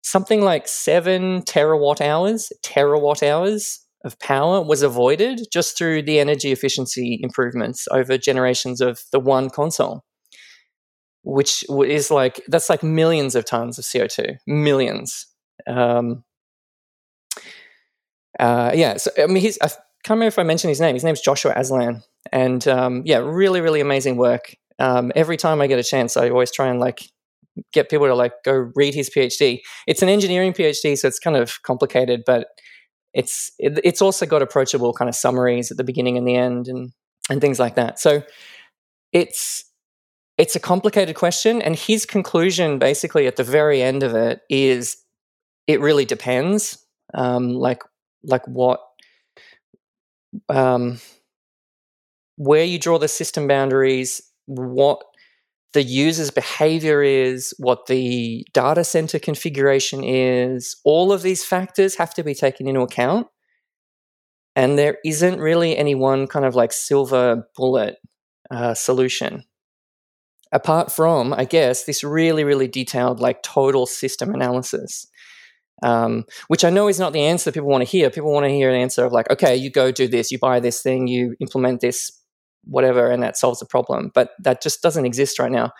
something 0.01 0.41
like 0.41 0.67
seven 0.67 1.41
terawatt 1.43 2.01
hours, 2.01 2.51
terawatt 2.63 3.23
hours 3.23 3.79
of 4.03 4.19
power 4.19 4.61
was 4.61 4.81
avoided 4.81 5.47
just 5.51 5.77
through 5.77 6.01
the 6.01 6.19
energy 6.19 6.51
efficiency 6.51 7.19
improvements 7.23 7.87
over 7.91 8.17
generations 8.17 8.81
of 8.81 9.01
the 9.11 9.19
one 9.19 9.49
console. 9.49 10.03
which 11.23 11.63
is 11.69 12.11
like 12.11 12.41
that's 12.47 12.69
like 12.69 12.83
millions 12.83 13.35
of 13.35 13.45
tons 13.45 13.79
of 13.79 13.85
CO2, 13.85 14.37
millions. 14.45 15.27
Um, 15.67 16.23
uh, 18.39 18.71
yeah, 18.73 18.97
so 18.97 19.11
I 19.17 19.27
mean, 19.27 19.37
he's 19.37 19.57
I 19.61 19.69
can't 20.03 20.17
remember 20.17 20.27
if 20.27 20.39
I 20.39 20.43
mentioned 20.43 20.69
his 20.69 20.81
name. 20.81 20.95
His 20.95 21.03
name's 21.03 21.21
Joshua 21.21 21.53
Aslan, 21.55 22.03
and 22.31 22.67
um, 22.67 23.03
yeah, 23.05 23.17
really, 23.17 23.61
really 23.61 23.81
amazing 23.81 24.17
work. 24.17 24.55
Um, 24.79 25.11
every 25.15 25.37
time 25.37 25.61
I 25.61 25.67
get 25.67 25.79
a 25.79 25.83
chance, 25.83 26.17
I 26.17 26.29
always 26.29 26.51
try 26.51 26.67
and 26.67 26.79
like 26.79 27.03
get 27.71 27.89
people 27.89 28.07
to 28.07 28.15
like 28.15 28.33
go 28.43 28.71
read 28.75 28.93
his 28.93 29.09
PhD. 29.09 29.59
It's 29.87 30.01
an 30.01 30.09
engineering 30.09 30.53
PhD, 30.53 30.97
so 30.97 31.07
it's 31.07 31.19
kind 31.19 31.37
of 31.37 31.61
complicated, 31.63 32.23
but 32.25 32.47
it's 33.13 33.51
it, 33.59 33.79
it's 33.83 34.01
also 34.01 34.25
got 34.25 34.41
approachable 34.41 34.93
kind 34.93 35.07
of 35.07 35.15
summaries 35.15 35.71
at 35.71 35.77
the 35.77 35.83
beginning 35.83 36.17
and 36.17 36.27
the 36.27 36.35
end, 36.35 36.67
and 36.67 36.91
and 37.29 37.39
things 37.39 37.59
like 37.59 37.75
that. 37.75 37.99
So 37.99 38.23
it's 39.13 39.63
it's 40.37 40.55
a 40.55 40.59
complicated 40.59 41.15
question, 41.15 41.61
and 41.61 41.75
his 41.75 42.05
conclusion 42.05 42.79
basically 42.79 43.27
at 43.27 43.37
the 43.37 43.43
very 43.43 43.81
end 43.81 44.03
of 44.03 44.15
it 44.15 44.41
is 44.49 44.97
it 45.67 45.79
really 45.79 46.05
depends. 46.05 46.77
Um, 47.13 47.53
like 47.53 47.83
like 48.23 48.45
what 48.47 48.81
um, 50.49 50.99
where 52.37 52.63
you 52.63 52.79
draw 52.79 52.97
the 52.97 53.07
system 53.07 53.47
boundaries, 53.47 54.21
what 54.45 55.03
the 55.73 55.83
user's 55.83 56.31
behavior 56.31 57.01
is, 57.01 57.53
what 57.57 57.87
the 57.87 58.45
data 58.53 58.83
center 58.83 59.19
configuration 59.19 60.03
is, 60.03 60.75
all 60.85 61.11
of 61.11 61.23
these 61.23 61.43
factors 61.43 61.95
have 61.95 62.13
to 62.13 62.23
be 62.23 62.35
taken 62.35 62.67
into 62.67 62.81
account. 62.81 63.27
And 64.55 64.77
there 64.77 64.97
isn't 65.03 65.39
really 65.39 65.75
any 65.75 65.95
one 65.95 66.27
kind 66.27 66.45
of 66.45 66.53
like 66.53 66.71
silver 66.71 67.47
bullet 67.55 67.97
uh, 68.51 68.75
solution. 68.75 69.43
Apart 70.51 70.91
from, 70.91 71.33
I 71.33 71.45
guess, 71.45 71.85
this 71.85 72.03
really, 72.03 72.43
really 72.43 72.67
detailed, 72.67 73.19
like 73.19 73.41
total 73.41 73.87
system 73.87 74.35
analysis 74.35 75.07
um, 75.81 76.25
which 76.47 76.63
I 76.63 76.69
know 76.69 76.87
is 76.87 76.99
not 76.99 77.13
the 77.13 77.23
answer 77.23 77.51
people 77.51 77.69
want 77.69 77.81
to 77.81 77.89
hear. 77.89 78.09
People 78.09 78.31
want 78.31 78.45
to 78.45 78.51
hear 78.51 78.69
an 78.69 78.79
answer 78.79 79.03
of 79.05 79.11
like, 79.11 79.29
okay, 79.29 79.55
you 79.55 79.69
go 79.69 79.91
do 79.91 80.07
this, 80.07 80.31
you 80.31 80.39
buy 80.39 80.59
this 80.59 80.81
thing, 80.81 81.07
you 81.07 81.35
implement 81.39 81.81
this, 81.81 82.11
whatever, 82.65 83.09
and 83.09 83.23
that 83.23 83.37
solves 83.37 83.59
the 83.59 83.65
problem. 83.65 84.11
But 84.13 84.31
that 84.39 84.61
just 84.61 84.81
doesn't 84.81 85.05
exist 85.05 85.39
right 85.39 85.51
now. 85.51 85.71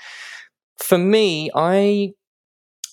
For 0.77 0.97
me, 0.97 1.51
I 1.55 2.13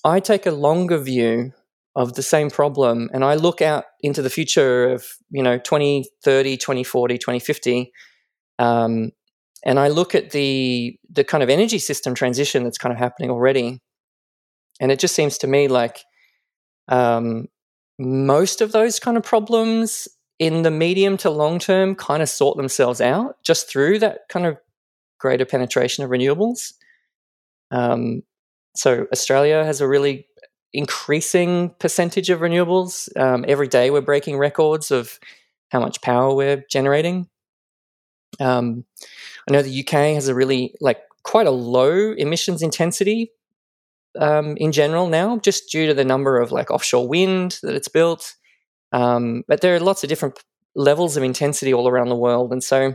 I 0.05 0.21
take 0.21 0.47
a 0.47 0.51
longer 0.51 0.99
view 0.99 1.53
of 1.97 2.15
the 2.15 2.23
same 2.23 2.51
problem 2.51 3.11
and 3.13 3.25
I 3.25 3.35
look 3.35 3.61
out 3.61 3.85
into 4.01 4.23
the 4.23 4.31
future 4.31 4.91
of, 4.91 5.05
you 5.31 5.43
know, 5.43 5.59
2030, 5.59 6.57
2040, 6.57 7.19
2050. 7.19 7.93
Um, 8.59 9.11
and 9.65 9.79
I 9.79 9.89
look 9.89 10.15
at 10.15 10.31
the 10.31 10.97
the 11.11 11.25
kind 11.25 11.43
of 11.43 11.51
energy 11.51 11.79
system 11.79 12.15
transition 12.15 12.65
that's 12.65 12.79
kind 12.79 12.93
of 12.93 12.99
happening 12.99 13.31
already. 13.31 13.81
And 14.81 14.91
it 14.91 14.99
just 14.99 15.15
seems 15.15 15.37
to 15.39 15.47
me 15.47 15.69
like 15.69 16.05
um, 16.91 17.49
most 17.99 18.61
of 18.61 18.73
those 18.73 18.99
kind 18.99 19.17
of 19.17 19.23
problems 19.23 20.09
in 20.39 20.63
the 20.63 20.71
medium 20.71 21.17
to 21.19 21.31
long 21.31 21.59
term 21.59 21.95
kind 21.95 22.23
of 22.23 22.29
sort 22.29 22.57
themselves 22.57 23.01
out 23.01 23.37
just 23.45 23.69
through 23.69 23.99
that 24.01 24.21
kind 24.29 24.47
of 24.47 24.59
greater 25.19 25.45
penetration 25.45 26.05
of 26.05 26.11
renewables. 26.11 26.73
Um, 27.71 28.23
so 28.75 29.07
Australia 29.13 29.65
has 29.65 29.81
a 29.81 29.89
really 29.89 30.27
increasing 30.73 31.75
percentage 31.79 32.31
of 32.31 32.41
renewables. 32.41 33.15
Um, 33.19 33.45
every 33.47 33.69
day 33.69 33.91
we're 33.91 34.01
breaking 34.01 34.39
records 34.39 34.91
of 34.91 35.19
how 35.71 35.81
much 35.81 36.01
power 36.01 36.35
we're 36.35 36.65
generating. 36.71 37.29
Um, 38.41 38.85
I 39.49 39.53
know 39.53 39.63
the 39.63 39.81
UK 39.81 40.15
has 40.15 40.29
a 40.29 40.35
really 40.35 40.75
like 40.81 41.01
quite 41.23 41.47
a 41.47 41.53
low 41.53 42.13
emissions 42.13 42.63
intensity 42.63 43.33
um, 44.19 44.57
in 44.57 44.73
general 44.73 45.09
now, 45.09 45.39
just 45.39 45.71
due 45.71 45.87
to 45.87 45.95
the 45.95 46.05
number 46.05 46.41
of 46.41 46.53
like 46.53 46.71
offshore 46.71 47.09
wind 47.09 47.59
that 47.63 47.75
it's 47.75 47.89
built. 47.89 48.35
Um, 48.93 49.45
but 49.47 49.61
there 49.61 49.75
are 49.75 49.81
lots 49.81 50.03
of 50.03 50.09
different 50.09 50.39
levels 50.75 51.17
of 51.17 51.23
intensity 51.23 51.73
all 51.73 51.89
around 51.89 52.09
the 52.09 52.17
world, 52.17 52.53
and 52.53 52.63
so 52.63 52.95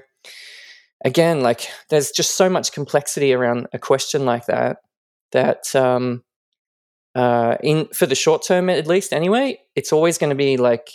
again, 1.03 1.41
like 1.41 1.67
there's 1.89 2.11
just 2.11 2.35
so 2.35 2.49
much 2.49 2.71
complexity 2.71 3.33
around 3.33 3.67
a 3.73 3.79
question 3.79 4.25
like 4.25 4.45
that 4.47 4.77
that 5.31 5.75
um, 5.75 6.23
uh, 7.15 7.57
in 7.63 7.87
for 7.93 8.05
the 8.05 8.15
short 8.15 8.43
term 8.43 8.69
at 8.69 8.87
least 8.87 9.13
anyway, 9.13 9.59
it's 9.75 9.93
always 9.93 10.17
going 10.17 10.31
to 10.31 10.35
be 10.35 10.57
like 10.57 10.89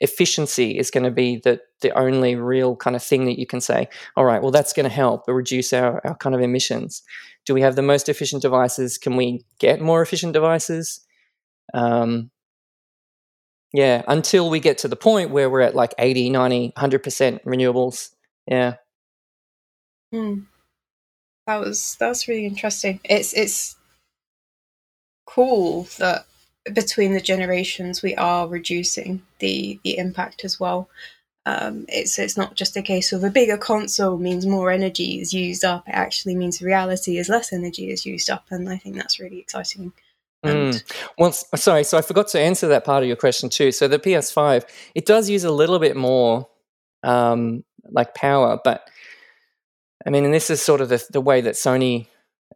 efficiency 0.00 0.78
is 0.78 0.90
going 0.90 1.04
to 1.04 1.10
be 1.10 1.36
the 1.36 1.60
the 1.80 1.96
only 1.98 2.34
real 2.34 2.76
kind 2.76 2.96
of 2.96 3.02
thing 3.02 3.24
that 3.26 3.38
you 3.38 3.46
can 3.46 3.60
say. 3.60 3.88
All 4.16 4.24
right, 4.24 4.42
well 4.42 4.50
that's 4.50 4.72
going 4.72 4.84
to 4.84 4.94
help 4.94 5.24
reduce 5.26 5.72
our 5.72 6.00
our 6.06 6.16
kind 6.16 6.34
of 6.34 6.40
emissions 6.40 7.02
do 7.46 7.54
we 7.54 7.62
have 7.62 7.76
the 7.76 7.82
most 7.82 8.08
efficient 8.08 8.42
devices? 8.42 8.98
Can 8.98 9.16
we 9.16 9.44
get 9.58 9.80
more 9.80 10.02
efficient 10.02 10.32
devices? 10.32 11.00
Um, 11.72 12.30
yeah, 13.72 14.02
until 14.08 14.50
we 14.50 14.60
get 14.60 14.78
to 14.78 14.88
the 14.88 14.96
point 14.96 15.30
where 15.30 15.48
we're 15.48 15.60
at 15.60 15.74
like 15.74 15.94
80, 15.96 16.30
90, 16.30 16.72
100% 16.76 17.44
renewables. 17.44 18.10
Yeah. 18.46 18.74
Hmm. 20.12 20.40
That 21.46 21.60
was 21.60 21.96
that 22.00 22.08
was 22.08 22.26
really 22.26 22.46
interesting. 22.46 22.98
It's 23.04 23.32
it's 23.32 23.76
cool 25.26 25.84
that 25.98 26.26
between 26.72 27.12
the 27.12 27.20
generations 27.20 28.02
we 28.02 28.14
are 28.16 28.48
reducing 28.48 29.22
the 29.38 29.78
the 29.84 29.98
impact 29.98 30.44
as 30.44 30.58
well. 30.58 30.88
Um, 31.44 31.84
it's 31.88 32.18
it's 32.18 32.36
not 32.36 32.56
just 32.56 32.76
a 32.76 32.82
case 32.82 33.12
of 33.12 33.22
a 33.22 33.30
bigger 33.30 33.56
console 33.56 34.18
means 34.18 34.46
more 34.46 34.70
energy 34.70 35.20
is 35.20 35.32
used 35.32 35.64
up. 35.64 35.86
It 35.86 35.92
actually 35.92 36.34
means 36.34 36.60
reality 36.60 37.18
is 37.18 37.28
less 37.28 37.52
energy 37.52 37.90
is 37.90 38.04
used 38.04 38.30
up, 38.30 38.46
and 38.50 38.68
I 38.68 38.78
think 38.78 38.96
that's 38.96 39.20
really 39.20 39.38
exciting. 39.38 39.92
Mm. 40.44 40.82
Well, 41.18 41.32
sorry, 41.32 41.84
so 41.84 41.98
I 41.98 42.02
forgot 42.02 42.28
to 42.28 42.40
answer 42.40 42.68
that 42.68 42.84
part 42.84 43.02
of 43.02 43.06
your 43.06 43.16
question 43.16 43.48
too. 43.48 43.72
So 43.72 43.88
the 43.88 43.98
PS5 43.98 44.64
it 44.94 45.06
does 45.06 45.30
use 45.30 45.44
a 45.44 45.50
little 45.50 45.78
bit 45.78 45.96
more 45.96 46.48
um, 47.02 47.64
like 47.90 48.14
power, 48.14 48.58
but 48.62 48.88
I 50.04 50.10
mean, 50.10 50.24
and 50.24 50.34
this 50.34 50.50
is 50.50 50.60
sort 50.60 50.80
of 50.80 50.88
the 50.88 51.04
the 51.10 51.20
way 51.20 51.40
that 51.42 51.54
Sony 51.54 52.08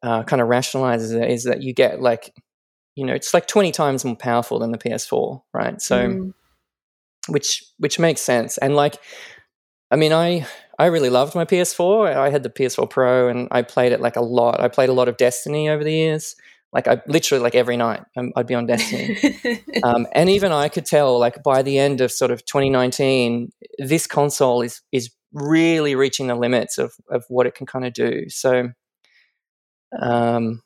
uh, 0.03 0.23
kind 0.25 0.42
of 0.42 0.49
rationalizes 0.49 1.12
it 1.12 1.31
is 1.31 1.44
that 1.44 1.62
you 1.62 1.73
get 1.73 2.01
like 2.01 2.35
you 2.96 3.07
know 3.07 3.14
it's 3.14 3.33
like 3.33 3.46
20 3.46 3.72
times 3.72 4.05
more 4.05 4.16
powerful 4.16 4.59
than 4.59 4.72
the 4.72 4.79
PS4, 4.79 5.42
right? 5.53 5.81
So. 5.81 6.09
Mm 6.09 6.35
which 7.29 7.64
which 7.79 7.98
makes 7.98 8.20
sense. 8.20 8.59
And 8.59 8.74
like, 8.74 8.96
I 9.90 9.96
mean, 9.96 10.12
I 10.12 10.46
I 10.79 10.87
really 10.87 11.11
loved 11.11 11.35
my 11.35 11.44
PS4. 11.44 12.16
I 12.16 12.31
had 12.31 12.42
the 12.42 12.50
PS4 12.50 12.88
Pro, 12.88 13.29
and 13.29 13.48
I 13.50 13.62
played 13.62 13.92
it 13.92 14.00
like 14.00 14.16
a 14.16 14.22
lot. 14.22 14.61
I 14.61 14.68
played 14.68 14.88
a 14.88 14.94
lot 14.94 15.09
of 15.09 15.16
Destiny 15.16 15.68
over 15.68 15.85
the 15.85 15.92
years. 15.92 16.37
Like 16.72 16.87
I 16.87 17.03
literally 17.07 17.42
like 17.42 17.57
every 17.57 17.76
night 17.76 18.03
um, 18.16 18.33
I'd 18.37 18.46
be 18.46 18.55
on 18.55 18.66
Destiny, 18.66 19.18
um, 19.83 20.07
and 20.12 20.31
even 20.31 20.53
I 20.53 20.68
could 20.68 20.87
tell 20.87 21.18
like 21.18 21.42
by 21.42 21.62
the 21.62 21.79
end 21.79 22.00
of 22.00 22.12
sort 22.12 22.31
of 22.31 22.44
2019, 22.46 23.50
this 23.79 24.07
console 24.07 24.62
is 24.62 24.81
is 24.92 25.11
really 25.33 25.94
reaching 25.94 26.26
the 26.29 26.35
limits 26.35 26.79
of 26.79 26.94
of 27.11 27.24
what 27.29 27.46
it 27.46 27.55
can 27.55 27.66
kind 27.66 27.85
of 27.85 27.92
do. 27.92 28.29
So, 28.29 28.70
um, 30.00 30.62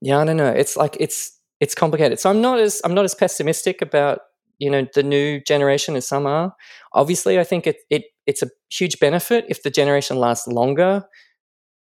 yeah, 0.00 0.18
I 0.18 0.24
don't 0.24 0.36
know. 0.36 0.50
It's 0.50 0.76
like 0.76 0.96
it's 1.00 1.38
it's 1.60 1.74
complicated. 1.74 2.18
So 2.18 2.30
I'm 2.30 2.40
not 2.40 2.58
as 2.58 2.80
I'm 2.84 2.94
not 2.94 3.04
as 3.04 3.14
pessimistic 3.14 3.82
about 3.82 4.20
you 4.58 4.70
know 4.70 4.86
the 4.94 5.02
new 5.02 5.40
generation 5.40 5.96
as 5.96 6.06
some 6.06 6.26
are. 6.26 6.54
Obviously, 6.92 7.38
I 7.38 7.44
think 7.44 7.66
it, 7.66 7.78
it 7.90 8.04
it's 8.26 8.42
a 8.42 8.50
huge 8.70 8.98
benefit 9.00 9.46
if 9.48 9.62
the 9.62 9.70
generation 9.70 10.18
lasts 10.18 10.46
longer, 10.46 11.04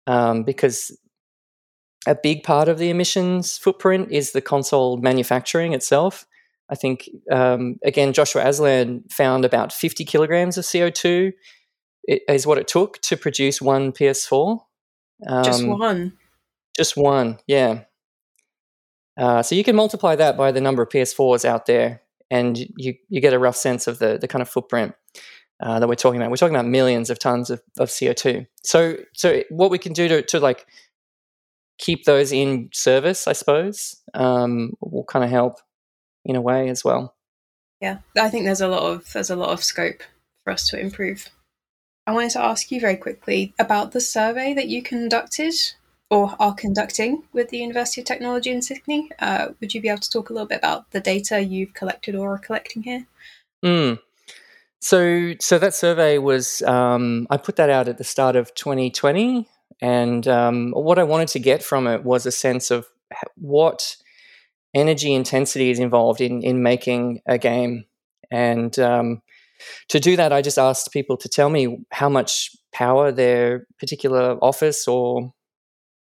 um, 0.07 0.43
because 0.43 0.97
a 2.07 2.15
big 2.15 2.43
part 2.43 2.67
of 2.67 2.79
the 2.79 2.89
emissions 2.89 3.57
footprint 3.57 4.11
is 4.11 4.31
the 4.31 4.41
console 4.41 4.97
manufacturing 4.97 5.73
itself. 5.73 6.25
I 6.69 6.75
think 6.75 7.09
um, 7.29 7.77
again, 7.83 8.13
Joshua 8.13 8.47
Aslan 8.47 9.03
found 9.11 9.45
about 9.45 9.73
50 9.73 10.05
kilograms 10.05 10.57
of 10.57 10.63
CO2 10.63 11.33
is 12.07 12.47
what 12.47 12.57
it 12.57 12.67
took 12.67 12.99
to 13.01 13.17
produce 13.17 13.61
one 13.61 13.91
PS4. 13.91 14.59
Um, 15.27 15.43
just 15.43 15.67
one. 15.67 16.13
Just 16.75 16.97
one, 16.97 17.37
yeah. 17.45 17.83
Uh, 19.17 19.43
so 19.43 19.55
you 19.55 19.63
can 19.63 19.75
multiply 19.75 20.15
that 20.15 20.37
by 20.37 20.51
the 20.51 20.61
number 20.61 20.81
of 20.81 20.89
PS4s 20.89 21.45
out 21.45 21.65
there, 21.65 22.01
and 22.29 22.57
you 22.77 22.95
you 23.09 23.21
get 23.21 23.33
a 23.33 23.39
rough 23.39 23.55
sense 23.55 23.87
of 23.87 23.99
the 23.99 24.17
the 24.17 24.27
kind 24.27 24.41
of 24.41 24.49
footprint 24.49 24.95
uh, 25.61 25.79
that 25.79 25.87
we're 25.87 25.95
talking 25.95 26.19
about. 26.19 26.31
We're 26.31 26.37
talking 26.37 26.55
about 26.55 26.67
millions 26.67 27.09
of 27.09 27.19
tons 27.19 27.49
of, 27.49 27.61
of 27.77 27.91
CO 27.97 28.13
two. 28.13 28.45
So 28.63 28.97
so 29.13 29.43
what 29.49 29.71
we 29.71 29.77
can 29.77 29.93
do 29.93 30.07
to 30.07 30.21
to 30.21 30.39
like 30.39 30.65
keep 31.77 32.05
those 32.05 32.31
in 32.31 32.69
service, 32.73 33.27
I 33.27 33.33
suppose, 33.33 34.01
um, 34.13 34.73
will 34.81 35.03
kind 35.03 35.25
of 35.25 35.31
help 35.31 35.57
in 36.23 36.35
a 36.35 36.41
way 36.41 36.69
as 36.69 36.83
well. 36.83 37.15
Yeah, 37.81 37.97
I 38.17 38.29
think 38.29 38.45
there's 38.45 38.61
a 38.61 38.67
lot 38.67 38.83
of 38.83 39.11
there's 39.11 39.31
a 39.31 39.35
lot 39.35 39.49
of 39.49 39.63
scope 39.63 40.03
for 40.43 40.53
us 40.53 40.67
to 40.69 40.79
improve. 40.79 41.29
I 42.07 42.13
wanted 42.13 42.31
to 42.31 42.43
ask 42.43 42.71
you 42.71 42.79
very 42.79 42.95
quickly 42.95 43.53
about 43.59 43.91
the 43.91 44.01
survey 44.01 44.53
that 44.53 44.67
you 44.67 44.81
conducted 44.81 45.53
or 46.11 46.35
are 46.39 46.53
conducting 46.53 47.23
with 47.31 47.49
the 47.49 47.57
University 47.57 48.01
of 48.01 48.05
Technology 48.05 48.51
in 48.51 48.61
Sydney. 48.61 49.09
Uh, 49.19 49.47
would 49.61 49.73
you 49.73 49.81
be 49.81 49.87
able 49.87 50.01
to 50.01 50.09
talk 50.09 50.29
a 50.29 50.33
little 50.33 50.47
bit 50.47 50.59
about 50.59 50.91
the 50.91 50.99
data 50.99 51.41
you've 51.41 51.73
collected 51.73 52.15
or 52.15 52.33
are 52.33 52.37
collecting 52.37 52.83
here? 52.83 53.07
Mm. 53.63 53.97
So, 54.81 55.33
so 55.39 55.57
that 55.57 55.73
survey 55.73 56.17
was 56.17 56.61
um, 56.63 57.27
I 57.29 57.37
put 57.37 57.55
that 57.55 57.69
out 57.69 57.87
at 57.87 57.97
the 57.97 58.03
start 58.03 58.35
of 58.35 58.53
2020, 58.55 59.47
And 59.79 60.27
um, 60.27 60.71
what 60.71 60.99
I 60.99 61.03
wanted 61.03 61.29
to 61.29 61.39
get 61.39 61.63
from 61.63 61.87
it 61.87 62.03
was 62.03 62.25
a 62.25 62.31
sense 62.31 62.71
of 62.71 62.87
what 63.37 63.95
energy 64.75 65.13
intensity 65.13 65.69
is 65.69 65.79
involved 65.79 66.19
in 66.19 66.43
in 66.43 66.61
making 66.61 67.21
a 67.25 67.37
game. 67.37 67.85
And 68.29 68.77
um, 68.79 69.21
to 69.87 69.99
do 70.01 70.17
that, 70.17 70.33
I 70.33 70.41
just 70.41 70.57
asked 70.57 70.91
people 70.91 71.15
to 71.17 71.29
tell 71.29 71.49
me 71.49 71.85
how 71.91 72.09
much 72.09 72.51
power 72.73 73.13
their 73.13 73.65
particular 73.79 74.37
office 74.41 74.89
or 74.89 75.33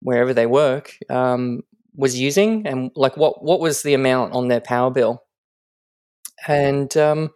wherever 0.00 0.32
they 0.34 0.46
work 0.46 0.96
um, 1.08 1.62
was 1.94 2.18
using, 2.18 2.66
and 2.66 2.90
like 2.94 3.16
what 3.16 3.42
what 3.42 3.60
was 3.60 3.82
the 3.82 3.94
amount 3.94 4.32
on 4.32 4.48
their 4.48 4.60
power 4.60 4.90
bill. 4.90 5.22
And 6.48 6.96
um, 6.96 7.30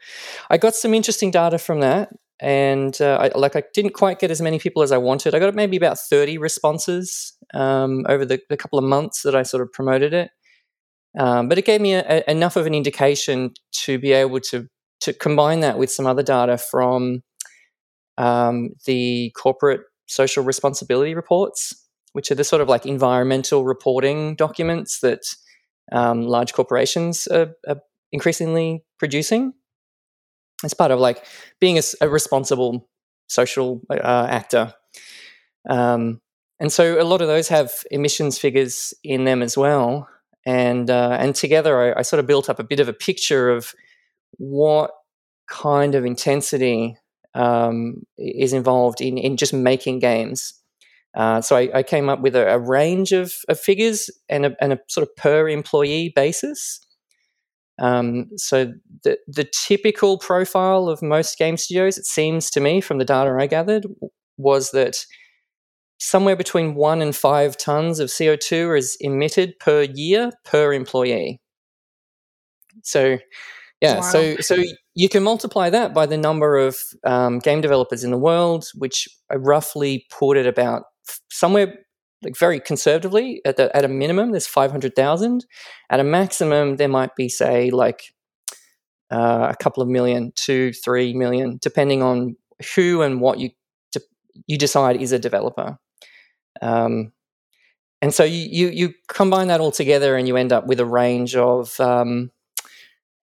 I 0.48 0.56
got 0.56 0.74
some 0.74 0.94
interesting 0.94 1.30
data 1.30 1.58
from 1.58 1.80
that, 1.80 2.10
and 2.40 2.98
uh, 3.00 3.18
I, 3.20 3.38
like 3.38 3.56
I 3.56 3.62
didn't 3.74 3.92
quite 3.92 4.18
get 4.18 4.30
as 4.30 4.40
many 4.40 4.58
people 4.58 4.82
as 4.82 4.92
I 4.92 4.98
wanted. 4.98 5.34
I 5.34 5.38
got 5.38 5.54
maybe 5.54 5.76
about 5.76 5.98
thirty 5.98 6.38
responses 6.38 7.34
um, 7.52 8.04
over 8.08 8.24
the, 8.24 8.40
the, 8.48 8.56
couple 8.56 8.78
of 8.78 8.84
months 8.84 9.22
that 9.22 9.34
I 9.34 9.42
sort 9.42 9.62
of 9.62 9.72
promoted 9.72 10.12
it. 10.12 10.30
Um, 11.18 11.48
but 11.48 11.58
it 11.58 11.64
gave 11.64 11.80
me 11.80 11.94
a, 11.94 12.04
a, 12.06 12.30
enough 12.30 12.56
of 12.56 12.66
an 12.66 12.74
indication 12.74 13.52
to 13.84 13.98
be 13.98 14.12
able 14.12 14.40
to 14.40 14.68
to 15.00 15.12
combine 15.12 15.60
that 15.60 15.78
with 15.78 15.90
some 15.90 16.06
other 16.06 16.22
data 16.22 16.56
from 16.56 17.22
um, 18.16 18.70
the 18.86 19.32
corporate 19.36 19.82
social 20.06 20.44
responsibility 20.44 21.14
reports, 21.14 21.83
which 22.14 22.30
are 22.30 22.34
the 22.34 22.44
sort 22.44 22.62
of 22.62 22.68
like 22.68 22.86
environmental 22.86 23.64
reporting 23.64 24.34
documents 24.36 25.00
that 25.00 25.20
um, 25.92 26.22
large 26.22 26.54
corporations 26.54 27.26
are, 27.28 27.54
are, 27.68 27.80
increasingly 28.12 28.84
producing 29.00 29.52
as 30.62 30.72
part 30.72 30.92
of 30.92 31.00
like 31.00 31.26
being 31.60 31.76
a, 31.76 31.82
a 32.00 32.08
responsible 32.08 32.88
social 33.28 33.82
uh, 33.90 34.28
actor. 34.30 34.72
Um, 35.68 36.20
and 36.60 36.72
so 36.72 37.00
a 37.00 37.02
lot 37.02 37.20
of 37.20 37.26
those 37.26 37.48
have 37.48 37.72
emissions 37.90 38.38
figures 38.38 38.94
in 39.02 39.24
them 39.24 39.42
as 39.42 39.56
well. 39.56 40.08
And 40.46 40.88
uh, 40.88 41.16
and 41.18 41.34
together, 41.34 41.96
I, 41.96 42.00
I 42.00 42.02
sort 42.02 42.20
of 42.20 42.26
built 42.26 42.48
up 42.48 42.60
a 42.60 42.64
bit 42.64 42.78
of 42.78 42.88
a 42.88 42.92
picture 42.92 43.50
of 43.50 43.74
what 44.38 44.92
kind 45.48 45.94
of 45.94 46.04
intensity 46.04 46.96
um, 47.34 48.04
is 48.16 48.52
involved 48.52 49.00
in, 49.00 49.18
in 49.18 49.36
just 49.36 49.52
making 49.52 49.98
games. 49.98 50.54
Uh, 51.14 51.40
so 51.40 51.56
I, 51.56 51.70
I, 51.72 51.82
came 51.84 52.08
up 52.08 52.20
with 52.20 52.34
a, 52.34 52.54
a 52.54 52.58
range 52.58 53.12
of, 53.12 53.32
of 53.48 53.60
figures 53.60 54.10
and 54.28 54.46
a, 54.46 54.56
and 54.60 54.72
a, 54.72 54.78
sort 54.88 55.06
of 55.06 55.14
per 55.14 55.48
employee 55.48 56.12
basis. 56.14 56.80
Um, 57.78 58.30
so 58.36 58.72
the 59.02 59.18
the 59.26 59.48
typical 59.66 60.18
profile 60.18 60.88
of 60.88 61.02
most 61.02 61.38
game 61.38 61.56
studios, 61.56 61.98
it 61.98 62.06
seems 62.06 62.50
to 62.50 62.60
me 62.60 62.80
from 62.80 62.98
the 62.98 63.04
data 63.04 63.36
I 63.38 63.46
gathered, 63.46 63.86
was 64.36 64.70
that 64.72 65.04
somewhere 65.98 66.36
between 66.36 66.74
one 66.74 67.00
and 67.00 67.14
five 67.14 67.56
tons 67.56 68.00
of 68.00 68.12
CO 68.16 68.36
two 68.36 68.74
is 68.74 68.96
emitted 69.00 69.58
per 69.58 69.82
year 69.82 70.30
per 70.44 70.72
employee. 70.72 71.40
So 72.82 73.18
yeah, 73.80 73.96
wow. 73.96 74.00
so 74.02 74.36
so 74.36 74.56
you 74.94 75.08
can 75.08 75.22
multiply 75.22 75.70
that 75.70 75.94
by 75.94 76.06
the 76.06 76.16
number 76.16 76.56
of 76.56 76.76
um, 77.04 77.38
game 77.38 77.60
developers 77.60 78.04
in 78.04 78.10
the 78.10 78.18
world, 78.18 78.66
which 78.74 79.08
I 79.30 79.34
roughly 79.34 80.06
put 80.10 80.36
at 80.36 80.46
about 80.46 80.84
somewhere 81.30 81.78
like 82.22 82.36
very 82.36 82.58
conservatively 82.58 83.40
at, 83.44 83.56
the, 83.56 83.74
at 83.76 83.84
a 83.84 83.88
minimum. 83.88 84.30
There's 84.30 84.46
five 84.46 84.70
hundred 84.70 84.96
thousand. 84.96 85.46
At 85.90 86.00
a 86.00 86.04
maximum, 86.04 86.76
there 86.76 86.88
might 86.88 87.14
be 87.16 87.28
say 87.28 87.70
like 87.70 88.14
uh, 89.10 89.48
a 89.50 89.56
couple 89.56 89.82
of 89.82 89.88
million, 89.88 90.32
two, 90.34 90.72
three 90.72 91.14
million, 91.14 91.58
depending 91.60 92.02
on 92.02 92.36
who 92.74 93.02
and 93.02 93.20
what 93.20 93.38
you 93.38 93.50
de- 93.92 94.00
you 94.46 94.58
decide 94.58 95.00
is 95.00 95.12
a 95.12 95.18
developer. 95.18 95.78
Um, 96.62 97.12
and 98.00 98.12
so 98.12 98.24
you, 98.24 98.48
you, 98.50 98.68
you 98.68 98.94
combine 99.08 99.48
that 99.48 99.60
all 99.60 99.72
together, 99.72 100.16
and 100.16 100.28
you 100.28 100.36
end 100.36 100.52
up 100.52 100.66
with 100.66 100.80
a 100.80 100.86
range 100.86 101.36
of 101.36 101.78
um, 101.80 102.30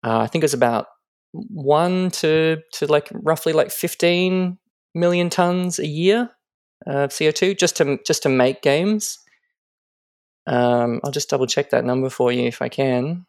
uh, 0.05 0.19
I 0.19 0.27
think 0.27 0.45
it's 0.45 0.55
about 0.55 0.87
one 1.33 2.11
to 2.11 2.59
to 2.75 2.87
like 2.87 3.09
roughly 3.13 3.53
like 3.53 3.71
15 3.71 4.59
million 4.95 5.31
tons 5.31 5.79
a 5.79 5.87
year 5.87 6.31
of 6.87 7.11
CO2 7.11 7.59
just 7.59 7.77
to 7.77 7.99
just 8.07 8.23
to 8.23 8.29
make 8.29 8.63
games. 8.63 9.19
Um, 10.47 11.01
I'll 11.05 11.11
just 11.11 11.29
double 11.29 11.47
check 11.47 11.71
that 11.71 11.85
number 11.85 12.09
for 12.09 12.33
you 12.33 12.45
if 12.45 12.63
I 12.63 12.69
can. 12.69 13.27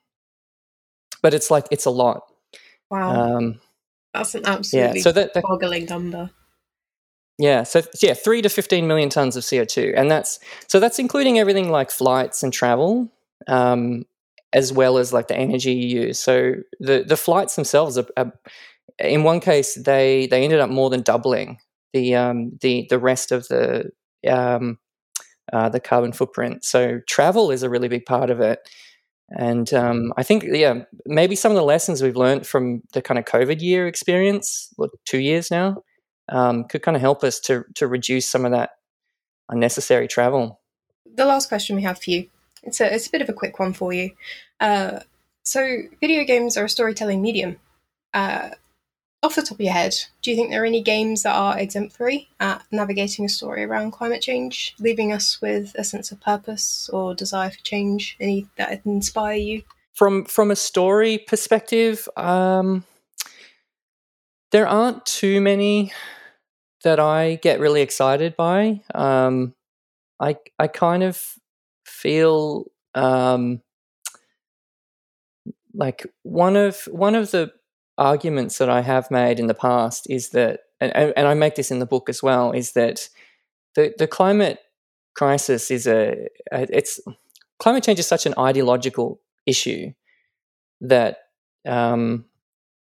But 1.22 1.34
it's 1.34 1.52
like 1.52 1.66
it's 1.72 1.86
a 1.86 1.90
lot. 1.90 2.24
Wow, 2.90 3.38
um, 3.38 3.60
that's 4.14 4.36
an 4.36 4.46
absolutely 4.46 5.00
yeah, 5.00 5.04
so 5.04 5.12
that, 5.12 5.34
that, 5.34 5.44
boggling 5.44 5.86
number. 5.86 6.32
Yeah, 7.38 7.64
so 7.64 7.84
yeah, 8.02 8.14
three 8.14 8.42
to 8.42 8.50
fifteen 8.50 8.88
million 8.88 9.10
tons 9.10 9.36
of 9.36 9.48
CO 9.48 9.66
two, 9.66 9.94
and 9.96 10.10
that's 10.10 10.40
so 10.68 10.80
that's 10.80 11.00
including 11.00 11.40
everything 11.40 11.70
like 11.70 11.92
flights 11.92 12.42
and 12.44 12.54
travel. 12.54 13.12
Um, 13.48 14.06
as 14.54 14.74
well 14.74 14.98
as 14.98 15.14
like 15.14 15.28
the 15.28 15.38
energy 15.38 15.74
you 15.74 16.02
use. 16.02 16.20
So 16.20 16.56
the 16.80 17.04
the 17.04 17.18
flights 17.18 17.56
themselves 17.56 17.98
are, 17.98 18.08
are 18.18 18.34
in 18.98 19.24
one 19.24 19.40
case 19.40 19.76
they 19.76 20.28
they 20.28 20.44
ended 20.44 20.60
up 20.60 20.70
more 20.70 20.90
than 20.90 21.02
doubling 21.02 21.60
the 21.94 22.16
um, 22.16 22.58
the 22.62 22.88
the 22.90 23.00
rest 23.00 23.32
of 23.32 23.48
the 23.48 23.92
um, 24.28 24.78
uh, 25.52 25.70
the 25.70 25.80
carbon 25.80 26.12
footprint. 26.12 26.64
So 26.64 27.00
travel 27.08 27.52
is 27.52 27.64
a 27.64 27.70
really 27.70 27.88
big 27.88 28.06
part 28.06 28.30
of 28.30 28.40
it. 28.40 28.60
And 29.32 29.72
um, 29.76 30.12
I 30.18 30.24
think, 30.24 30.44
yeah, 30.48 30.86
maybe 31.06 31.36
some 31.36 31.52
of 31.52 31.56
the 31.56 31.64
lessons 31.64 32.02
we've 32.02 32.16
learned 32.16 32.48
from 32.48 32.82
the 32.94 33.02
kind 33.02 33.20
of 33.20 33.26
COVID 33.26 33.62
year 33.62 33.88
experience, 33.88 34.70
what 34.76 34.90
two 35.06 35.20
years 35.20 35.52
now, 35.52 35.84
um, 36.30 36.64
could 36.64 36.82
kind 36.82 36.96
of 36.96 37.02
help 37.02 37.24
us 37.24 37.40
to 37.42 37.64
to 37.76 37.88
reduce 37.88 38.28
some 38.28 38.46
of 38.46 38.52
that 38.52 38.72
unnecessary 39.50 40.08
travel. 40.08 40.60
The 41.16 41.26
last 41.26 41.48
question 41.48 41.76
we 41.76 41.84
have 41.84 42.00
for 42.02 42.10
you 42.10 42.30
it's 42.64 42.82
a, 42.82 42.94
it's 42.94 43.08
a 43.08 43.12
bit 43.12 43.22
of 43.22 43.30
a 43.30 43.34
quick 43.34 43.60
one 43.60 43.74
for 43.74 43.94
you. 43.94 44.12
Uh, 44.60 45.00
so, 45.44 45.84
video 46.00 46.24
games 46.26 46.58
are 46.58 46.66
a 46.66 46.70
storytelling 46.70 47.22
medium. 47.22 47.58
Uh, 48.14 48.50
off 49.22 49.36
the 49.36 49.42
top 49.42 49.52
of 49.52 49.62
your 49.62 49.74
head, 49.74 49.96
do 50.22 50.32
you 50.32 50.38
think 50.38 50.50
there 50.50 50.64
are 50.64 50.66
any 50.66 50.82
games 50.82 51.24
that 51.24 51.36
are 51.36 51.60
exemplary 51.60 52.30
at 52.40 52.64
navigating 52.72 53.26
a 53.26 53.30
story 53.30 53.64
around 53.64 53.92
climate 53.92 54.22
change, 54.22 54.76
leaving 54.80 55.12
us 55.12 55.42
with 55.42 55.76
a 55.76 55.84
sense 55.84 56.12
of 56.12 56.22
purpose 56.22 56.90
or 56.94 57.14
desire 57.14 57.50
for 57.50 57.60
change? 57.64 58.16
Any 58.20 58.48
that 58.58 58.82
inspire 58.86 59.36
you? 59.36 59.64
From 59.94 60.24
from 60.24 60.52
a 60.52 60.56
story 60.56 61.18
perspective, 61.18 62.08
um, 62.16 62.86
there 64.52 64.68
aren't 64.68 65.06
too 65.06 65.42
many 65.42 65.92
that 66.84 67.00
I 67.00 67.36
get 67.36 67.60
really 67.60 67.82
excited 67.82 68.38
by. 68.38 68.82
Um, 68.96 69.54
I 70.22 70.38
I 70.58 70.68
kind 70.68 71.04
of 71.04 71.22
feel 71.86 72.66
um, 72.96 73.62
like 75.74 76.06
one 76.24 76.56
of 76.56 76.88
one 76.90 77.16
of 77.16 77.32
the 77.32 77.52
arguments 78.00 78.58
that 78.58 78.70
I 78.70 78.82
have 78.82 79.12
made 79.12 79.40
in 79.40 79.48
the 79.48 79.54
past 79.54 80.10
is 80.10 80.30
that, 80.30 80.62
and, 80.80 81.14
and 81.16 81.28
I 81.28 81.34
make 81.34 81.56
this 81.56 81.70
in 81.70 81.80
the 81.80 81.86
book 81.86 82.10
as 82.10 82.24
well, 82.24 82.52
is 82.52 82.72
that 82.72 83.10
the 83.76 83.94
the 83.98 84.08
climate 84.08 84.60
crisis 85.16 85.70
is 85.70 85.86
a 85.86 86.28
it's 86.52 87.00
climate 87.60 87.84
change 87.84 88.00
is 88.00 88.08
such 88.08 88.26
an 88.26 88.34
ideological 88.38 89.20
issue 89.46 89.92
that 90.82 91.18
um, 91.68 92.26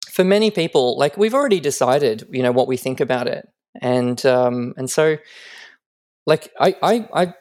for 0.10 0.24
many 0.24 0.52
people, 0.52 0.98
like 0.98 1.18
we've 1.18 1.34
already 1.34 1.60
decided, 1.60 2.28
you 2.32 2.44
know, 2.44 2.52
what 2.52 2.68
we 2.68 2.78
think 2.78 3.00
about 3.00 3.28
it, 3.28 3.48
and 3.82 4.24
um, 4.26 4.74
and 4.78 4.90
so, 4.90 5.18
like 6.26 6.52
I 6.60 6.76
I 6.82 7.10
I 7.14 7.34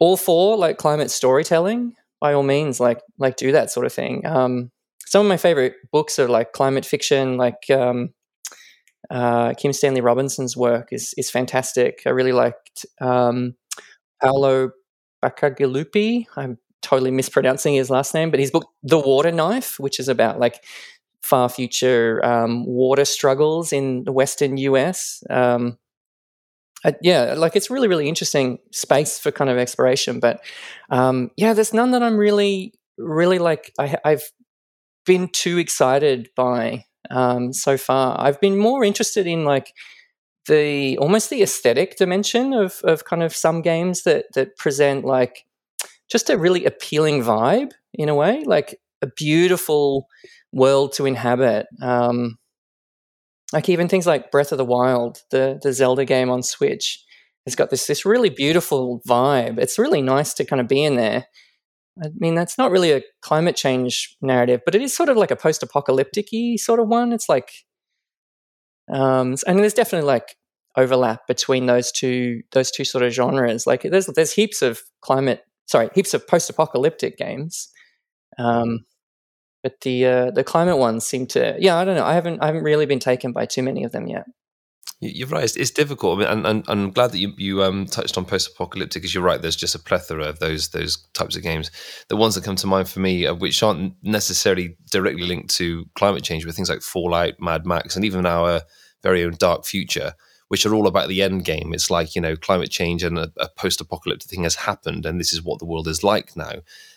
all 0.00 0.16
for 0.16 0.56
like 0.56 0.78
climate 0.78 1.10
storytelling 1.10 1.96
by 2.20 2.32
all 2.34 2.42
means 2.42 2.80
like 2.80 3.00
like 3.18 3.36
do 3.36 3.52
that 3.52 3.70
sort 3.70 3.86
of 3.86 3.92
thing. 3.92 4.26
Um, 4.26 4.70
some 5.10 5.26
of 5.26 5.28
my 5.28 5.36
favorite 5.36 5.74
books 5.90 6.20
are 6.20 6.28
like 6.28 6.52
climate 6.52 6.86
fiction 6.86 7.36
like 7.36 7.68
um, 7.70 8.10
uh, 9.10 9.52
kim 9.54 9.72
stanley 9.72 10.00
robinson's 10.00 10.56
work 10.56 10.88
is 10.92 11.14
is 11.16 11.30
fantastic 11.30 12.02
i 12.06 12.10
really 12.10 12.32
liked 12.32 12.86
um, 13.00 13.54
paolo 14.22 14.70
bacigalupi 15.22 16.26
i'm 16.36 16.56
totally 16.80 17.10
mispronouncing 17.10 17.74
his 17.74 17.90
last 17.90 18.14
name 18.14 18.30
but 18.30 18.40
his 18.40 18.50
book 18.50 18.68
the 18.82 18.98
water 18.98 19.32
knife 19.32 19.78
which 19.78 20.00
is 20.00 20.08
about 20.08 20.38
like 20.38 20.64
far 21.22 21.48
future 21.48 22.24
um, 22.24 22.64
water 22.64 23.04
struggles 23.04 23.72
in 23.72 24.04
the 24.04 24.12
western 24.12 24.56
us 24.56 25.22
um, 25.28 25.76
uh, 26.82 26.92
yeah, 27.02 27.34
like 27.36 27.56
it's 27.56 27.68
really, 27.68 27.88
really 27.88 28.08
interesting 28.08 28.58
space 28.72 29.18
for 29.18 29.30
kind 29.30 29.50
of 29.50 29.58
exploration. 29.58 30.18
But 30.18 30.42
um, 30.88 31.30
yeah, 31.36 31.52
there's 31.52 31.74
none 31.74 31.90
that 31.90 32.02
I'm 32.02 32.16
really, 32.16 32.72
really 32.96 33.38
like. 33.38 33.70
I, 33.78 33.98
have 34.02 34.22
been 35.06 35.28
too 35.28 35.58
excited 35.58 36.28
by 36.36 36.84
um, 37.10 37.52
so 37.52 37.76
far. 37.76 38.16
I've 38.20 38.40
been 38.40 38.58
more 38.58 38.84
interested 38.84 39.26
in 39.26 39.44
like 39.44 39.72
the 40.46 40.96
almost 40.98 41.30
the 41.30 41.42
aesthetic 41.42 41.96
dimension 41.96 42.52
of 42.52 42.80
of 42.84 43.04
kind 43.04 43.22
of 43.22 43.34
some 43.34 43.62
games 43.62 44.02
that 44.02 44.26
that 44.34 44.56
present 44.56 45.04
like 45.04 45.44
just 46.10 46.30
a 46.30 46.38
really 46.38 46.64
appealing 46.64 47.22
vibe 47.22 47.70
in 47.94 48.08
a 48.08 48.14
way, 48.14 48.42
like 48.44 48.80
a 49.02 49.06
beautiful 49.06 50.06
world 50.52 50.92
to 50.94 51.06
inhabit. 51.06 51.66
Um, 51.80 52.38
like 53.52 53.68
even 53.68 53.88
things 53.88 54.06
like 54.06 54.30
Breath 54.30 54.52
of 54.52 54.58
the 54.58 54.64
Wild, 54.64 55.22
the 55.30 55.58
the 55.62 55.72
Zelda 55.72 56.04
game 56.04 56.30
on 56.30 56.42
Switch, 56.42 57.04
has 57.46 57.54
got 57.54 57.70
this 57.70 57.86
this 57.86 58.04
really 58.04 58.30
beautiful 58.30 59.02
vibe. 59.08 59.58
It's 59.58 59.78
really 59.78 60.02
nice 60.02 60.34
to 60.34 60.44
kind 60.44 60.60
of 60.60 60.68
be 60.68 60.82
in 60.84 60.96
there. 60.96 61.26
I 62.02 62.08
mean, 62.18 62.34
that's 62.34 62.56
not 62.58 62.70
really 62.70 62.92
a 62.92 63.02
climate 63.22 63.56
change 63.56 64.16
narrative, 64.20 64.60
but 64.64 64.74
it 64.74 64.82
is 64.82 64.94
sort 64.94 65.08
of 65.08 65.16
like 65.16 65.30
a 65.30 65.36
post-apocalyptic 65.36 66.28
sort 66.58 66.80
of 66.80 66.88
one. 66.88 67.12
It's 67.12 67.28
like, 67.28 67.50
um, 68.92 69.36
and 69.46 69.58
there's 69.58 69.74
definitely 69.74 70.06
like 70.06 70.36
overlap 70.76 71.26
between 71.26 71.66
those 71.66 71.92
two 71.92 72.42
those 72.52 72.70
two 72.70 72.84
sort 72.84 73.04
of 73.04 73.12
genres. 73.12 73.66
Like, 73.66 73.82
there's 73.82 74.06
there's 74.06 74.32
heaps 74.32 74.62
of 74.62 74.80
climate, 75.00 75.44
sorry, 75.66 75.90
heaps 75.94 76.14
of 76.14 76.26
post-apocalyptic 76.26 77.16
games, 77.18 77.68
um, 78.38 78.86
but 79.62 79.80
the 79.82 80.06
uh, 80.06 80.30
the 80.32 80.44
climate 80.44 80.78
ones 80.78 81.06
seem 81.06 81.26
to, 81.28 81.56
yeah, 81.58 81.76
I 81.76 81.84
don't 81.84 81.96
know. 81.96 82.04
I 82.04 82.14
haven't 82.14 82.40
I 82.42 82.46
haven't 82.46 82.64
really 82.64 82.86
been 82.86 83.00
taken 83.00 83.32
by 83.32 83.46
too 83.46 83.62
many 83.62 83.84
of 83.84 83.92
them 83.92 84.06
yet. 84.06 84.24
You're 85.02 85.28
right. 85.28 85.44
It's, 85.44 85.56
it's 85.56 85.70
difficult. 85.70 86.18
I 86.18 86.20
mean, 86.20 86.28
and, 86.28 86.46
and, 86.46 86.64
I'm 86.68 86.90
glad 86.90 87.12
that 87.12 87.18
you, 87.18 87.32
you 87.38 87.62
um, 87.62 87.86
touched 87.86 88.18
on 88.18 88.26
post-apocalyptic, 88.26 89.00
because 89.00 89.14
you're 89.14 89.24
right. 89.24 89.40
There's 89.40 89.56
just 89.56 89.74
a 89.74 89.78
plethora 89.78 90.24
of 90.24 90.40
those 90.40 90.68
those 90.68 90.98
types 91.14 91.36
of 91.36 91.42
games. 91.42 91.70
The 92.08 92.16
ones 92.16 92.34
that 92.34 92.44
come 92.44 92.56
to 92.56 92.66
mind 92.66 92.88
for 92.88 93.00
me, 93.00 93.26
uh, 93.26 93.34
which 93.34 93.62
aren't 93.62 93.94
necessarily 94.02 94.76
directly 94.90 95.22
linked 95.22 95.54
to 95.56 95.86
climate 95.94 96.22
change, 96.22 96.44
but 96.44 96.54
things 96.54 96.68
like 96.68 96.82
Fallout, 96.82 97.40
Mad 97.40 97.64
Max, 97.64 97.96
and 97.96 98.04
even 98.04 98.26
our 98.26 98.60
very 99.02 99.24
own 99.24 99.36
Dark 99.38 99.64
Future, 99.64 100.12
which 100.48 100.66
are 100.66 100.74
all 100.74 100.86
about 100.86 101.08
the 101.08 101.22
end 101.22 101.46
game. 101.46 101.72
It's 101.72 101.90
like 101.90 102.14
you 102.14 102.20
know, 102.20 102.36
climate 102.36 102.70
change 102.70 103.02
and 103.02 103.18
a, 103.18 103.32
a 103.38 103.48
post-apocalyptic 103.48 104.28
thing 104.28 104.42
has 104.42 104.56
happened, 104.56 105.06
and 105.06 105.18
this 105.18 105.32
is 105.32 105.42
what 105.42 105.60
the 105.60 105.66
world 105.66 105.88
is 105.88 106.04
like 106.04 106.36
now. 106.36 106.56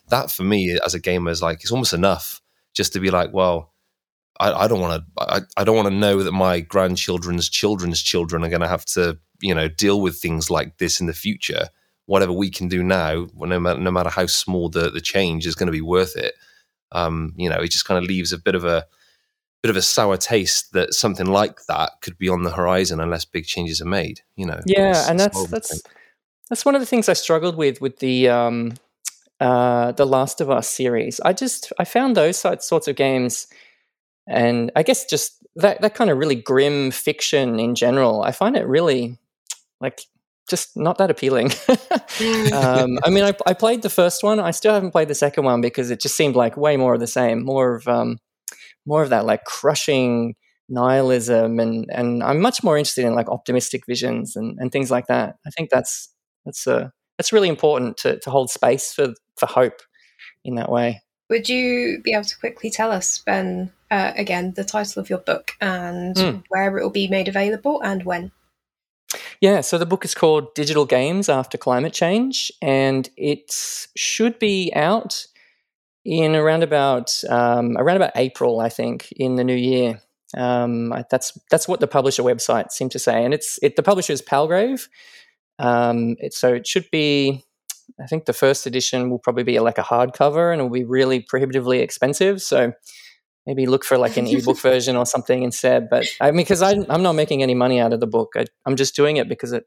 That 0.09 0.29
for 0.29 0.43
me, 0.43 0.77
as 0.85 0.93
a 0.93 0.99
gamer, 0.99 1.31
is 1.31 1.41
like 1.41 1.61
it's 1.61 1.71
almost 1.71 1.93
enough 1.93 2.41
just 2.73 2.91
to 2.93 2.99
be 2.99 3.11
like, 3.11 3.31
well 3.31 3.72
I, 4.39 4.51
I 4.51 4.67
don't 4.67 4.81
want 4.81 5.03
to. 5.03 5.23
I, 5.23 5.41
I 5.57 5.63
don't 5.63 5.75
want 5.75 5.87
to 5.87 5.93
know 5.93 6.23
that 6.23 6.31
my 6.31 6.59
grandchildren's 6.59 7.49
children's 7.49 8.01
children 8.01 8.43
are 8.43 8.49
going 8.49 8.61
to 8.61 8.67
have 8.67 8.85
to, 8.85 9.17
you 9.41 9.53
know, 9.53 9.67
deal 9.67 10.01
with 10.01 10.17
things 10.17 10.49
like 10.49 10.77
this 10.77 10.99
in 10.99 11.07
the 11.07 11.13
future. 11.13 11.69
Whatever 12.05 12.33
we 12.33 12.49
can 12.49 12.67
do 12.67 12.83
now, 12.83 13.27
no 13.35 13.59
matter, 13.59 13.79
no 13.79 13.91
matter 13.91 14.09
how 14.09 14.25
small 14.25 14.69
the 14.69 14.89
the 14.89 15.01
change, 15.01 15.45
is 15.45 15.55
going 15.55 15.67
to 15.67 15.71
be 15.71 15.81
worth 15.81 16.15
it. 16.15 16.35
Um, 16.91 17.33
you 17.37 17.49
know, 17.49 17.57
it 17.57 17.71
just 17.71 17.85
kind 17.85 17.97
of 17.97 18.07
leaves 18.07 18.33
a 18.33 18.37
bit 18.37 18.55
of 18.55 18.65
a 18.65 18.85
bit 19.61 19.69
of 19.69 19.77
a 19.77 19.81
sour 19.81 20.17
taste 20.17 20.73
that 20.73 20.93
something 20.93 21.27
like 21.27 21.65
that 21.67 21.91
could 22.01 22.17
be 22.17 22.27
on 22.27 22.43
the 22.43 22.51
horizon 22.51 22.99
unless 22.99 23.23
big 23.23 23.45
changes 23.45 23.81
are 23.81 23.85
made. 23.85 24.21
You 24.35 24.47
know. 24.47 24.59
Yeah, 24.65 24.91
it's, 24.91 25.09
and 25.09 25.19
that's 25.19 25.47
that's 25.47 25.81
that's 26.49 26.65
one 26.65 26.75
of 26.75 26.81
the 26.81 26.87
things 26.87 27.07
I 27.07 27.13
struggled 27.13 27.55
with 27.55 27.81
with 27.81 27.99
the 27.99 28.29
um, 28.29 28.73
uh, 29.39 29.91
the 29.93 30.05
Last 30.05 30.41
of 30.41 30.49
Us 30.49 30.67
series. 30.67 31.19
I 31.21 31.33
just 31.33 31.71
I 31.79 31.85
found 31.85 32.17
those 32.17 32.37
sorts 32.37 32.87
of 32.87 32.95
games 32.95 33.47
and 34.27 34.71
I 34.75 34.83
guess 34.83 35.05
just 35.05 35.43
that 35.55 35.81
that 35.81 35.95
kind 35.95 36.09
of 36.09 36.17
really 36.17 36.35
grim 36.35 36.91
fiction 36.91 37.59
in 37.59 37.75
general, 37.75 38.23
I 38.23 38.31
find 38.31 38.55
it 38.55 38.67
really 38.67 39.19
like 39.79 40.01
just 40.49 40.75
not 40.75 40.97
that 40.97 41.11
appealing. 41.11 41.51
um, 42.53 42.99
I 43.03 43.09
mean, 43.09 43.23
I, 43.23 43.33
I, 43.45 43.53
played 43.53 43.81
the 43.81 43.89
first 43.89 44.23
one. 44.23 44.39
I 44.39 44.51
still 44.51 44.73
haven't 44.73 44.91
played 44.91 45.07
the 45.07 45.15
second 45.15 45.45
one 45.45 45.61
because 45.61 45.89
it 45.89 46.01
just 46.01 46.15
seemed 46.15 46.35
like 46.35 46.57
way 46.57 46.75
more 46.75 46.93
of 46.93 46.99
the 46.99 47.07
same, 47.07 47.45
more 47.45 47.75
of 47.75 47.87
um, 47.87 48.17
more 48.85 49.01
of 49.01 49.09
that 49.09 49.25
like 49.25 49.45
crushing 49.45 50.35
nihilism, 50.69 51.59
and 51.59 51.85
and 51.91 52.23
I'm 52.23 52.41
much 52.41 52.63
more 52.63 52.77
interested 52.77 53.05
in 53.05 53.15
like 53.15 53.29
optimistic 53.29 53.85
visions 53.87 54.35
and, 54.35 54.57
and 54.59 54.71
things 54.71 54.91
like 54.91 55.07
that. 55.07 55.35
I 55.45 55.49
think 55.49 55.69
that's 55.69 56.09
that's 56.45 56.67
uh, 56.67 56.89
that's 57.17 57.31
really 57.31 57.49
important 57.49 57.97
to 57.97 58.19
to 58.19 58.29
hold 58.29 58.49
space 58.49 58.93
for 58.93 59.13
for 59.37 59.45
hope 59.45 59.81
in 60.43 60.55
that 60.55 60.69
way. 60.69 61.01
Would 61.33 61.49
you 61.49 61.99
be 62.03 62.13
able 62.13 62.25
to 62.25 62.37
quickly 62.37 62.69
tell 62.69 62.91
us, 62.91 63.17
Ben, 63.17 63.71
uh, 63.89 64.11
again, 64.15 64.53
the 64.55 64.63
title 64.63 65.01
of 65.01 65.09
your 65.09 65.17
book 65.17 65.53
and 65.59 66.15
mm. 66.15 66.43
where 66.49 66.77
it 66.77 66.83
will 66.83 66.91
be 66.91 67.07
made 67.07 67.27
available 67.27 67.81
and 67.81 68.03
when? 68.03 68.31
Yeah, 69.41 69.61
so 69.61 69.79
the 69.79 69.87
book 69.87 70.05
is 70.05 70.13
called 70.13 70.53
Digital 70.53 70.85
Games 70.85 71.29
After 71.29 71.57
Climate 71.57 71.91
Change, 71.91 72.51
and 72.61 73.09
it 73.17 73.51
should 73.97 74.37
be 74.37 74.71
out 74.75 75.25
in 76.05 76.35
around 76.35 76.61
about 76.61 77.19
um, 77.27 77.77
around 77.79 77.95
about 77.95 78.11
April, 78.15 78.59
I 78.59 78.69
think, 78.69 79.11
in 79.13 79.35
the 79.35 79.43
new 79.43 79.55
year. 79.55 80.03
Um, 80.37 80.93
that's 81.09 81.35
that's 81.49 81.67
what 81.67 81.79
the 81.79 81.87
publisher 81.87 82.21
website 82.21 82.71
seemed 82.71 82.91
to 82.91 82.99
say, 82.99 83.25
and 83.25 83.33
it's 83.33 83.57
it, 83.63 83.75
the 83.75 83.81
publisher 83.81 84.13
is 84.13 84.21
Palgrave. 84.21 84.87
Um, 85.57 86.15
it, 86.19 86.35
so 86.35 86.53
it 86.53 86.67
should 86.67 86.91
be. 86.91 87.43
I 87.99 88.07
think 88.07 88.25
the 88.25 88.33
first 88.33 88.65
edition 88.65 89.09
will 89.09 89.19
probably 89.19 89.43
be 89.43 89.59
like 89.59 89.77
a 89.77 89.83
hardcover, 89.83 90.51
and 90.51 90.59
it 90.59 90.63
will 90.63 90.71
be 90.71 90.83
really 90.83 91.19
prohibitively 91.19 91.79
expensive. 91.79 92.41
So 92.41 92.73
maybe 93.45 93.65
look 93.65 93.83
for 93.83 93.97
like 93.97 94.17
an 94.17 94.27
ebook 94.35 94.59
version 94.59 94.95
or 94.95 95.05
something 95.05 95.43
instead. 95.43 95.89
But 95.89 96.05
I 96.21 96.31
mean, 96.31 96.37
because 96.37 96.61
I'm 96.61 97.03
not 97.03 97.13
making 97.13 97.43
any 97.43 97.55
money 97.55 97.79
out 97.79 97.93
of 97.93 97.99
the 97.99 98.07
book, 98.07 98.33
I, 98.35 98.45
am 98.65 98.75
just 98.75 98.95
doing 98.95 99.17
it 99.17 99.27
because 99.27 99.53
it, 99.53 99.65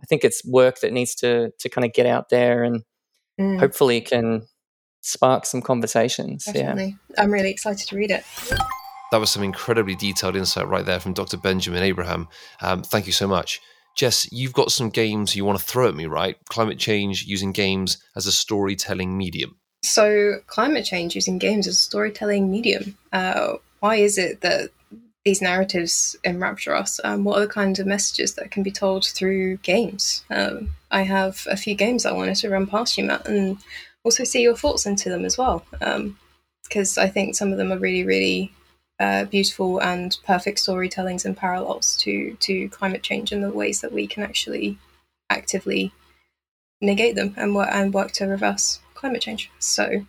I 0.00 0.06
think 0.06 0.24
it's 0.24 0.44
work 0.44 0.80
that 0.80 0.92
needs 0.92 1.14
to 1.16 1.50
to 1.58 1.68
kind 1.68 1.84
of 1.84 1.92
get 1.92 2.06
out 2.06 2.28
there 2.28 2.62
and 2.62 2.84
mm. 3.40 3.58
hopefully 3.58 4.00
can 4.00 4.46
spark 5.00 5.46
some 5.46 5.62
conversations. 5.62 6.44
Definitely. 6.44 6.96
Yeah. 7.10 7.22
I'm 7.22 7.32
really 7.32 7.50
excited 7.50 7.88
to 7.88 7.96
read 7.96 8.10
it. 8.10 8.24
That 9.10 9.18
was 9.18 9.30
some 9.30 9.42
incredibly 9.42 9.94
detailed 9.94 10.36
insight 10.36 10.68
right 10.68 10.84
there 10.84 11.00
from 11.00 11.14
Dr. 11.14 11.38
Benjamin 11.38 11.82
Abraham. 11.82 12.28
Um, 12.60 12.82
thank 12.82 13.06
you 13.06 13.12
so 13.12 13.26
much. 13.26 13.60
Jess, 13.96 14.30
you've 14.30 14.52
got 14.52 14.70
some 14.70 14.90
games 14.90 15.34
you 15.34 15.44
want 15.44 15.58
to 15.58 15.64
throw 15.64 15.88
at 15.88 15.94
me, 15.94 16.06
right? 16.06 16.36
Climate 16.48 16.78
change 16.78 17.24
using 17.24 17.52
games 17.52 17.98
as 18.14 18.26
a 18.26 18.32
storytelling 18.32 19.16
medium. 19.16 19.56
So, 19.82 20.36
climate 20.46 20.84
change 20.84 21.14
using 21.14 21.38
games 21.38 21.66
as 21.66 21.74
a 21.74 21.82
storytelling 21.82 22.50
medium. 22.50 22.96
Uh, 23.12 23.54
why 23.80 23.96
is 23.96 24.18
it 24.18 24.40
that 24.40 24.70
these 25.24 25.42
narratives 25.42 26.16
enrapture 26.24 26.74
us? 26.74 27.00
Um, 27.04 27.24
what 27.24 27.38
are 27.38 27.46
the 27.46 27.52
kinds 27.52 27.78
of 27.78 27.86
messages 27.86 28.34
that 28.34 28.50
can 28.50 28.62
be 28.62 28.70
told 28.70 29.06
through 29.06 29.58
games? 29.58 30.24
Um, 30.30 30.70
I 30.90 31.02
have 31.02 31.46
a 31.50 31.56
few 31.56 31.74
games 31.74 32.06
I 32.06 32.12
wanted 32.12 32.36
to 32.36 32.50
run 32.50 32.66
past 32.66 32.96
you, 32.98 33.04
Matt, 33.04 33.28
and 33.28 33.58
also 34.04 34.24
see 34.24 34.42
your 34.42 34.56
thoughts 34.56 34.86
into 34.86 35.10
them 35.10 35.24
as 35.24 35.36
well. 35.36 35.64
Because 35.70 36.98
um, 36.98 37.04
I 37.04 37.08
think 37.08 37.34
some 37.34 37.52
of 37.52 37.58
them 37.58 37.72
are 37.72 37.78
really, 37.78 38.04
really 38.04 38.52
uh, 39.00 39.24
beautiful 39.24 39.80
and 39.80 40.18
perfect 40.26 40.58
storytellings 40.58 41.24
and 41.24 41.36
parallels 41.36 41.96
to 41.98 42.36
to 42.40 42.68
climate 42.70 43.02
change 43.02 43.32
and 43.32 43.42
the 43.42 43.50
ways 43.50 43.80
that 43.80 43.92
we 43.92 44.06
can 44.06 44.22
actually 44.22 44.78
actively 45.30 45.92
negate 46.80 47.14
them 47.14 47.34
and 47.36 47.54
work 47.54 47.68
and 47.72 47.94
work 47.94 48.12
to 48.12 48.26
reverse 48.26 48.80
climate 48.94 49.22
change. 49.22 49.50
So 49.58 50.06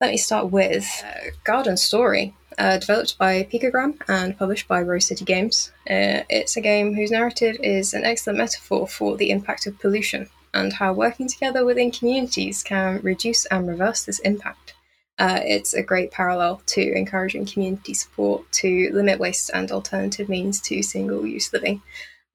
let 0.00 0.10
me 0.10 0.16
start 0.16 0.50
with 0.50 0.86
uh, 1.04 1.30
Garden 1.44 1.76
Story, 1.76 2.34
uh, 2.58 2.78
developed 2.78 3.16
by 3.16 3.44
Picogram 3.44 3.96
and 4.08 4.36
published 4.36 4.68
by 4.68 4.82
Rose 4.82 5.06
City 5.06 5.24
Games. 5.24 5.72
Uh, 5.88 6.22
it's 6.28 6.56
a 6.56 6.60
game 6.60 6.94
whose 6.94 7.10
narrative 7.10 7.56
is 7.62 7.94
an 7.94 8.04
excellent 8.04 8.38
metaphor 8.38 8.86
for 8.88 9.16
the 9.16 9.30
impact 9.30 9.66
of 9.66 9.78
pollution 9.78 10.28
and 10.52 10.74
how 10.74 10.92
working 10.92 11.28
together 11.28 11.64
within 11.64 11.90
communities 11.90 12.62
can 12.62 13.00
reduce 13.02 13.44
and 13.46 13.68
reverse 13.68 14.04
this 14.04 14.18
impact. 14.20 14.73
Uh, 15.18 15.40
it's 15.44 15.74
a 15.74 15.82
great 15.82 16.10
parallel 16.10 16.60
to 16.66 16.92
encouraging 16.96 17.46
community 17.46 17.94
support 17.94 18.50
to 18.50 18.90
limit 18.92 19.20
waste 19.20 19.50
and 19.54 19.70
alternative 19.70 20.28
means 20.28 20.60
to 20.60 20.82
single 20.82 21.24
use 21.24 21.52
living. 21.52 21.80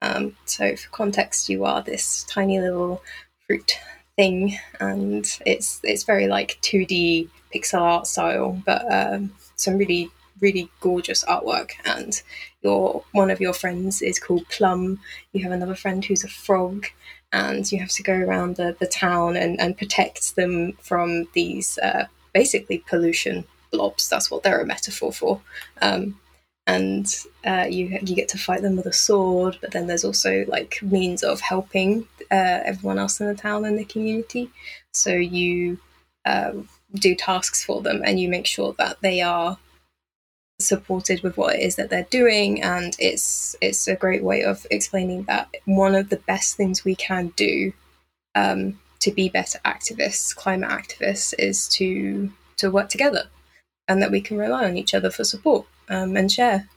Um, 0.02 0.36
so, 0.46 0.76
for 0.76 0.88
context, 0.90 1.48
you 1.48 1.64
are 1.64 1.82
this 1.82 2.24
tiny 2.24 2.58
little 2.58 3.02
fruit 3.46 3.78
thing, 4.16 4.58
and 4.80 5.26
it's 5.44 5.80
it's 5.82 6.04
very 6.04 6.26
like 6.26 6.58
two 6.62 6.86
D 6.86 7.28
pixel 7.54 7.82
art 7.82 8.06
style, 8.06 8.62
but 8.64 8.82
um, 8.90 9.34
some 9.56 9.76
really 9.76 10.10
really 10.40 10.70
gorgeous 10.80 11.22
artwork. 11.24 11.72
And 11.84 12.20
your 12.62 13.04
one 13.12 13.30
of 13.30 13.42
your 13.42 13.52
friends 13.52 14.00
is 14.00 14.18
called 14.18 14.48
Plum. 14.48 15.00
You 15.32 15.42
have 15.42 15.52
another 15.52 15.74
friend 15.74 16.02
who's 16.02 16.24
a 16.24 16.28
frog, 16.28 16.86
and 17.30 17.70
you 17.70 17.78
have 17.78 17.90
to 17.90 18.02
go 18.02 18.14
around 18.14 18.56
the, 18.56 18.74
the 18.80 18.86
town 18.86 19.36
and, 19.36 19.60
and 19.60 19.76
protect 19.76 20.34
them 20.34 20.72
from 20.80 21.28
these 21.34 21.78
uh, 21.78 22.06
basically 22.32 22.84
pollution 22.88 23.44
blobs. 23.70 24.08
That's 24.08 24.30
what 24.30 24.42
they're 24.42 24.60
a 24.60 24.66
metaphor 24.66 25.12
for. 25.12 25.40
Um, 25.80 26.18
and 26.66 27.06
uh, 27.44 27.66
you 27.68 27.98
you 28.02 28.14
get 28.14 28.28
to 28.30 28.38
fight 28.38 28.62
them 28.62 28.76
with 28.76 28.86
a 28.86 28.92
sword. 28.92 29.58
But 29.60 29.72
then 29.72 29.86
there's 29.86 30.04
also 30.04 30.44
like 30.46 30.80
means 30.82 31.22
of 31.22 31.40
helping 31.40 32.06
uh, 32.30 32.60
everyone 32.64 32.98
else 32.98 33.20
in 33.20 33.26
the 33.26 33.34
town 33.34 33.64
and 33.64 33.78
the 33.78 33.84
community. 33.84 34.50
So 34.92 35.12
you 35.14 35.78
um, 36.24 36.68
do 36.94 37.14
tasks 37.14 37.64
for 37.64 37.82
them, 37.82 38.02
and 38.04 38.20
you 38.20 38.28
make 38.28 38.46
sure 38.46 38.74
that 38.78 39.00
they 39.00 39.20
are 39.20 39.58
supported 40.60 41.22
with 41.22 41.36
what 41.36 41.56
it 41.56 41.62
is 41.62 41.76
that 41.76 41.90
they're 41.90 42.06
doing 42.10 42.62
and 42.62 42.94
it's 42.98 43.56
it's 43.60 43.88
a 43.88 43.96
great 43.96 44.22
way 44.22 44.42
of 44.42 44.66
explaining 44.70 45.22
that 45.24 45.48
one 45.64 45.94
of 45.94 46.10
the 46.10 46.16
best 46.16 46.56
things 46.56 46.84
we 46.84 46.94
can 46.94 47.28
do 47.28 47.72
um, 48.34 48.78
to 49.00 49.10
be 49.10 49.28
better 49.28 49.58
activists 49.64 50.34
climate 50.34 50.70
activists 50.70 51.34
is 51.38 51.68
to 51.68 52.32
to 52.56 52.70
work 52.70 52.88
together 52.88 53.24
and 53.88 54.02
that 54.02 54.10
we 54.10 54.20
can 54.20 54.36
rely 54.36 54.64
on 54.64 54.76
each 54.76 54.94
other 54.94 55.10
for 55.10 55.24
support 55.24 55.66
um, 55.88 56.16
and 56.16 56.30
share 56.30 56.68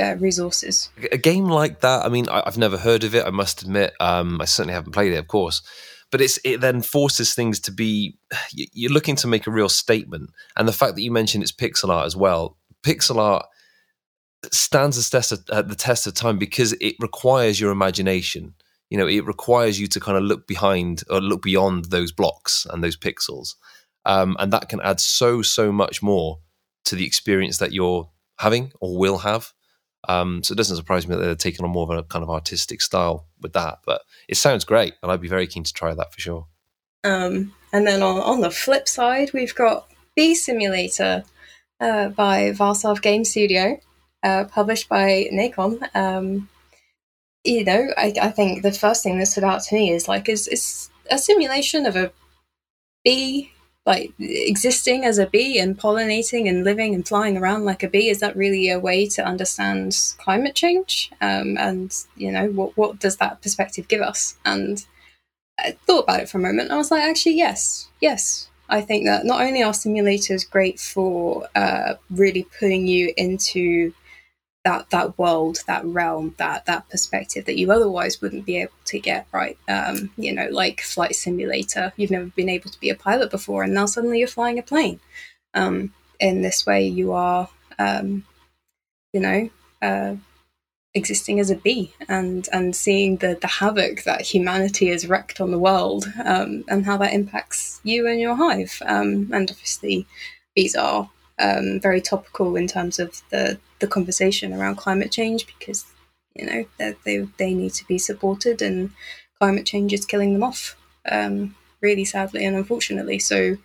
uh, 0.00 0.16
resources. 0.16 0.88
A 1.12 1.18
game 1.18 1.46
like 1.46 1.80
that, 1.80 2.04
I 2.04 2.08
mean, 2.08 2.28
I, 2.28 2.42
have 2.44 2.58
never 2.58 2.78
heard 2.78 3.04
of 3.04 3.14
it. 3.14 3.26
I 3.26 3.30
must 3.30 3.62
admit, 3.62 3.92
um, 4.00 4.40
I 4.40 4.44
certainly 4.44 4.74
haven't 4.74 4.92
played 4.92 5.12
it, 5.12 5.18
of 5.18 5.28
course. 5.28 5.62
But 6.10 6.20
it's 6.20 6.38
it 6.44 6.60
then 6.60 6.82
forces 6.82 7.34
things 7.34 7.60
to 7.60 7.72
be. 7.72 8.16
You're 8.52 8.92
looking 8.92 9.16
to 9.16 9.26
make 9.26 9.46
a 9.46 9.50
real 9.50 9.68
statement, 9.68 10.30
and 10.56 10.66
the 10.66 10.72
fact 10.72 10.94
that 10.94 11.02
you 11.02 11.10
mentioned 11.10 11.42
it's 11.42 11.52
pixel 11.52 11.90
art 11.90 12.06
as 12.06 12.16
well. 12.16 12.56
Pixel 12.82 13.16
art 13.16 13.46
stands 14.52 14.96
the 14.96 15.16
test 15.16 15.32
of, 15.32 15.44
uh, 15.50 15.62
the 15.62 15.74
test 15.74 16.06
of 16.06 16.14
time 16.14 16.38
because 16.38 16.72
it 16.80 16.94
requires 17.00 17.60
your 17.60 17.70
imagination. 17.70 18.54
You 18.94 19.00
know, 19.00 19.08
it 19.08 19.26
requires 19.26 19.80
you 19.80 19.88
to 19.88 19.98
kind 19.98 20.16
of 20.16 20.22
look 20.22 20.46
behind 20.46 21.02
or 21.10 21.20
look 21.20 21.42
beyond 21.42 21.86
those 21.86 22.12
blocks 22.12 22.64
and 22.70 22.80
those 22.80 22.96
pixels. 22.96 23.56
Um, 24.04 24.36
and 24.38 24.52
that 24.52 24.68
can 24.68 24.80
add 24.82 25.00
so, 25.00 25.42
so 25.42 25.72
much 25.72 26.00
more 26.00 26.38
to 26.84 26.94
the 26.94 27.04
experience 27.04 27.58
that 27.58 27.72
you're 27.72 28.08
having 28.38 28.70
or 28.80 28.96
will 28.96 29.18
have. 29.18 29.52
Um, 30.08 30.44
so 30.44 30.52
it 30.52 30.58
doesn't 30.58 30.76
surprise 30.76 31.08
me 31.08 31.16
that 31.16 31.22
they're 31.22 31.34
taking 31.34 31.64
on 31.64 31.72
more 31.72 31.92
of 31.92 31.98
a 31.98 32.04
kind 32.04 32.22
of 32.22 32.30
artistic 32.30 32.80
style 32.80 33.26
with 33.40 33.54
that. 33.54 33.80
But 33.84 34.02
it 34.28 34.36
sounds 34.36 34.64
great, 34.64 34.94
and 35.02 35.10
I'd 35.10 35.20
be 35.20 35.26
very 35.26 35.48
keen 35.48 35.64
to 35.64 35.72
try 35.72 35.92
that 35.92 36.12
for 36.14 36.20
sure. 36.20 36.46
Um, 37.02 37.52
and 37.72 37.84
then 37.84 38.00
on, 38.00 38.20
on 38.20 38.42
the 38.42 38.50
flip 38.52 38.86
side, 38.86 39.32
we've 39.34 39.56
got 39.56 39.88
Bee 40.14 40.36
Simulator 40.36 41.24
uh, 41.80 42.10
by 42.10 42.52
Varsav 42.52 43.02
Game 43.02 43.24
Studio, 43.24 43.80
uh, 44.22 44.44
published 44.44 44.88
by 44.88 45.28
Nacon. 45.32 45.82
Um, 45.96 46.48
you 47.44 47.64
know, 47.64 47.88
I, 47.96 48.12
I 48.20 48.30
think 48.30 48.62
the 48.62 48.72
first 48.72 49.02
thing 49.02 49.18
that 49.18 49.26
stood 49.26 49.44
out 49.44 49.62
to 49.64 49.74
me 49.74 49.90
is 49.90 50.08
like, 50.08 50.28
is, 50.28 50.48
is 50.48 50.90
a 51.10 51.18
simulation 51.18 51.86
of 51.86 51.96
a 51.96 52.12
bee 53.04 53.50
like 53.86 54.14
existing 54.18 55.04
as 55.04 55.18
a 55.18 55.26
bee 55.26 55.58
and 55.58 55.78
pollinating 55.78 56.48
and 56.48 56.64
living 56.64 56.94
and 56.94 57.06
flying 57.06 57.36
around 57.36 57.66
like 57.66 57.82
a 57.82 57.88
bee. 57.88 58.08
Is 58.08 58.20
that 58.20 58.34
really 58.34 58.70
a 58.70 58.80
way 58.80 59.06
to 59.10 59.22
understand 59.22 59.94
climate 60.16 60.54
change? 60.54 61.12
Um, 61.20 61.58
and 61.58 61.94
you 62.16 62.32
know 62.32 62.48
what 62.48 62.74
what 62.78 62.98
does 62.98 63.18
that 63.18 63.42
perspective 63.42 63.88
give 63.88 64.00
us? 64.00 64.36
And 64.44 64.84
i 65.58 65.76
thought 65.86 66.04
about 66.04 66.20
it 66.20 66.28
for 66.28 66.38
a 66.38 66.40
moment 66.40 66.70
i 66.70 66.76
was 66.76 66.90
like 66.90 67.02
actually 67.02 67.36
yes 67.36 67.88
yes. 68.00 68.48
I 68.68 68.80
think 68.80 69.04
that 69.06 69.26
not 69.26 69.42
only 69.42 69.62
are 69.62 69.72
simulators 69.72 70.48
great 70.48 70.80
for 70.80 71.46
uh, 71.54 71.94
really 72.10 72.46
putting 72.58 72.86
you 72.86 73.12
into 73.16 73.92
that 74.64 74.90
that 74.90 75.18
world, 75.18 75.58
that 75.66 75.84
realm, 75.84 76.34
that 76.38 76.66
that 76.66 76.88
perspective 76.88 77.44
that 77.44 77.58
you 77.58 77.70
otherwise 77.70 78.20
wouldn't 78.20 78.46
be 78.46 78.56
able 78.56 78.72
to 78.86 78.98
get 78.98 79.26
right. 79.32 79.58
Um, 79.68 80.10
you 80.16 80.32
know, 80.32 80.48
like 80.50 80.80
flight 80.80 81.14
simulator. 81.14 81.92
You've 81.96 82.10
never 82.10 82.26
been 82.26 82.48
able 82.48 82.70
to 82.70 82.80
be 82.80 82.90
a 82.90 82.94
pilot 82.94 83.30
before, 83.30 83.62
and 83.62 83.74
now 83.74 83.86
suddenly 83.86 84.18
you're 84.18 84.28
flying 84.28 84.58
a 84.58 84.62
plane. 84.62 85.00
Um, 85.52 85.92
in 86.18 86.42
this 86.42 86.64
way, 86.64 86.86
you 86.86 87.12
are, 87.12 87.48
um, 87.78 88.24
you 89.12 89.20
know, 89.20 89.50
uh, 89.82 90.16
existing 90.94 91.40
as 91.40 91.50
a 91.50 91.56
bee 91.56 91.92
and 92.08 92.48
and 92.52 92.74
seeing 92.74 93.16
the 93.18 93.36
the 93.40 93.46
havoc 93.46 94.04
that 94.04 94.22
humanity 94.22 94.88
has 94.88 95.08
wreaked 95.08 95.40
on 95.40 95.50
the 95.50 95.58
world 95.58 96.06
um, 96.24 96.64
and 96.68 96.86
how 96.86 96.96
that 96.96 97.12
impacts 97.12 97.80
you 97.84 98.06
and 98.06 98.18
your 98.18 98.34
hive. 98.34 98.80
Um, 98.86 99.30
and 99.32 99.50
obviously, 99.50 100.06
bees 100.54 100.74
are 100.74 101.10
um, 101.38 101.80
very 101.80 102.00
topical 102.00 102.56
in 102.56 102.66
terms 102.66 102.98
of 102.98 103.22
the 103.30 103.58
the 103.84 103.90
conversation 103.90 104.54
around 104.54 104.76
climate 104.76 105.12
change 105.12 105.46
because 105.46 105.84
you 106.34 106.46
know 106.46 106.64
they 106.78 106.94
they, 107.04 107.18
they 107.36 107.52
need 107.52 107.74
to 107.74 107.86
be 107.86 107.98
supported 107.98 108.62
and 108.62 108.90
climate 109.38 109.66
change 109.66 109.92
is 109.92 110.06
killing 110.06 110.32
them 110.32 110.42
off 110.42 110.74
um, 111.10 111.54
really 111.82 112.04
sadly 112.04 112.46
and 112.46 112.56
unfortunately. 112.56 113.18
So 113.18 113.58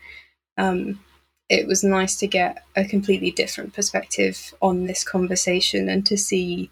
um, 0.58 1.00
it 1.48 1.68
was 1.68 1.86
nice 1.86 2.18
to 2.18 2.28
get 2.28 2.66
a 2.76 2.84
completely 2.84 3.32
different 3.32 3.74
perspective 3.74 4.54
on 4.62 4.86
this 4.86 5.06
conversation 5.06 5.88
and 5.88 6.06
to 6.06 6.18
see 6.18 6.70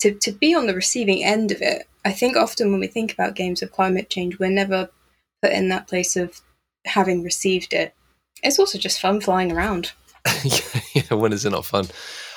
to, 0.00 0.12
to 0.12 0.32
be 0.32 0.54
on 0.54 0.66
the 0.66 0.74
receiving 0.74 1.24
end 1.24 1.50
of 1.50 1.62
it. 1.62 1.88
I 2.04 2.12
think 2.12 2.36
often 2.36 2.70
when 2.70 2.80
we 2.80 2.88
think 2.88 3.14
about 3.14 3.36
games 3.36 3.62
of 3.62 3.72
climate 3.72 4.10
change 4.10 4.38
we're 4.38 4.50
never 4.50 4.90
put 5.40 5.52
in 5.52 5.70
that 5.70 5.88
place 5.88 6.14
of 6.14 6.42
having 6.84 7.22
received 7.22 7.72
it. 7.72 7.94
It's 8.42 8.58
also 8.58 8.76
just 8.76 9.00
fun 9.00 9.22
flying 9.22 9.50
around. 9.50 9.92
Yeah, 10.94 11.14
when 11.14 11.32
is 11.32 11.46
it 11.46 11.50
not 11.50 11.64
fun? 11.64 11.86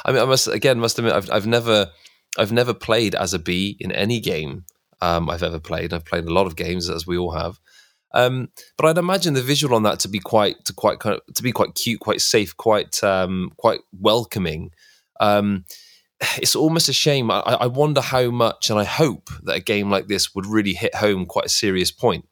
I 0.05 0.11
mean, 0.11 0.21
I 0.21 0.25
must 0.25 0.47
again 0.47 0.79
must 0.79 0.99
admit 0.99 1.13
I've 1.13 1.29
I've 1.31 1.47
never 1.47 1.91
I've 2.37 2.51
never 2.51 2.73
played 2.73 3.15
as 3.15 3.33
a 3.33 3.39
bee 3.39 3.75
in 3.79 3.91
any 3.91 4.19
game 4.19 4.65
um, 5.01 5.29
I've 5.29 5.43
ever 5.43 5.59
played. 5.59 5.93
I've 5.93 6.05
played 6.05 6.25
a 6.25 6.33
lot 6.33 6.45
of 6.45 6.55
games 6.55 6.89
as 6.89 7.07
we 7.07 7.17
all 7.17 7.31
have, 7.31 7.59
um, 8.13 8.49
but 8.77 8.85
I'd 8.85 8.99
imagine 8.99 9.33
the 9.33 9.41
visual 9.41 9.75
on 9.75 9.83
that 9.83 9.99
to 10.01 10.07
be 10.07 10.19
quite 10.19 10.63
to 10.65 10.73
quite 10.73 10.99
kind 10.99 11.15
of, 11.15 11.33
to 11.33 11.43
be 11.43 11.51
quite 11.51 11.73
cute, 11.73 11.99
quite 11.99 12.21
safe, 12.21 12.55
quite 12.55 13.03
um, 13.03 13.51
quite 13.57 13.81
welcoming. 13.99 14.71
Um, 15.19 15.65
it's 16.37 16.55
almost 16.55 16.87
a 16.87 16.93
shame. 16.93 17.31
I, 17.31 17.39
I 17.39 17.67
wonder 17.67 17.99
how 17.99 18.29
much, 18.29 18.69
and 18.69 18.79
I 18.79 18.85
hope 18.85 19.29
that 19.43 19.57
a 19.57 19.59
game 19.59 19.89
like 19.89 20.07
this 20.07 20.35
would 20.35 20.45
really 20.45 20.73
hit 20.73 20.95
home 20.95 21.25
quite 21.25 21.45
a 21.45 21.49
serious 21.49 21.91
point 21.91 22.25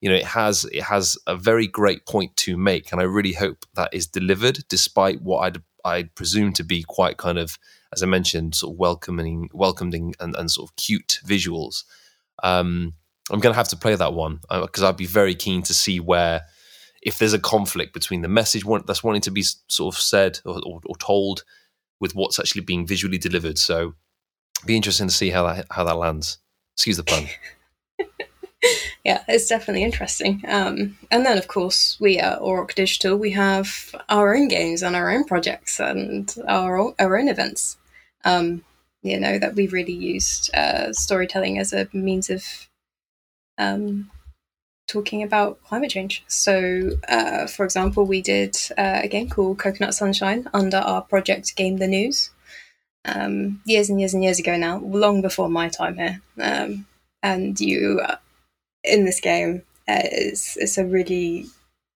you 0.00 0.08
know 0.08 0.16
it 0.16 0.24
has 0.24 0.64
it 0.72 0.82
has 0.82 1.16
a 1.26 1.36
very 1.36 1.66
great 1.66 2.06
point 2.06 2.34
to 2.36 2.56
make 2.56 2.90
and 2.90 3.00
i 3.00 3.04
really 3.04 3.34
hope 3.34 3.66
that 3.74 3.92
is 3.92 4.06
delivered 4.06 4.64
despite 4.68 5.20
what 5.20 5.40
i'd 5.40 5.62
i'd 5.84 6.14
presume 6.14 6.52
to 6.52 6.64
be 6.64 6.82
quite 6.82 7.16
kind 7.16 7.38
of 7.38 7.58
as 7.92 8.02
i 8.02 8.06
mentioned 8.06 8.54
sort 8.54 8.72
of 8.72 8.78
welcoming 8.78 9.48
welcoming 9.52 10.14
and, 10.20 10.34
and 10.36 10.50
sort 10.50 10.68
of 10.68 10.76
cute 10.76 11.20
visuals. 11.24 11.84
Um 12.42 12.94
i'm 13.30 13.40
gonna 13.40 13.54
have 13.54 13.68
to 13.68 13.76
play 13.76 13.94
that 13.94 14.14
one 14.14 14.40
because 14.48 14.82
uh, 14.82 14.88
i'd 14.88 14.96
be 14.96 15.06
very 15.06 15.34
keen 15.34 15.62
to 15.62 15.74
see 15.74 16.00
where 16.00 16.42
if 17.02 17.18
there's 17.18 17.32
a 17.32 17.38
conflict 17.38 17.92
between 17.94 18.22
the 18.22 18.28
message 18.28 18.64
that's 18.86 19.02
wanting 19.02 19.22
to 19.22 19.30
be 19.30 19.42
sort 19.68 19.94
of 19.94 20.00
said 20.00 20.40
or, 20.44 20.60
or, 20.64 20.80
or 20.84 20.96
told 20.96 21.44
with 21.98 22.14
what's 22.14 22.38
actually 22.38 22.62
being 22.62 22.86
visually 22.86 23.18
delivered. 23.18 23.58
So 23.58 23.94
be 24.66 24.76
interesting 24.76 25.08
to 25.08 25.14
see 25.14 25.30
how 25.30 25.46
that 25.46 25.66
how 25.70 25.84
that 25.84 25.96
lands. 25.96 26.38
Excuse 26.76 26.96
the 26.96 27.04
pun 27.04 27.26
yeah, 29.04 29.22
it's 29.28 29.48
definitely 29.48 29.82
interesting. 29.82 30.42
Um, 30.46 30.98
and 31.10 31.24
then, 31.24 31.38
of 31.38 31.48
course, 31.48 31.96
we 32.00 32.18
at 32.18 32.40
Auroch 32.40 32.74
Digital, 32.74 33.16
we 33.16 33.30
have 33.30 33.94
our 34.08 34.34
own 34.34 34.48
games 34.48 34.82
and 34.82 34.94
our 34.96 35.10
own 35.10 35.24
projects 35.24 35.80
and 35.80 36.34
our, 36.48 36.92
our 36.98 37.18
own 37.18 37.28
events. 37.28 37.76
Um, 38.24 38.64
you 39.02 39.18
know, 39.18 39.38
that 39.38 39.54
we've 39.54 39.72
really 39.72 39.94
used 39.94 40.54
uh, 40.54 40.92
storytelling 40.92 41.58
as 41.58 41.72
a 41.72 41.88
means 41.94 42.28
of 42.28 42.44
um, 43.56 44.10
talking 44.86 45.22
about 45.22 45.62
climate 45.64 45.90
change. 45.90 46.22
So, 46.26 46.90
uh, 47.08 47.46
for 47.46 47.64
example, 47.64 48.04
we 48.04 48.20
did 48.20 48.56
uh, 48.76 49.00
a 49.02 49.08
game 49.08 49.30
called 49.30 49.58
Coconut 49.58 49.94
Sunshine 49.94 50.48
under 50.52 50.78
our 50.78 51.00
project 51.00 51.56
Game 51.56 51.78
the 51.78 51.88
News. 51.88 52.30
Um, 53.06 53.62
years 53.64 53.88
and 53.88 53.98
years 53.98 54.12
and 54.12 54.22
years 54.22 54.38
ago 54.38 54.58
now, 54.58 54.78
long 54.80 55.22
before 55.22 55.48
my 55.48 55.70
time 55.70 55.96
here. 55.96 56.20
Um, 56.38 56.86
and 57.22 57.58
you 57.58 58.02
in 58.84 59.04
this 59.04 59.20
game. 59.20 59.62
Uh, 59.88 60.02
it's, 60.04 60.56
it's 60.56 60.78
a 60.78 60.84
really 60.84 61.46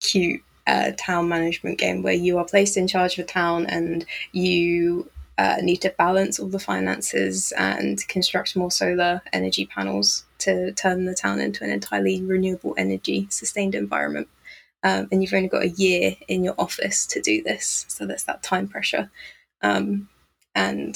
cute 0.00 0.40
uh, 0.66 0.92
town 0.96 1.28
management 1.28 1.78
game 1.78 2.02
where 2.02 2.14
you 2.14 2.38
are 2.38 2.44
placed 2.44 2.76
in 2.76 2.88
charge 2.88 3.18
of 3.18 3.24
a 3.24 3.28
town 3.28 3.66
and 3.66 4.04
you 4.32 5.08
uh, 5.36 5.56
need 5.62 5.78
to 5.78 5.94
balance 5.98 6.38
all 6.38 6.48
the 6.48 6.58
finances 6.58 7.52
and 7.52 8.06
construct 8.08 8.56
more 8.56 8.70
solar 8.70 9.20
energy 9.32 9.66
panels 9.66 10.24
to 10.38 10.72
turn 10.72 11.04
the 11.04 11.14
town 11.14 11.40
into 11.40 11.64
an 11.64 11.70
entirely 11.70 12.22
renewable 12.22 12.74
energy 12.78 13.26
sustained 13.30 13.74
environment. 13.74 14.28
Um, 14.82 15.08
and 15.10 15.22
you've 15.22 15.32
only 15.32 15.48
got 15.48 15.64
a 15.64 15.70
year 15.70 16.14
in 16.28 16.44
your 16.44 16.54
office 16.58 17.06
to 17.08 17.20
do 17.20 17.42
this, 17.42 17.86
so 17.88 18.06
there's 18.06 18.24
that 18.24 18.42
time 18.42 18.68
pressure. 18.68 19.10
Um, 19.62 20.08
and 20.54 20.94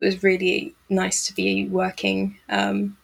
it 0.00 0.04
was 0.04 0.22
really 0.22 0.74
nice 0.88 1.26
to 1.26 1.34
be 1.34 1.68
working 1.68 2.38
um, 2.48 2.96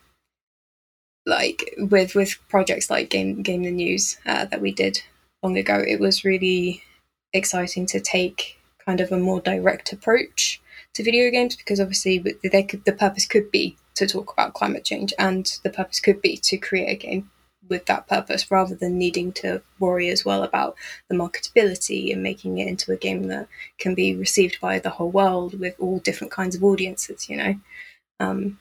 like 1.31 1.75
with 1.79 2.15
with 2.15 2.37
projects 2.49 2.91
like 2.91 3.09
game 3.09 3.41
game 3.41 3.63
the 3.63 3.71
news 3.71 4.19
uh, 4.27 4.45
that 4.47 4.61
we 4.61 4.73
did 4.73 5.01
long 5.43 5.57
ago 5.57 5.83
it 5.87 6.01
was 6.01 6.25
really 6.25 6.83
exciting 7.33 7.87
to 7.87 8.01
take 8.01 8.59
kind 8.85 9.01
of 9.01 9.13
a 9.13 9.19
more 9.19 9.41
direct 9.41 9.93
approach 9.93 10.61
to 10.93 11.05
video 11.05 11.31
games 11.31 11.55
because 11.55 11.81
obviously 11.81 12.19
could, 12.19 12.85
the 12.85 12.97
purpose 12.99 13.27
could 13.27 13.51
be 13.51 13.77
to 13.95 14.07
talk 14.07 14.33
about 14.33 14.55
climate 14.55 14.85
change 14.85 15.15
and 15.19 15.59
the 15.63 15.71
purpose 15.71 16.01
could 16.01 16.21
be 16.21 16.37
to 16.37 16.57
create 16.57 16.89
a 16.89 16.97
game 16.97 17.31
with 17.69 17.87
that 17.87 18.09
purpose 18.09 18.51
rather 18.51 18.75
than 18.75 18.99
needing 18.99 19.31
to 19.31 19.63
worry 19.79 20.09
as 20.09 20.25
well 20.25 20.43
about 20.43 20.75
the 21.09 21.15
marketability 21.15 22.13
and 22.13 22.23
making 22.23 22.59
it 22.59 22.67
into 22.67 22.91
a 22.91 22.97
game 22.97 23.25
that 23.25 23.47
can 23.79 23.95
be 23.95 24.17
received 24.17 24.61
by 24.61 24.81
the 24.81 24.91
whole 24.91 25.11
world 25.11 25.59
with 25.61 25.77
all 25.79 26.01
different 26.01 26.33
kinds 26.33 26.57
of 26.57 26.65
audiences 26.65 27.29
you 27.29 27.37
know? 27.37 27.55
Um, 28.19 28.59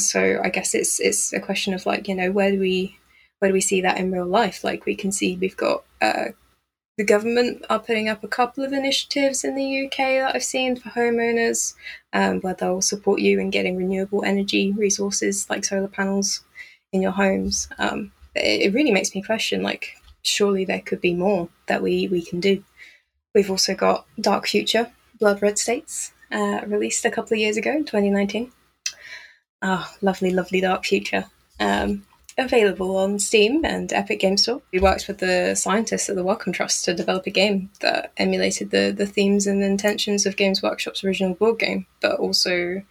so 0.00 0.40
I 0.42 0.50
guess 0.50 0.74
it's 0.74 1.00
it's 1.00 1.32
a 1.32 1.40
question 1.40 1.74
of 1.74 1.86
like 1.86 2.08
you 2.08 2.14
know 2.14 2.30
where 2.30 2.50
do 2.50 2.58
we 2.58 2.98
where 3.38 3.50
do 3.50 3.54
we 3.54 3.60
see 3.60 3.80
that 3.82 3.98
in 3.98 4.12
real 4.12 4.26
life? 4.26 4.64
Like 4.64 4.84
we 4.84 4.94
can 4.94 5.12
see 5.12 5.36
we've 5.36 5.56
got 5.56 5.84
uh, 6.00 6.26
the 6.96 7.04
government 7.04 7.64
are 7.70 7.78
putting 7.78 8.08
up 8.08 8.24
a 8.24 8.28
couple 8.28 8.64
of 8.64 8.72
initiatives 8.72 9.44
in 9.44 9.54
the 9.54 9.86
UK 9.86 9.96
that 9.96 10.34
I've 10.34 10.42
seen 10.42 10.74
for 10.76 10.88
homeowners, 10.88 11.74
um, 12.12 12.40
where 12.40 12.54
they'll 12.54 12.82
support 12.82 13.20
you 13.20 13.38
in 13.38 13.50
getting 13.50 13.76
renewable 13.76 14.24
energy 14.24 14.72
resources 14.72 15.48
like 15.48 15.64
solar 15.64 15.88
panels 15.88 16.42
in 16.92 17.00
your 17.00 17.12
homes. 17.12 17.68
Um, 17.78 18.12
it, 18.34 18.62
it 18.62 18.74
really 18.74 18.90
makes 18.90 19.14
me 19.14 19.22
question 19.22 19.62
like 19.62 19.94
surely 20.22 20.64
there 20.64 20.80
could 20.80 21.00
be 21.00 21.14
more 21.14 21.48
that 21.66 21.82
we 21.82 22.08
we 22.08 22.22
can 22.22 22.40
do. 22.40 22.64
We've 23.34 23.50
also 23.50 23.74
got 23.74 24.06
Dark 24.20 24.48
Future, 24.48 24.90
Blood 25.20 25.40
Red 25.42 25.58
States, 25.58 26.12
uh, 26.32 26.62
released 26.66 27.04
a 27.04 27.10
couple 27.10 27.34
of 27.34 27.38
years 27.40 27.56
ago, 27.56 27.70
in 27.70 27.84
2019. 27.84 28.52
Oh, 29.62 29.90
lovely, 30.02 30.30
lovely 30.30 30.60
Dark 30.60 30.84
Future. 30.84 31.24
Um, 31.58 32.04
available 32.36 32.96
on 32.96 33.18
Steam 33.18 33.64
and 33.64 33.92
Epic 33.92 34.20
Game 34.20 34.36
Store. 34.36 34.62
We 34.72 34.78
worked 34.78 35.08
with 35.08 35.18
the 35.18 35.54
scientists 35.56 36.08
at 36.08 36.14
the 36.14 36.22
Wellcome 36.22 36.52
Trust 36.52 36.84
to 36.84 36.94
develop 36.94 37.26
a 37.26 37.30
game 37.30 37.70
that 37.80 38.12
emulated 38.16 38.70
the, 38.70 38.94
the 38.96 39.06
themes 39.06 39.46
and 39.46 39.62
intentions 39.62 40.24
of 40.24 40.36
Games 40.36 40.62
Workshop's 40.62 41.02
original 41.02 41.34
board 41.34 41.58
game, 41.58 41.86
but 42.00 42.20
also 42.20 42.82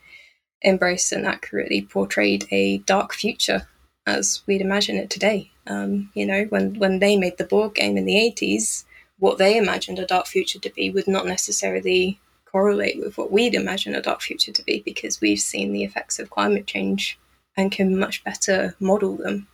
embraced 0.64 1.12
and 1.14 1.26
accurately 1.26 1.82
portrayed 1.82 2.46
a 2.52 2.80
dark 2.80 3.14
future 3.14 3.68
as 4.06 4.42
we'd 4.48 4.62
imagine 4.62 4.98
it 4.98 5.10
today. 5.10 5.52
Um, 5.68 6.10
you 6.14 6.26
know, 6.26 6.44
when 6.46 6.80
when 6.80 7.00
they 7.00 7.18
made 7.18 7.38
the 7.38 7.44
board 7.44 7.76
game 7.76 7.98
in 7.98 8.06
the 8.06 8.18
eighties, 8.18 8.86
what 9.20 9.38
they 9.38 9.58
imagined 9.58 10.00
a 10.00 10.06
dark 10.06 10.28
future 10.28 10.60
to 10.60 10.70
be 10.70 10.90
would 10.90 11.08
not 11.08 11.26
necessarily 11.26 12.20
correlate 12.58 13.00
with 13.00 13.20
what 13.20 13.32
we'd 13.32 13.54
imagine 13.54 13.94
a 13.94 14.02
dark 14.02 14.20
future 14.20 14.52
to 14.52 14.64
be 14.64 14.82
because 14.84 15.22
we've 15.22 15.40
seen 15.40 15.72
the 15.72 15.84
effects 15.84 16.18
of 16.18 16.32
climate 16.32 16.66
change 16.66 17.20
and 17.56 17.72
can 17.72 18.00
much 18.00 18.24
better 18.24 18.76
model 18.80 19.16
them 19.16 19.48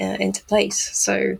uh, 0.00 0.16
into 0.18 0.42
place. 0.44 0.96
So, 0.96 1.36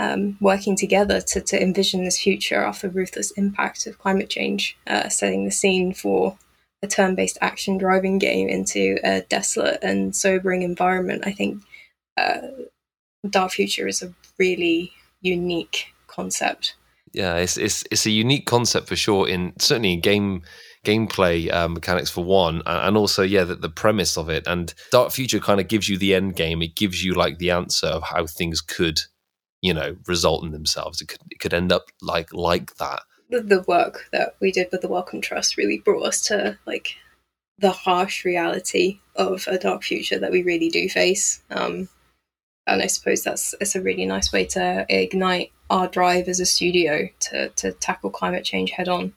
um, 0.00 0.36
working 0.40 0.74
together 0.76 1.20
to, 1.20 1.40
to 1.40 1.62
envision 1.62 2.02
this 2.02 2.18
future 2.18 2.60
after 2.60 2.88
ruthless 2.88 3.30
impact 3.32 3.86
of 3.86 3.98
climate 3.98 4.28
change, 4.28 4.76
uh, 4.88 5.08
setting 5.08 5.44
the 5.44 5.52
scene 5.52 5.94
for 5.94 6.36
a 6.82 6.88
turn 6.88 7.14
based 7.14 7.38
action 7.40 7.78
driving 7.78 8.18
game 8.18 8.48
into 8.48 8.98
a 9.04 9.20
desolate 9.20 9.78
and 9.80 10.14
sobering 10.14 10.62
environment, 10.62 11.22
I 11.24 11.32
think 11.32 11.62
uh, 12.16 12.48
Dark 13.30 13.52
Future 13.52 13.86
is 13.86 14.02
a 14.02 14.12
really 14.40 14.92
unique 15.20 15.94
concept. 16.08 16.74
Yeah, 17.16 17.36
it's 17.36 17.56
it's 17.56 17.82
it's 17.90 18.04
a 18.04 18.10
unique 18.10 18.44
concept 18.44 18.88
for 18.88 18.94
sure. 18.94 19.26
In 19.26 19.54
certainly 19.58 19.94
in 19.94 20.00
game 20.00 20.42
gameplay 20.84 21.50
uh, 21.50 21.66
mechanics 21.66 22.10
for 22.10 22.22
one, 22.22 22.60
and 22.66 22.94
also 22.94 23.22
yeah, 23.22 23.44
the, 23.44 23.54
the 23.54 23.70
premise 23.70 24.18
of 24.18 24.28
it. 24.28 24.46
And 24.46 24.74
Dark 24.92 25.12
Future 25.12 25.40
kind 25.40 25.58
of 25.58 25.66
gives 25.66 25.88
you 25.88 25.96
the 25.96 26.14
end 26.14 26.36
game. 26.36 26.60
It 26.60 26.76
gives 26.76 27.02
you 27.02 27.14
like 27.14 27.38
the 27.38 27.50
answer 27.50 27.86
of 27.86 28.02
how 28.02 28.26
things 28.26 28.60
could, 28.60 29.00
you 29.62 29.72
know, 29.72 29.96
result 30.06 30.44
in 30.44 30.52
themselves. 30.52 31.00
It 31.00 31.08
could 31.08 31.22
it 31.30 31.40
could 31.40 31.54
end 31.54 31.72
up 31.72 31.86
like 32.02 32.34
like 32.34 32.76
that. 32.76 33.00
The, 33.30 33.40
the 33.40 33.64
work 33.66 34.08
that 34.12 34.36
we 34.38 34.52
did 34.52 34.68
with 34.70 34.82
the 34.82 34.88
Wellcome 34.88 35.22
Trust 35.22 35.56
really 35.56 35.78
brought 35.78 36.04
us 36.04 36.20
to 36.24 36.58
like 36.66 36.96
the 37.58 37.72
harsh 37.72 38.26
reality 38.26 39.00
of 39.14 39.48
a 39.48 39.56
dark 39.56 39.82
future 39.82 40.18
that 40.18 40.30
we 40.32 40.42
really 40.42 40.68
do 40.68 40.86
face. 40.90 41.42
Um, 41.50 41.88
and 42.66 42.82
I 42.82 42.86
suppose 42.86 43.22
that's 43.22 43.54
it's 43.60 43.74
a 43.74 43.80
really 43.80 44.06
nice 44.06 44.32
way 44.32 44.44
to 44.46 44.86
ignite 44.88 45.52
our 45.70 45.88
drive 45.88 46.28
as 46.28 46.40
a 46.40 46.46
studio 46.46 47.08
to 47.20 47.48
to 47.50 47.72
tackle 47.72 48.10
climate 48.10 48.44
change 48.44 48.70
head 48.70 48.88
on 48.88 49.12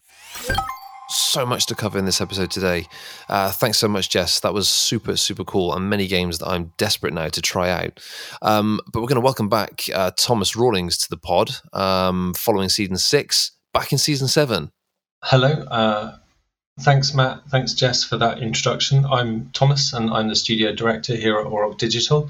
so 1.10 1.46
much 1.46 1.66
to 1.66 1.76
cover 1.76 1.98
in 1.98 2.06
this 2.06 2.22
episode 2.22 2.52
today. 2.52 2.86
Uh, 3.28 3.52
thanks 3.52 3.78
so 3.78 3.88
much, 3.88 4.10
Jess. 4.10 4.40
That 4.42 4.54
was 4.54 4.70
super, 4.70 5.18
super 5.18 5.44
cool, 5.44 5.74
and 5.74 5.90
many 5.90 6.08
games 6.08 6.38
that 6.40 6.48
I'm 6.48 6.72
desperate 6.78 7.14
now 7.14 7.28
to 7.30 7.42
try 7.42 7.70
out. 7.70 8.00
Um, 8.42 8.80
but 8.92 9.02
we're 9.02 9.08
going 9.08 9.16
to 9.16 9.22
welcome 9.22 9.50
back 9.50 9.86
uh, 9.94 10.12
Thomas 10.16 10.56
Rawlings 10.56 10.98
to 11.00 11.10
the 11.10 11.18
pod 11.18 11.52
um, 11.74 12.34
following 12.36 12.70
season 12.70 12.98
six, 12.98 13.52
back 13.74 13.92
in 13.92 13.98
season 13.98 14.28
seven. 14.28 14.72
Hello. 15.24 15.50
Uh, 15.50 16.18
thanks, 16.80 17.14
Matt. 17.14 17.42
Thanks, 17.50 17.74
Jess, 17.74 18.04
for 18.04 18.18
that 18.18 18.40
introduction. 18.40 19.06
I'm 19.06 19.50
Thomas, 19.52 19.94
and 19.94 20.12
I'm 20.12 20.28
the 20.28 20.36
studio 20.36 20.74
director 20.74 21.16
here 21.16 21.40
at 21.40 21.48
Auroch 21.48 21.78
Digital. 21.78 22.30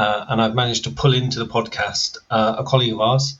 Uh, 0.00 0.24
and 0.30 0.40
I've 0.40 0.54
managed 0.54 0.84
to 0.84 0.90
pull 0.90 1.12
into 1.12 1.38
the 1.38 1.46
podcast 1.46 2.16
uh, 2.30 2.56
a 2.60 2.64
colleague 2.64 2.94
of 2.94 3.02
ours, 3.02 3.38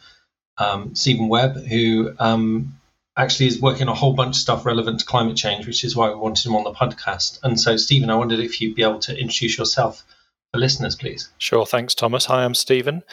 um, 0.58 0.94
Stephen 0.94 1.28
Webb, 1.28 1.56
who 1.56 2.12
um, 2.18 2.78
actually 3.16 3.46
is 3.46 3.62
working 3.62 3.88
on 3.88 3.88
a 3.88 3.94
whole 3.94 4.12
bunch 4.12 4.36
of 4.36 4.42
stuff 4.42 4.66
relevant 4.66 5.00
to 5.00 5.06
climate 5.06 5.38
change, 5.38 5.66
which 5.66 5.84
is 5.84 5.96
why 5.96 6.10
we 6.10 6.16
wanted 6.16 6.44
him 6.44 6.54
on 6.54 6.64
the 6.64 6.72
podcast. 6.72 7.38
And 7.42 7.58
so, 7.58 7.78
Stephen, 7.78 8.10
I 8.10 8.16
wondered 8.16 8.40
if 8.40 8.60
you'd 8.60 8.74
be 8.74 8.82
able 8.82 8.98
to 8.98 9.18
introduce 9.18 9.56
yourself 9.56 10.04
for 10.52 10.60
listeners, 10.60 10.96
please. 10.96 11.30
Sure. 11.38 11.64
Thanks, 11.64 11.94
Thomas. 11.94 12.26
Hi, 12.26 12.44
I'm 12.44 12.54
Stephen. 12.54 13.04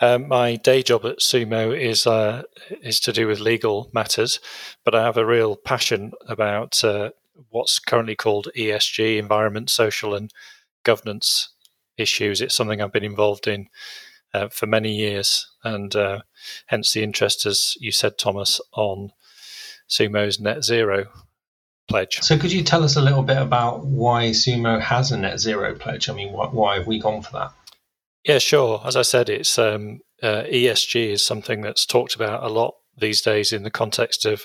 Um, 0.00 0.26
my 0.28 0.56
day 0.56 0.82
job 0.82 1.04
at 1.04 1.18
Sumo 1.18 1.78
is 1.78 2.06
uh, 2.06 2.44
is 2.80 3.00
to 3.00 3.12
do 3.12 3.26
with 3.26 3.38
legal 3.38 3.90
matters, 3.92 4.40
but 4.82 4.94
I 4.94 5.02
have 5.02 5.18
a 5.18 5.26
real 5.26 5.56
passion 5.56 6.12
about 6.26 6.82
uh, 6.82 7.10
what's 7.50 7.78
currently 7.78 8.16
called 8.16 8.48
ESG, 8.56 9.18
environment, 9.18 9.68
social, 9.68 10.14
and 10.14 10.32
governance 10.84 11.50
issues. 11.96 12.40
It's 12.40 12.56
something 12.56 12.80
I've 12.80 12.92
been 12.92 13.04
involved 13.04 13.46
in 13.46 13.68
uh, 14.32 14.48
for 14.48 14.66
many 14.66 14.94
years, 14.94 15.46
and 15.62 15.94
uh, 15.94 16.20
hence 16.66 16.92
the 16.92 17.02
interest, 17.02 17.46
as 17.46 17.74
you 17.80 17.92
said, 17.92 18.18
Thomas, 18.18 18.60
on 18.72 19.10
Sumo's 19.88 20.40
net 20.40 20.64
zero 20.64 21.06
pledge. 21.88 22.20
So, 22.22 22.38
could 22.38 22.52
you 22.52 22.62
tell 22.62 22.82
us 22.84 22.96
a 22.96 23.02
little 23.02 23.22
bit 23.22 23.38
about 23.38 23.86
why 23.86 24.30
Sumo 24.30 24.80
has 24.80 25.12
a 25.12 25.18
net 25.18 25.38
zero 25.38 25.74
pledge? 25.74 26.08
I 26.08 26.14
mean, 26.14 26.32
why, 26.32 26.46
why 26.46 26.78
have 26.78 26.86
we 26.86 26.98
gone 26.98 27.22
for 27.22 27.32
that? 27.32 27.52
Yeah, 28.24 28.38
sure. 28.38 28.80
As 28.84 28.96
I 28.96 29.02
said, 29.02 29.28
it's 29.28 29.58
um, 29.58 30.00
uh, 30.22 30.44
ESG 30.44 31.10
is 31.10 31.24
something 31.24 31.60
that's 31.60 31.86
talked 31.86 32.14
about 32.14 32.42
a 32.42 32.48
lot 32.48 32.74
these 32.96 33.20
days 33.20 33.52
in 33.52 33.64
the 33.64 33.70
context 33.70 34.24
of 34.24 34.44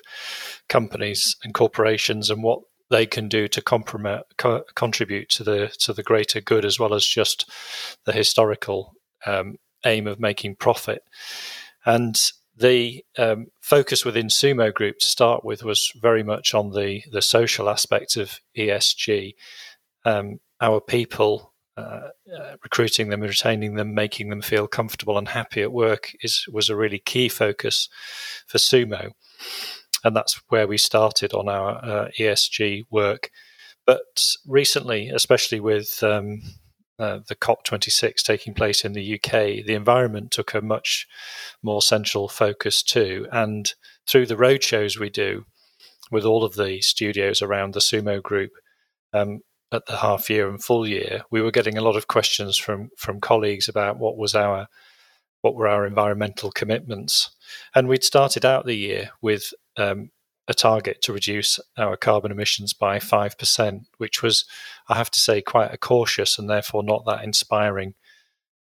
companies 0.68 1.36
and 1.43 1.54
corporations 1.54 2.30
and 2.30 2.43
what 2.43 2.60
they 2.90 3.06
can 3.06 3.28
do 3.28 3.48
to 3.48 3.62
co- 3.62 4.64
contribute 4.76 5.30
to 5.30 5.44
the 5.44 5.68
to 5.80 5.94
the 5.94 6.04
greater 6.04 6.42
good 6.42 6.66
as 6.66 6.80
well 6.80 6.94
as 6.94 7.06
just 7.06 7.50
the 8.06 8.14
historical 8.14 8.96
um, 9.26 9.58
aim 9.86 10.08
of 10.08 10.20
making 10.20 10.56
profit. 10.56 11.04
And 11.86 12.20
the 12.56 13.04
um, 13.18 13.48
focus 13.62 14.04
within 14.04 14.28
Sumo 14.28 14.74
Group 14.74 15.00
to 15.00 15.06
start 15.06 15.46
with 15.46 15.64
was 15.64 15.92
very 15.96 16.24
much 16.24 16.54
on 16.54 16.72
the 16.72 17.04
the 17.12 17.22
social 17.22 17.70
aspect 17.70 18.18
of 18.18 18.40
ESG. 18.58 19.34
Um, 20.06 20.40
our 20.62 20.82
people, 20.82 21.54
uh, 21.78 22.10
uh, 22.38 22.56
recruiting 22.64 23.10
them, 23.10 23.22
retaining 23.22 23.76
them, 23.76 23.94
making 23.94 24.30
them 24.30 24.42
feel 24.42 24.68
comfortable 24.68 25.18
and 25.18 25.30
happy 25.30 25.62
at 25.62 25.72
work 25.72 26.12
is 26.22 26.46
was 26.52 26.70
a 26.70 26.76
really 26.76 27.00
key 27.00 27.30
focus 27.30 27.88
for 28.48 28.58
Sumo, 28.58 29.12
and 30.04 30.16
that's 30.16 30.42
where 30.50 30.68
we 30.68 30.78
started 30.78 31.34
on 31.34 31.50
our 31.50 31.78
uh, 31.84 32.10
ESG 32.18 32.86
work. 32.90 33.32
But 33.86 34.24
recently, 34.46 35.10
especially 35.10 35.60
with 35.60 36.04
um, 36.04 36.42
uh, 37.00 37.20
the 37.28 37.36
COP26 37.36 38.22
taking 38.24 38.54
place 38.54 38.84
in 38.84 38.94
the 38.94 39.16
UK, 39.16 39.66
the 39.66 39.74
environment 39.74 40.32
took 40.32 40.54
a 40.54 40.62
much 40.62 41.08
more 41.64 41.82
central 41.82 42.28
focus 42.28 42.84
too. 42.84 43.28
And 43.32 43.74
through 44.06 44.28
the 44.28 44.36
roadshows 44.36 45.00
we 45.00 45.10
do 45.10 45.46
with 46.12 46.26
all 46.26 46.44
of 46.44 46.56
the 46.56 46.82
studios 46.82 47.42
around 47.42 47.74
the 47.74 47.80
Sumo 47.80 48.22
Group 48.22 48.52
um, 49.14 49.40
at 49.72 49.86
the 49.86 49.98
half 49.98 50.30
year 50.30 50.50
and 50.50 50.64
full 50.64 50.88
year, 50.88 51.24
we 51.32 51.42
were 51.42 51.52
getting 51.52 51.78
a 51.78 51.82
lot 51.82 51.96
of 51.96 52.08
questions 52.08 52.58
from 52.58 52.90
from 52.98 53.22
colleagues 53.22 53.70
about 53.70 53.98
what 53.98 54.18
was 54.18 54.36
our 54.36 54.68
what 55.42 55.56
were 55.56 55.68
our 55.68 55.86
environmental 55.86 56.52
commitments. 56.52 57.30
And 57.74 57.88
we'd 57.88 58.04
started 58.04 58.46
out 58.46 58.66
the 58.66 58.76
year 58.76 59.12
with 59.22 59.54
um, 59.78 60.12
a 60.48 60.54
target 60.54 61.02
to 61.04 61.14
reduce 61.14 61.60
our 61.78 61.96
carbon 61.96 62.32
emissions 62.32 62.74
by 62.74 62.98
5%, 62.98 63.86
which 63.98 64.24
was, 64.24 64.46
I 64.90 64.98
have 64.98 65.12
to 65.12 65.20
say, 65.20 65.42
quite 65.42 65.74
a 65.74 65.78
cautious 65.78 66.40
and 66.40 66.50
therefore 66.50 66.84
not 66.84 67.06
that 67.06 67.24
inspiring 67.24 67.94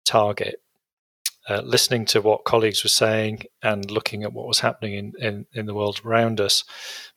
target. 0.04 0.62
Uh, 1.48 1.62
listening 1.64 2.04
to 2.04 2.20
what 2.20 2.44
colleagues 2.44 2.84
were 2.84 2.90
saying 2.90 3.42
and 3.62 3.90
looking 3.90 4.22
at 4.22 4.34
what 4.34 4.46
was 4.46 4.60
happening 4.60 4.94
in, 4.94 5.12
in, 5.18 5.46
in 5.54 5.64
the 5.64 5.72
world 5.72 5.98
around 6.04 6.42
us 6.42 6.62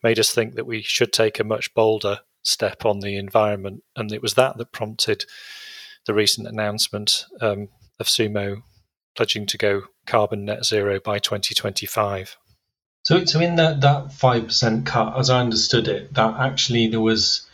made 0.02 0.18
us 0.18 0.32
think 0.32 0.54
that 0.54 0.66
we 0.66 0.80
should 0.80 1.12
take 1.12 1.38
a 1.38 1.44
much 1.44 1.74
bolder 1.74 2.20
step 2.42 2.86
on 2.86 3.00
the 3.00 3.16
environment. 3.16 3.82
And 3.94 4.10
it 4.10 4.22
was 4.22 4.32
that 4.34 4.56
that 4.56 4.72
prompted 4.72 5.26
the 6.06 6.14
recent 6.14 6.48
announcement 6.48 7.26
um, 7.42 7.68
of 8.00 8.06
Sumo 8.06 8.62
pledging 9.14 9.46
to 9.46 9.58
go 9.58 9.82
carbon 10.06 10.44
net 10.44 10.64
zero 10.64 11.00
by 11.00 11.18
2025. 11.18 12.36
So, 13.04 13.24
so 13.24 13.40
in 13.40 13.56
that 13.56 13.80
that 13.80 14.12
five 14.12 14.46
percent 14.46 14.86
cut, 14.86 15.18
as 15.18 15.28
I 15.28 15.40
understood 15.40 15.88
it, 15.88 16.14
that 16.14 16.38
actually 16.38 16.86
there 16.86 17.00
was 17.00 17.46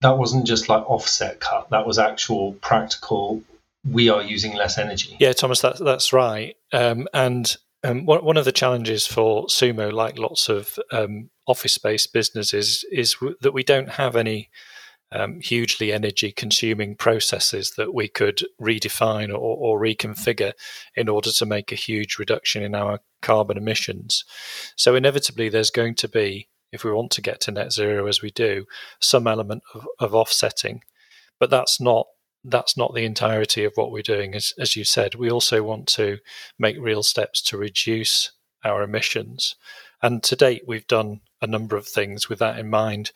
that 0.00 0.18
wasn't 0.18 0.46
just 0.46 0.68
like 0.68 0.88
offset 0.88 1.40
cut. 1.40 1.70
That 1.70 1.86
was 1.86 1.98
actual 1.98 2.54
practical. 2.54 3.42
We 3.88 4.08
are 4.08 4.22
using 4.22 4.54
less 4.54 4.76
energy. 4.76 5.16
Yeah, 5.20 5.32
Thomas, 5.32 5.60
that's 5.60 5.78
that's 5.78 6.12
right. 6.12 6.56
Um, 6.72 7.06
and 7.14 7.56
um, 7.84 8.06
one 8.06 8.24
one 8.24 8.36
of 8.36 8.44
the 8.44 8.52
challenges 8.52 9.06
for 9.06 9.46
Sumo, 9.46 9.92
like 9.92 10.18
lots 10.18 10.48
of 10.48 10.78
um, 10.90 11.30
office-based 11.46 12.12
businesses, 12.12 12.84
is 12.90 13.14
w- 13.14 13.36
that 13.40 13.52
we 13.52 13.62
don't 13.62 13.90
have 13.90 14.16
any 14.16 14.50
um, 15.12 15.40
hugely 15.40 15.92
energy 15.92 16.32
consuming 16.32 16.94
processes 16.94 17.72
that 17.76 17.94
we 17.94 18.08
could 18.08 18.40
redefine 18.60 19.30
or, 19.30 19.38
or, 19.38 19.80
reconfigure 19.80 20.52
in 20.96 21.08
order 21.08 21.30
to 21.30 21.46
make 21.46 21.72
a 21.72 21.76
huge 21.76 22.18
reduction 22.18 22.62
in 22.62 22.74
our 22.74 23.00
carbon 23.22 23.56
emissions. 23.56 24.24
So, 24.76 24.94
inevitably, 24.94 25.48
there's 25.48 25.70
going 25.70 25.94
to 25.96 26.08
be, 26.08 26.48
if 26.72 26.84
we 26.84 26.92
want 26.92 27.10
to 27.12 27.22
get 27.22 27.40
to 27.42 27.50
net 27.50 27.72
zero 27.72 28.06
as 28.06 28.20
we 28.20 28.30
do, 28.30 28.66
some 29.00 29.26
element 29.26 29.62
of, 29.74 29.86
of 29.98 30.14
offsetting. 30.14 30.82
But 31.40 31.50
that's 31.50 31.80
not 31.80 32.06
that's 32.44 32.76
not 32.76 32.94
the 32.94 33.04
entirety 33.04 33.64
of 33.64 33.72
what 33.74 33.90
we're 33.90 34.02
doing. 34.02 34.34
As, 34.34 34.52
as 34.58 34.76
you 34.76 34.84
said, 34.84 35.14
we 35.14 35.30
also 35.30 35.62
want 35.62 35.86
to 35.88 36.18
make 36.58 36.76
real 36.78 37.02
steps 37.02 37.42
to 37.42 37.58
reduce 37.58 38.32
our 38.64 38.82
emissions. 38.82 39.56
And 40.02 40.22
to 40.22 40.36
date, 40.36 40.62
we've 40.66 40.86
done 40.86 41.20
a 41.42 41.46
number 41.46 41.76
of 41.76 41.86
things 41.86 42.28
with 42.28 42.38
that 42.38 42.58
in 42.58 42.70
mind 42.70 43.12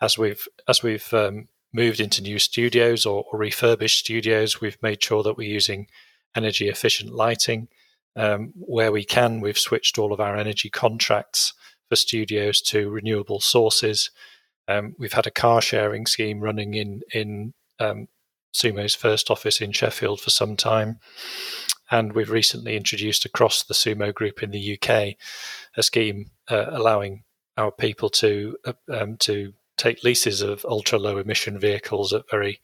as 0.00 0.18
we've 0.18 0.46
as 0.68 0.82
we've 0.82 1.12
um, 1.12 1.48
moved 1.72 2.00
into 2.00 2.22
new 2.22 2.38
studios 2.38 3.06
or, 3.06 3.24
or, 3.30 3.38
refurbished 3.38 3.98
studios, 3.98 4.60
we've 4.60 4.82
made 4.82 5.02
sure 5.02 5.22
that 5.22 5.36
we're 5.36 5.48
using 5.48 5.86
energy 6.34 6.68
efficient 6.68 7.12
lighting. 7.12 7.68
Um, 8.14 8.54
where 8.56 8.92
we 8.92 9.04
can, 9.04 9.40
we've 9.40 9.58
switched 9.58 9.98
all 9.98 10.10
of 10.10 10.20
our 10.20 10.38
energy 10.38 10.70
contracts 10.70 11.52
for 11.90 11.96
studios 11.96 12.62
to 12.62 12.88
renewable 12.88 13.40
sources. 13.40 14.10
Um, 14.68 14.94
we've 14.98 15.12
had 15.12 15.26
a 15.26 15.30
car 15.30 15.60
sharing 15.60 16.06
scheme 16.06 16.40
running 16.40 16.74
in 16.74 17.02
in 17.12 17.54
um, 17.78 18.08
Sumo's 18.54 18.94
first 18.94 19.30
office 19.30 19.60
in 19.60 19.72
Sheffield 19.72 20.20
for 20.20 20.30
some 20.30 20.56
time, 20.56 20.98
and 21.90 22.14
we've 22.14 22.30
recently 22.30 22.76
introduced 22.76 23.24
across 23.24 23.62
the 23.62 23.74
Sumo 23.74 24.14
group 24.14 24.42
in 24.42 24.50
the 24.50 24.78
UK 24.80 25.16
a 25.76 25.82
scheme 25.82 26.30
uh, 26.48 26.66
allowing 26.70 27.24
our 27.56 27.70
people 27.70 28.08
to 28.08 28.56
uh, 28.64 28.72
um, 28.90 29.16
to 29.18 29.52
take 29.76 30.04
leases 30.04 30.40
of 30.40 30.64
ultra 30.68 30.98
low 30.98 31.18
emission 31.18 31.58
vehicles 31.58 32.12
at 32.12 32.30
very 32.30 32.60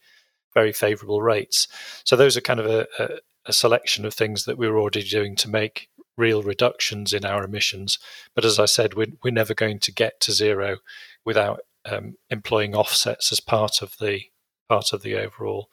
very 0.53 0.71
favourable 0.71 1.21
rates. 1.21 1.67
So 2.03 2.15
those 2.15 2.37
are 2.37 2.41
kind 2.41 2.59
of 2.59 2.67
a, 2.67 2.87
a, 2.99 3.09
a 3.47 3.53
selection 3.53 4.05
of 4.05 4.13
things 4.13 4.45
that 4.45 4.57
we're 4.57 4.77
already 4.77 5.03
doing 5.03 5.35
to 5.37 5.49
make 5.49 5.89
real 6.15 6.43
reductions 6.43 7.11
in 7.11 7.25
our 7.25 7.43
emissions. 7.43 7.97
But 8.35 8.45
as 8.45 8.59
I 8.59 8.65
said, 8.65 8.93
we're, 8.93 9.13
we're 9.23 9.31
never 9.31 9.53
going 9.53 9.79
to 9.79 9.91
get 9.91 10.19
to 10.21 10.31
zero 10.31 10.77
without 11.25 11.61
um, 11.85 12.17
employing 12.29 12.75
offsets 12.75 13.31
as 13.31 13.39
part 13.39 13.81
of 13.81 13.97
the 13.99 14.21
part 14.69 14.93
of 14.93 15.01
the 15.01 15.15
overall. 15.15 15.69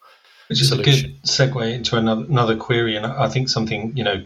Which 0.47 0.61
is 0.61 0.69
solution. 0.69 0.93
a 0.93 1.07
good 1.07 1.23
segue 1.23 1.73
into 1.73 1.95
another 1.95 2.25
another 2.25 2.57
query, 2.57 2.95
and 2.97 3.05
I 3.05 3.29
think 3.29 3.47
something 3.47 3.95
you 3.95 4.03
know, 4.03 4.25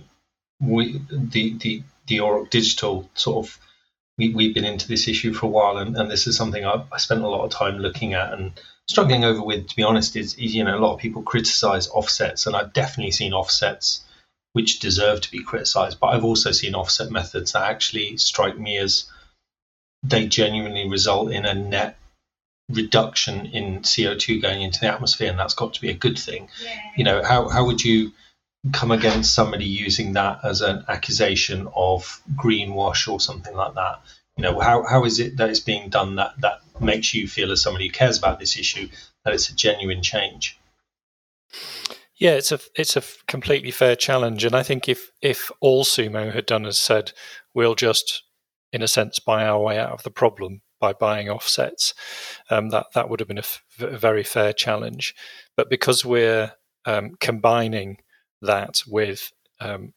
we 0.59 1.01
the 1.11 1.55
the 1.57 1.83
the 2.07 2.17
Auroch 2.17 2.49
Digital 2.49 3.09
sort 3.13 3.45
of 3.45 3.59
we, 4.17 4.33
we've 4.33 4.53
been 4.53 4.65
into 4.65 4.87
this 4.87 5.07
issue 5.07 5.33
for 5.33 5.45
a 5.45 5.49
while, 5.49 5.77
and, 5.77 5.95
and 5.95 6.09
this 6.09 6.27
is 6.27 6.37
something 6.37 6.65
I, 6.65 6.83
I 6.91 6.97
spent 6.97 7.21
a 7.21 7.27
lot 7.27 7.43
of 7.43 7.51
time 7.51 7.79
looking 7.79 8.13
at 8.13 8.33
and 8.33 8.53
struggling 8.87 9.23
over 9.23 9.41
with. 9.41 9.67
To 9.67 9.75
be 9.75 9.83
honest, 9.83 10.15
is, 10.15 10.35
is 10.35 10.55
you 10.55 10.63
know 10.63 10.77
a 10.77 10.79
lot 10.79 10.93
of 10.93 10.99
people 10.99 11.23
criticize 11.23 11.87
offsets, 11.89 12.45
and 12.45 12.55
I've 12.55 12.73
definitely 12.73 13.11
seen 13.11 13.33
offsets 13.33 14.03
which 14.53 14.79
deserve 14.79 15.19
to 15.19 15.31
be 15.31 15.43
criticized, 15.43 15.99
but 15.99 16.07
I've 16.07 16.23
also 16.23 16.51
seen 16.51 16.75
offset 16.75 17.11
methods 17.11 17.51
that 17.51 17.69
actually 17.69 18.15
strike 18.15 18.57
me 18.57 18.77
as 18.77 19.05
they 20.01 20.27
genuinely 20.27 20.87
result 20.87 21.31
in 21.31 21.45
a 21.45 21.53
net 21.53 21.97
reduction 22.69 23.47
in 23.47 23.81
CO2 23.81 24.41
going 24.41 24.61
into 24.61 24.79
the 24.79 24.87
atmosphere, 24.87 25.29
and 25.29 25.37
that's 25.37 25.55
got 25.55 25.73
to 25.73 25.81
be 25.81 25.89
a 25.89 25.93
good 25.93 26.17
thing. 26.17 26.47
You 26.95 27.03
know, 27.03 27.21
how, 27.21 27.49
how 27.49 27.65
would 27.65 27.83
you 27.83 28.13
come 28.73 28.91
against 28.91 29.33
somebody 29.33 29.65
using 29.65 30.13
that 30.13 30.39
as 30.43 30.61
an 30.61 30.85
accusation 30.87 31.67
of 31.75 32.21
greenwash 32.35 33.07
or 33.07 33.19
something 33.19 33.55
like 33.55 33.75
that? 33.75 34.01
You 34.37 34.43
know, 34.43 34.59
how, 34.59 34.83
how 34.83 35.05
is 35.05 35.19
it 35.19 35.37
that 35.37 35.49
it's 35.49 35.59
being 35.59 35.89
done 35.89 36.15
that, 36.15 36.33
that 36.41 36.61
makes 36.81 37.13
you 37.13 37.27
feel, 37.27 37.51
as 37.51 37.61
somebody 37.61 37.87
who 37.87 37.93
cares 37.93 38.17
about 38.17 38.39
this 38.39 38.57
issue, 38.57 38.89
that 39.23 39.33
it's 39.33 39.49
a 39.49 39.55
genuine 39.55 40.01
change? 40.01 40.59
Yeah, 42.17 42.31
it's 42.31 42.51
a 42.51 42.59
it's 42.75 42.95
a 42.95 43.03
completely 43.27 43.71
fair 43.71 43.95
challenge, 43.95 44.45
and 44.45 44.55
I 44.55 44.63
think 44.63 44.87
if 44.87 45.11
if 45.21 45.51
all 45.59 45.83
sumo 45.83 46.33
had 46.33 46.45
done 46.45 46.65
as 46.65 46.77
said, 46.77 47.11
we'll 47.53 47.75
just, 47.75 48.23
in 48.71 48.81
a 48.81 48.87
sense, 48.87 49.19
buy 49.19 49.45
our 49.45 49.59
way 49.59 49.77
out 49.77 49.91
of 49.91 50.03
the 50.03 50.11
problem 50.11 50.61
by 50.79 50.93
buying 50.93 51.29
offsets, 51.29 51.93
um, 52.49 52.69
that 52.69 52.87
that 52.93 53.09
would 53.09 53.19
have 53.19 53.27
been 53.27 53.37
a, 53.37 53.41
f- 53.41 53.63
a 53.79 53.97
very 53.97 54.23
fair 54.23 54.53
challenge. 54.53 55.13
But 55.57 55.69
because 55.69 56.05
we're 56.05 56.53
um, 56.85 57.15
combining 57.19 57.97
that 58.45 58.81
with 58.87 59.31
um, 59.59 59.93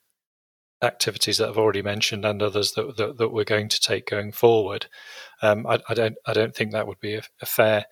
activities 0.82 1.38
that 1.38 1.48
I've 1.48 1.58
already 1.58 1.82
mentioned 1.82 2.24
and 2.24 2.42
others 2.42 2.72
that 2.72 2.96
that, 2.96 3.18
that 3.18 3.32
we're 3.32 3.44
going 3.44 3.68
to 3.68 3.80
take 3.80 4.06
going 4.06 4.32
forward, 4.32 4.86
um, 5.42 5.66
I, 5.66 5.80
I, 5.88 5.94
don't 5.94 6.16
I 6.26 6.32
don't 6.32 6.54
think 6.54 6.72
that 6.72 6.86
would 6.86 7.00
be 7.00 7.14
a, 7.14 7.22
a 7.40 7.46
fair 7.46 7.86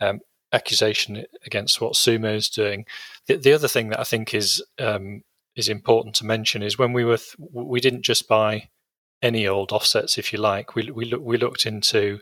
um, 0.00 0.20
accusation 0.52 1.24
against 1.44 1.80
what 1.80 1.94
Sumo 1.94 2.34
is 2.34 2.48
doing. 2.48 2.86
The, 3.26 3.36
the 3.36 3.52
other 3.52 3.68
thing 3.68 3.90
that 3.90 4.00
I 4.00 4.04
think 4.04 4.34
is 4.34 4.62
um, 4.78 5.22
is 5.54 5.68
important 5.68 6.14
to 6.16 6.26
mention 6.26 6.62
is 6.62 6.78
when 6.78 6.92
we 6.92 7.04
were 7.04 7.18
th- 7.18 7.36
we 7.38 7.80
didn't 7.80 8.02
just 8.02 8.28
buy 8.28 8.68
any 9.22 9.46
old 9.46 9.72
offsets, 9.72 10.18
if 10.18 10.32
you 10.32 10.38
like. 10.38 10.74
We 10.74 10.90
we, 10.90 11.12
we 11.14 11.36
looked 11.36 11.66
into 11.66 12.20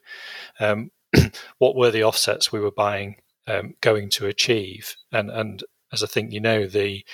um, 0.61 0.91
what 1.59 1.77
were 1.77 1.91
the 1.91 2.05
offsets 2.05 2.53
we 2.53 2.61
were 2.61 2.71
buying 2.71 3.17
um, 3.47 3.75
going 3.81 4.11
to 4.11 4.27
achieve, 4.27 4.97
and 5.13 5.31
and 5.31 5.63
as 5.95 6.03
I 6.03 6.07
think 6.07 6.33
you 6.33 6.41
know, 6.41 6.67
the 6.67 7.05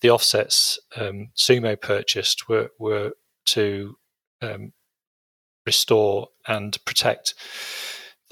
the 0.00 0.10
offsets 0.10 0.80
um, 0.96 1.28
Sumo 1.36 1.80
purchased 1.80 2.48
were 2.48 2.70
were 2.78 3.12
to 3.46 3.96
um, 4.40 4.72
restore 5.64 6.28
and 6.46 6.76
protect 6.84 7.34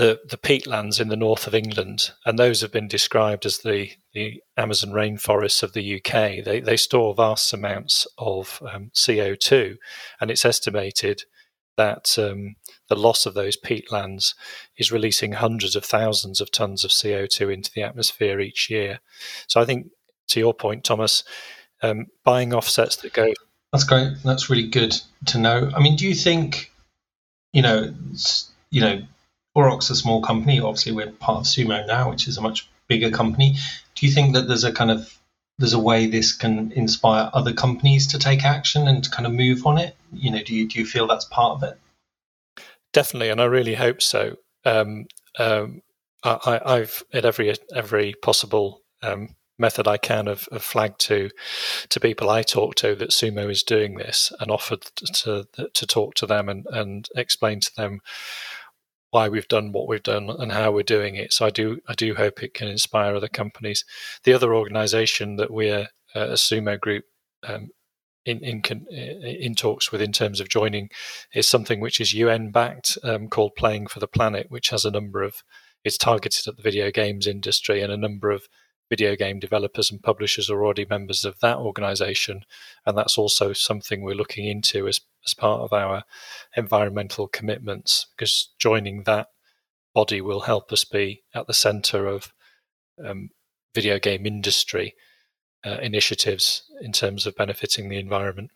the, 0.01 0.18
the 0.26 0.38
peatlands 0.38 0.98
in 0.98 1.09
the 1.09 1.16
north 1.16 1.46
of 1.46 1.55
England, 1.55 2.12
and 2.24 2.38
those 2.38 2.62
have 2.62 2.72
been 2.72 2.88
described 2.88 3.44
as 3.44 3.59
the, 3.59 3.90
the 4.14 4.42
Amazon 4.57 4.92
rainforests 4.92 5.62
of 5.62 5.74
the 5.74 5.96
UK. 5.96 6.42
They, 6.42 6.61
they 6.61 6.78
store 6.78 7.14
vast 7.14 7.53
amounts 7.53 8.07
of 8.16 8.62
um, 8.72 8.90
CO2, 8.94 9.76
and 10.18 10.30
it's 10.30 10.46
estimated 10.46 11.24
that 11.80 12.18
um, 12.18 12.56
the 12.90 12.94
loss 12.94 13.24
of 13.24 13.32
those 13.32 13.56
peatlands 13.56 14.34
is 14.76 14.92
releasing 14.92 15.32
hundreds 15.32 15.74
of 15.74 15.82
thousands 15.82 16.42
of 16.42 16.50
tons 16.50 16.84
of 16.84 16.90
CO2 16.90 17.50
into 17.52 17.70
the 17.74 17.82
atmosphere 17.82 18.38
each 18.38 18.68
year. 18.68 19.00
So 19.46 19.62
I 19.62 19.64
think, 19.64 19.86
to 20.28 20.40
your 20.40 20.52
point, 20.52 20.84
Thomas, 20.84 21.24
um, 21.82 22.08
buying 22.22 22.52
offsets 22.52 22.96
that 22.96 23.14
go. 23.14 23.32
That's 23.72 23.84
great. 23.84 24.12
That's 24.22 24.50
really 24.50 24.68
good 24.68 24.94
to 25.26 25.38
know. 25.38 25.70
I 25.74 25.80
mean, 25.80 25.96
do 25.96 26.06
you 26.06 26.14
think, 26.14 26.70
you 27.54 27.62
know, 27.62 27.94
you 28.70 28.82
know, 28.82 29.02
Auroch's 29.54 29.88
a 29.88 29.96
small 29.96 30.20
company. 30.20 30.60
Obviously, 30.60 30.92
we're 30.92 31.10
part 31.10 31.38
of 31.38 31.44
Sumo 31.44 31.86
now, 31.86 32.10
which 32.10 32.28
is 32.28 32.36
a 32.36 32.42
much 32.42 32.68
bigger 32.88 33.10
company. 33.10 33.56
Do 33.94 34.06
you 34.06 34.12
think 34.12 34.34
that 34.34 34.48
there's 34.48 34.64
a 34.64 34.72
kind 34.72 34.90
of 34.90 35.18
there's 35.61 35.74
a 35.74 35.78
way 35.78 36.06
this 36.06 36.32
can 36.32 36.72
inspire 36.72 37.30
other 37.34 37.52
companies 37.52 38.06
to 38.08 38.18
take 38.18 38.44
action 38.44 38.88
and 38.88 39.04
to 39.04 39.11
kind 39.11 39.26
of 39.26 39.32
move 39.32 39.66
on 39.66 39.76
it? 39.76 39.94
You 40.12 40.30
know, 40.30 40.42
do 40.42 40.54
you 40.54 40.66
do 40.66 40.78
you 40.78 40.86
feel 40.86 41.06
that's 41.06 41.26
part 41.26 41.52
of 41.52 41.62
it? 41.62 41.78
Definitely, 42.94 43.28
and 43.28 43.40
I 43.40 43.44
really 43.44 43.74
hope 43.74 44.00
so. 44.00 44.36
Um, 44.64 45.06
um, 45.38 45.82
I, 46.24 46.61
have 46.64 47.02
at 47.12 47.26
every 47.26 47.54
every 47.74 48.14
possible 48.22 48.80
um, 49.02 49.36
method 49.58 49.86
I 49.86 49.98
can 49.98 50.26
have, 50.26 50.48
have, 50.50 50.64
flagged 50.64 50.98
to 51.02 51.30
to 51.90 52.00
people 52.00 52.30
I 52.30 52.42
talk 52.42 52.74
to 52.76 52.94
that 52.96 53.11
Sumo 53.11 53.50
is 53.50 53.62
doing 53.62 53.96
this 53.96 54.32
and 54.40 54.50
offered 54.50 54.82
to 54.96 55.46
to 55.72 55.86
talk 55.86 56.14
to 56.14 56.26
them 56.26 56.48
and, 56.48 56.66
and 56.70 57.08
explain 57.14 57.61
to 57.61 57.70
them 57.76 58.00
why 59.11 59.28
we've 59.28 59.48
done 59.48 59.72
what 59.72 59.88
we've 59.88 60.02
done 60.02 60.30
and 60.30 60.52
how 60.52 60.70
we're 60.70 60.82
doing 60.82 61.16
it. 61.16 61.32
So 61.32 61.46
I 61.46 61.50
do 61.50 61.80
I 61.88 61.94
do 61.94 62.14
hope 62.14 62.42
it 62.42 62.54
can 62.54 62.68
inspire 62.68 63.14
other 63.14 63.28
companies. 63.28 63.84
The 64.24 64.32
other 64.32 64.54
organisation 64.54 65.36
that 65.36 65.50
we're 65.50 65.88
uh, 66.14 66.30
a 66.30 66.34
Sumo 66.34 66.78
group 66.78 67.04
um, 67.46 67.70
in, 68.24 68.38
in 68.38 68.62
in 68.90 69.54
talks 69.54 69.90
with 69.90 70.00
in 70.00 70.12
terms 70.12 70.40
of 70.40 70.48
joining 70.48 70.90
is 71.34 71.48
something 71.48 71.80
which 71.80 72.00
is 72.00 72.12
UN 72.14 72.50
backed 72.50 72.98
um, 73.02 73.28
called 73.28 73.56
Playing 73.56 73.86
for 73.86 74.00
the 74.00 74.06
Planet, 74.06 74.46
which 74.50 74.70
has 74.70 74.84
a 74.84 74.90
number 74.90 75.22
of 75.22 75.42
it's 75.84 75.98
targeted 75.98 76.46
at 76.46 76.56
the 76.56 76.62
video 76.62 76.90
games 76.90 77.26
industry 77.26 77.82
and 77.82 77.92
a 77.92 77.96
number 77.96 78.30
of 78.30 78.48
video 78.90 79.14
game 79.14 79.38
developers 79.38 79.90
and 79.90 80.02
publishers 80.02 80.50
are 80.50 80.62
already 80.62 80.84
members 80.90 81.24
of 81.24 81.38
that 81.40 81.58
organization. 81.58 82.42
And 82.84 82.98
that's 82.98 83.16
also 83.16 83.52
something 83.52 84.02
we're 84.02 84.14
looking 84.14 84.46
into 84.46 84.88
as, 84.88 85.00
as 85.24 85.34
part 85.34 85.60
of 85.60 85.72
our 85.72 86.02
environmental 86.56 87.28
commitments, 87.28 88.06
because 88.16 88.50
joining 88.58 89.04
that 89.04 89.28
body 89.94 90.20
will 90.20 90.40
help 90.40 90.72
us 90.72 90.84
be 90.84 91.22
at 91.34 91.46
the 91.46 91.54
center 91.54 92.06
of 92.06 92.32
um, 93.04 93.30
video 93.74 93.98
game 93.98 94.26
industry 94.26 94.94
uh, 95.64 95.78
initiatives 95.82 96.62
in 96.80 96.92
terms 96.92 97.26
of 97.26 97.36
benefiting 97.36 97.88
the 97.88 97.98
environment. 97.98 98.50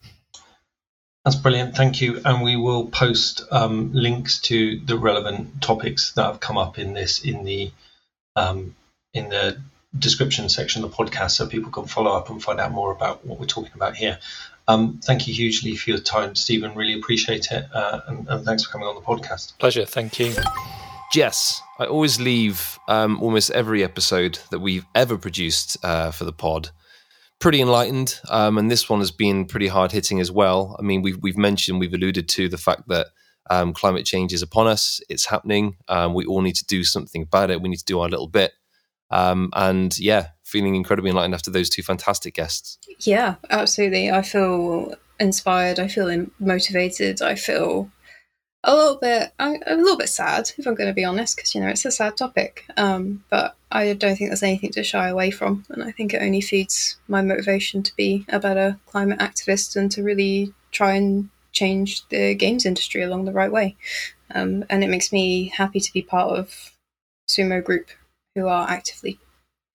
That's 1.25 1.37
brilliant. 1.37 1.75
Thank 1.75 2.03
you. 2.03 2.21
And 2.25 2.43
we 2.43 2.57
will 2.57 2.87
post 2.87 3.45
um, 3.51 3.93
links 3.95 4.39
to 4.43 4.79
the 4.81 4.99
relevant 4.99 5.63
topics 5.63 6.13
that 6.13 6.25
have 6.25 6.41
come 6.41 6.59
up 6.59 6.79
in 6.79 6.93
this 6.93 7.25
in 7.25 7.45
the 7.45 7.73
um, 8.37 8.77
in 9.15 9.31
the 9.31 9.59
description 9.99 10.49
section 10.49 10.85
of 10.85 10.91
the 10.91 10.97
podcast 10.97 11.33
so 11.33 11.47
people 11.47 11.71
can 11.71 11.87
follow 11.87 12.11
up 12.13 12.29
and 12.29 12.43
find 12.43 12.61
out 12.61 12.73
more 12.73 12.93
about 12.93 13.25
what 13.25 13.39
we're 13.39 13.47
talking 13.47 13.73
about 13.75 13.97
here. 13.97 14.19
Um, 14.67 15.01
thank 15.05 15.29
you 15.29 15.35
hugely 15.35 15.77
for 15.77 15.91
your 15.91 15.99
time, 15.99 16.35
Stephen. 16.35 16.75
Really 16.75 16.95
appreciate 16.95 17.49
it. 17.51 17.67
Uh, 17.73 18.01
and, 18.09 18.29
and, 18.29 18.45
thanks 18.45 18.65
for 18.65 18.73
coming 18.73 18.89
on 18.89 18.95
the 18.95 19.03
podcast. 19.03 19.59
Pleasure. 19.59 19.85
Thank 19.85 20.19
you. 20.19 20.33
Jess, 21.13 21.61
I 21.79 21.85
always 21.85 22.19
leave 22.19 22.79
um, 22.89 23.23
almost 23.23 23.51
every 23.51 23.85
episode 23.85 24.39
that 24.51 24.61
we've 24.61 24.87
ever 24.95 25.19
produced 25.19 25.77
uh, 25.85 26.11
for 26.11 26.25
the 26.25 26.33
pod 26.33 26.71
pretty 27.45 27.61
enlightened. 27.61 28.21
Um, 28.31 28.57
and 28.57 28.71
this 28.71 28.89
one 28.89 29.01
has 29.01 29.11
been 29.11 29.45
pretty 29.45 29.69
hard 29.69 29.93
hitting 29.93 30.19
as 30.19 30.31
well. 30.31 30.77
I 30.79 30.83
mean, 30.83 31.03
we've, 31.03 31.19
we've 31.21 31.37
mentioned, 31.37 31.79
we've 31.79 31.93
alluded 31.93 32.29
to 32.31 32.49
the 32.49 32.57
fact 32.57 32.89
that 32.89 33.09
um, 33.51 33.75
climate 33.75 34.07
change 34.07 34.33
is 34.33 34.41
upon 34.41 34.67
us, 34.67 35.03
it's 35.11 35.27
happening. 35.27 35.77
Um, 35.89 36.15
we 36.15 36.25
all 36.25 36.41
need 36.41 36.57
to 36.57 36.65
do 36.65 36.85
something 36.85 37.23
about 37.23 37.51
it. 37.51 37.61
We 37.61 37.69
need 37.69 37.81
to 37.81 37.85
do 37.85 38.01
our 38.01 38.09
little 38.09 38.29
bit. 38.29 38.53
Um, 39.11 39.51
and 39.55 39.97
yeah, 39.99 40.29
feeling 40.55 40.77
incredibly 40.77 41.11
enlightened 41.11 41.35
after 41.35 41.51
those 41.51 41.69
two 41.69 41.83
fantastic 41.83 42.33
guests. 42.33 42.79
Yeah, 43.01 43.35
absolutely. 43.51 44.13
I 44.13 44.23
feel 44.23 44.95
inspired. 45.19 45.81
I 45.81 45.89
feel 45.89 46.27
motivated. 46.39 47.21
I 47.21 47.35
feel 47.35 47.91
a 48.63 48.73
little 48.73 48.97
bit, 48.97 49.33
a 49.41 49.75
little 49.75 49.97
bit 49.97 50.09
sad, 50.09 50.53
if 50.57 50.65
I'm 50.65 50.77
going 50.77 50.89
to 50.89 50.95
be 50.95 51.05
honest, 51.05 51.35
because 51.35 51.57
you 51.57 51.61
know 51.61 51.67
it's 51.67 51.85
a 51.85 51.91
sad 51.91 52.17
topic. 52.17 52.65
Um, 52.77 53.25
but 53.31 53.57
I 53.73 53.95
don't 53.95 54.15
think 54.17 54.31
there's 54.31 54.45
anything 54.45 54.71
to 54.71 54.85
shy 54.85 55.09
away 55.09 55.33
from, 55.33 55.65
and 55.71 55.83
I 55.83 55.91
think 55.91 56.15
it 56.15 56.23
only 56.23 56.41
feeds 56.41 56.99
my 57.09 57.21
motivation 57.21 57.83
to 57.83 57.97
be 57.97 58.25
a 58.29 58.39
better 58.39 58.79
climate 58.87 59.19
activist 59.19 59.75
and 59.75 59.91
to 59.91 60.05
really 60.05 60.55
try 60.71 60.95
and 60.95 61.31
change 61.51 62.07
the 62.11 62.35
games 62.37 62.65
industry 62.65 63.03
along 63.03 63.25
the 63.25 63.33
right 63.33 63.51
way. 63.51 63.77
Um, 64.33 64.65
and 64.71 64.85
it 64.85 64.89
makes 64.89 65.13
me 65.13 65.49
happy 65.49 65.81
to 65.81 65.93
be 65.93 66.03
part 66.03 66.39
of 66.39 66.73
sumo 67.29 67.63
group 67.63 67.89
who 68.37 68.47
are 68.47 68.69
actively 68.69 69.19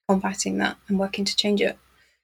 combating 0.09 0.57
that 0.57 0.75
and 0.87 0.97
working 0.97 1.23
to 1.23 1.35
change 1.35 1.61
it. 1.61 1.77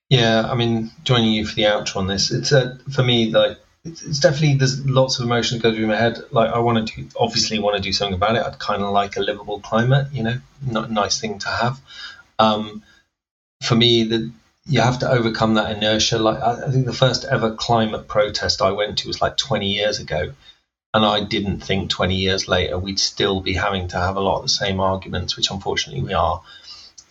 Yeah, 0.10 0.50
I 0.50 0.56
mean, 0.56 0.90
joining 1.04 1.34
you 1.34 1.46
for 1.46 1.54
the 1.54 1.64
outro 1.64 1.98
on 1.98 2.08
this, 2.08 2.32
it's 2.32 2.52
a 2.52 2.80
for 2.92 3.04
me 3.04 3.32
like 3.32 3.58
it's, 3.84 4.20
definitely 4.20 4.56
there's 4.56 4.84
lots 4.86 5.20
of 5.20 5.26
emotions 5.26 5.62
go 5.62 5.72
through 5.74 5.86
my 5.86 5.96
head. 5.96 6.18
Like 6.32 6.52
I 6.52 6.60
want 6.60 6.88
to 6.88 7.08
obviously 7.20 7.60
want 7.60 7.76
to 7.76 7.82
do 7.82 7.94
something 7.94 8.16
about 8.16 8.36
it. 8.36 8.44
I'd 8.44 8.58
kind 8.58 8.82
of 8.82 8.92
like 8.92 9.18
a 9.18 9.22
livable 9.22 9.60
climate, 9.60 10.08
you 10.12 10.24
know, 10.24 10.38
not 10.66 10.90
a 10.90 10.94
nice 10.94 11.20
thing 11.20 11.38
to 11.40 11.48
have. 11.48 11.80
Um, 12.40 12.84
for 13.64 13.76
me, 13.76 14.04
the 14.04 14.32
you 14.68 14.82
have 14.82 15.00
to 15.00 15.10
overcome 15.10 15.54
that 15.56 15.76
inertia. 15.78 16.18
Like 16.18 16.42
I, 16.42 16.66
I 16.66 16.72
think 16.72 16.88
the 16.88 16.94
first 16.94 17.24
ever 17.26 17.54
climate 17.54 18.08
protest 18.08 18.64
I 18.64 18.72
went 18.72 18.98
to 19.00 19.08
was 19.08 19.22
like 19.22 19.38
20 19.38 19.72
years 19.72 20.00
ago, 20.00 20.34
and 20.92 21.06
I 21.06 21.24
didn't 21.24 21.60
think 21.60 21.92
20 21.92 22.16
years 22.16 22.48
later 22.48 22.80
we'd 22.80 23.00
still 23.00 23.42
be 23.42 23.54
having 23.54 23.90
to 23.90 23.98
have 23.98 24.18
a 24.18 24.22
lot 24.22 24.38
of 24.38 24.44
the 24.44 24.50
same 24.50 24.80
arguments, 24.80 25.36
which 25.36 25.52
unfortunately 25.52 26.04
we 26.04 26.14
are. 26.14 26.42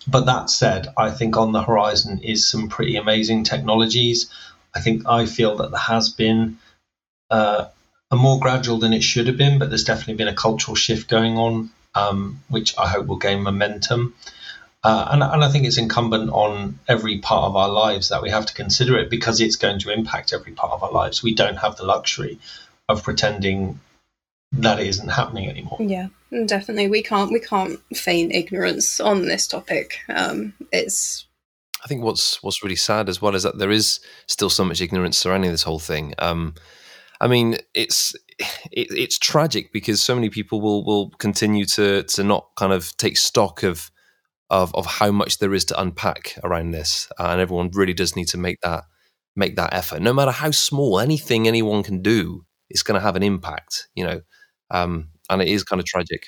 But 0.07 0.27
that 0.27 0.51
said, 0.51 0.89
I 0.97 1.11
think 1.11 1.37
on 1.37 1.53
the 1.53 1.63
horizon 1.63 2.21
is 2.23 2.47
some 2.47 2.69
pretty 2.69 2.97
amazing 2.97 3.45
technologies. 3.45 4.31
I 4.75 4.81
think 4.81 5.09
I 5.09 5.27
feel 5.27 5.57
that 5.57 5.71
there 5.71 5.81
has 5.81 6.11
been 6.11 6.59
uh, 7.31 7.67
a 8.11 8.17
more 8.17 8.39
gradual 8.39 8.79
than 8.79 8.93
it 8.93 9.03
should 9.03 9.27
have 9.29 9.37
been, 9.37 9.59
but 9.59 9.69
there's 9.71 9.85
definitely 9.85 10.15
been 10.15 10.29
a 10.29 10.35
cultural 10.35 10.75
shift 10.75 11.09
going 11.09 11.39
on, 11.39 11.71
um, 11.95 12.43
which 12.49 12.77
I 12.79 12.89
hope 12.89 13.07
will 13.07 13.17
gain 13.17 13.43
momentum. 13.43 14.15
Uh, 14.83 15.09
and, 15.13 15.23
and 15.23 15.43
I 15.43 15.49
think 15.49 15.65
it's 15.65 15.79
incumbent 15.79 16.31
on 16.31 16.79
every 16.87 17.19
part 17.19 17.45
of 17.45 17.57
our 17.57 17.71
lives 17.71 18.11
that 18.11 18.21
we 18.21 18.29
have 18.29 18.45
to 18.47 18.55
consider 18.55 18.99
it 18.99 19.09
because 19.09 19.41
it's 19.41 19.57
going 19.57 19.79
to 19.81 19.91
impact 19.91 20.35
every 20.35 20.53
part 20.53 20.73
of 20.73 20.83
our 20.83 20.93
lives. 20.93 21.23
We 21.23 21.35
don't 21.35 21.57
have 21.57 21.77
the 21.77 21.87
luxury 21.87 22.39
of 22.89 23.03
pretending 23.03 23.81
that 24.59 24.81
it 24.81 24.87
isn't 24.87 25.09
happening 25.09 25.49
anymore. 25.49 25.79
Yeah, 25.81 26.09
definitely. 26.47 26.89
We 26.89 27.03
can't 27.03 27.33
we 27.33 27.41
can't 27.41 27.81
feign 27.95 28.31
ignorance 28.31 29.01
on 29.01 29.27
this 29.27 29.47
topic. 29.47 29.99
Um, 30.09 30.55
it's. 30.73 31.27
I 31.85 31.87
think 31.87 32.03
what's 32.03 32.43
what's 32.43 32.63
really 32.63 32.77
sad 32.77 33.09
as 33.09 33.21
well 33.21 33.35
is 33.35 33.43
that 33.43 33.59
there 33.59 33.71
is 33.71 34.01
still 34.27 34.51
so 34.51 34.65
much 34.65 34.81
ignorance 34.81 35.19
surrounding 35.19 35.51
this 35.51 35.65
whole 35.65 35.79
thing. 35.79 36.15
Um, 36.19 36.55
I 37.21 37.27
mean, 37.27 37.57
it's 37.75 38.15
it, 38.39 38.89
it's 38.91 39.19
tragic 39.19 39.73
because 39.73 40.03
so 40.03 40.15
many 40.15 40.31
people 40.31 40.61
will 40.61 40.85
will 40.85 41.11
continue 41.19 41.65
to 41.67 42.03
to 42.05 42.25
not 42.25 42.49
kind 42.57 42.73
of 42.73 42.97
take 42.97 43.17
stock 43.17 43.63
of 43.63 43.91
of 44.51 44.75
of 44.75 44.87
how 44.87 45.11
much 45.11 45.39
there 45.39 45.55
is 45.55 45.65
to 45.67 45.81
unpack 45.81 46.39
around 46.43 46.71
this, 46.71 47.09
uh, 47.19 47.29
and 47.31 47.41
everyone 47.41 47.71
really 47.73 47.95
does 47.95 48.17
need 48.17 48.29
to 48.29 48.39
make 48.39 48.61
that 48.63 48.85
make 49.37 49.57
that 49.57 49.75
effort. 49.75 50.01
No 50.01 50.13
matter 50.13 50.31
how 50.31 50.51
small, 50.51 51.01
anything 51.01 51.47
anyone 51.47 51.83
can 51.83 52.03
do 52.03 52.45
is 52.71 52.83
going 52.83 52.99
to 52.99 53.05
have 53.05 53.17
an 53.17 53.23
impact. 53.23 53.89
You 53.95 54.05
know, 54.05 54.21
um, 54.71 55.09
and 55.31 55.43
it 55.43 55.49
is 55.49 55.65
kind 55.65 55.81
of 55.81 55.87
tragic. 55.87 56.27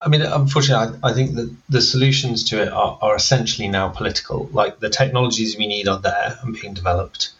I 0.00 0.08
mean, 0.08 0.22
unfortunately, 0.22 0.98
I, 1.02 1.10
I, 1.10 1.14
think 1.14 1.36
that 1.36 1.54
the 1.70 1.80
solutions 1.80 2.44
to 2.50 2.62
it 2.62 2.68
are, 2.68 2.98
are 3.00 3.16
essentially 3.16 3.68
now 3.68 3.88
political. 3.88 4.48
Like 4.52 4.78
the 4.78 4.90
technologies 4.90 5.56
we 5.56 5.66
need 5.66 5.88
are 5.88 5.98
there 5.98 6.38
and 6.42 6.54
being 6.54 6.74
developed. 6.74 7.30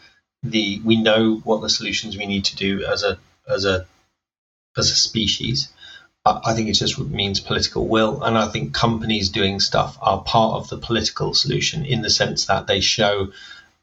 The 0.43 0.81
we 0.85 1.01
know 1.01 1.37
what 1.45 1.61
the 1.61 1.69
solutions 1.69 2.17
we 2.17 2.27
need 2.27 2.47
to 2.47 2.57
do 2.57 2.85
as 2.85 3.03
a 3.03 3.19
as 3.49 3.65
a 3.65 3.87
as 4.77 4.91
a 4.91 4.95
species. 4.95 5.69
I, 6.25 6.41
I 6.47 6.55
think 6.55 6.69
it 6.69 6.75
just 6.75 6.99
means 6.99 7.41
political 7.41 7.87
will, 7.87 8.23
and 8.23 8.39
I 8.39 8.49
think 8.49 8.73
companies 8.73 9.29
doing 9.29 9.61
stuff 9.61 9.99
are 10.01 10.23
part 10.23 10.55
of 10.55 10.69
the 10.71 10.79
political 10.79 11.35
solution 11.35 11.85
in 11.85 12.01
the 12.01 12.11
sense 12.11 12.47
that 12.47 12.67
they 12.67 12.81
show 12.81 13.33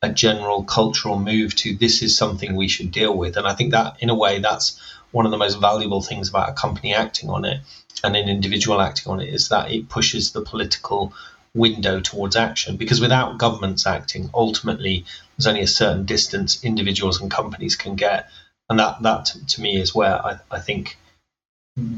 a 0.02 0.10
general 0.10 0.64
cultural 0.64 1.18
move 1.18 1.56
to 1.56 1.76
this 1.76 2.02
is 2.02 2.18
something 2.18 2.56
we 2.56 2.68
should 2.68 2.92
deal 2.92 3.16
with. 3.16 3.38
And 3.38 3.48
I 3.48 3.54
think 3.54 3.72
that 3.72 3.96
in 4.00 4.10
a 4.10 4.16
way 4.16 4.40
that's 4.40 4.80
one 5.14 5.26
of 5.26 5.32
the 5.32 5.38
most 5.38 5.62
valuable 5.62 6.02
things 6.02 6.28
about 6.28 6.50
a 6.50 6.54
company 6.54 6.94
acting 6.94 7.30
on 7.30 7.46
it 7.46 7.62
and 8.04 8.16
an 8.16 8.28
individual 8.28 8.82
acting 8.82 9.12
on 9.12 9.22
it 9.22 9.30
is 9.30 9.50
that 9.50 9.72
it 9.72 9.88
pushes 9.88 10.32
the 10.32 10.42
political 10.42 11.14
window 11.54 12.02
towards 12.02 12.36
action. 12.36 12.78
Because 12.78 13.00
without 13.00 13.38
governments 13.38 13.86
acting 13.86 14.30
ultimately 14.34 15.06
there's 15.38 15.48
only 15.48 15.62
a 15.62 15.68
certain 15.68 16.06
distance 16.06 16.64
individuals 16.64 17.22
and 17.22 17.30
companies 17.30 17.76
can 17.76 17.96
get. 17.96 18.30
And 18.70 18.80
that 18.80 19.04
that 19.04 19.26
to 19.50 19.62
me 19.62 19.80
is 19.80 19.94
where 19.94 20.26
I, 20.26 20.40
I 20.50 20.60
think 20.60 20.98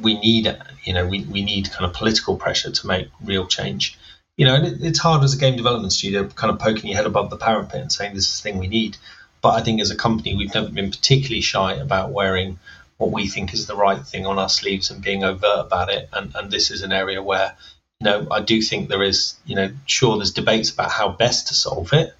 we 0.01 0.17
need 0.19 0.53
you 0.83 0.93
know 0.93 1.07
we, 1.07 1.23
we 1.23 1.43
need 1.43 1.71
kind 1.71 1.85
of 1.85 1.93
political 1.93 2.35
pressure 2.35 2.71
to 2.71 2.87
make 2.87 3.07
real 3.23 3.47
change. 3.47 3.97
You 4.35 4.45
know 4.45 4.55
and 4.55 4.67
it, 4.67 4.83
it's 4.83 4.99
hard 4.99 5.23
as 5.23 5.33
a 5.33 5.37
game 5.37 5.55
development 5.55 5.93
studio 5.93 6.27
kind 6.27 6.51
of 6.51 6.59
poking 6.59 6.89
your 6.89 6.97
head 6.97 7.05
above 7.05 7.29
the 7.29 7.37
parapet 7.37 7.79
and 7.79 7.91
saying 7.91 8.13
this 8.13 8.27
is 8.27 8.41
the 8.41 8.43
thing 8.43 8.59
we 8.59 8.67
need. 8.67 8.97
But 9.41 9.53
I 9.53 9.61
think 9.61 9.79
as 9.79 9.91
a 9.91 9.95
company 9.95 10.35
we've 10.35 10.53
never 10.53 10.69
been 10.69 10.91
particularly 10.91 11.41
shy 11.41 11.75
about 11.75 12.11
wearing 12.11 12.59
what 12.97 13.11
we 13.11 13.27
think 13.27 13.53
is 13.53 13.67
the 13.67 13.75
right 13.75 14.05
thing 14.05 14.25
on 14.25 14.39
our 14.39 14.49
sleeves 14.49 14.89
and 14.89 15.03
being 15.03 15.23
overt 15.23 15.65
about 15.65 15.89
it. 15.89 16.09
And, 16.13 16.33
and 16.35 16.49
this 16.49 16.71
is 16.71 16.81
an 16.81 16.91
area 16.91 17.21
where, 17.21 17.55
you 17.99 18.05
know, 18.05 18.27
I 18.31 18.41
do 18.41 18.61
think 18.61 18.87
there 18.87 19.03
is, 19.03 19.35
you 19.45 19.55
know, 19.55 19.71
sure, 19.85 20.17
there's 20.17 20.31
debates 20.31 20.71
about 20.71 20.91
how 20.91 21.09
best 21.09 21.47
to 21.47 21.53
solve 21.53 21.91
it, 21.93 22.13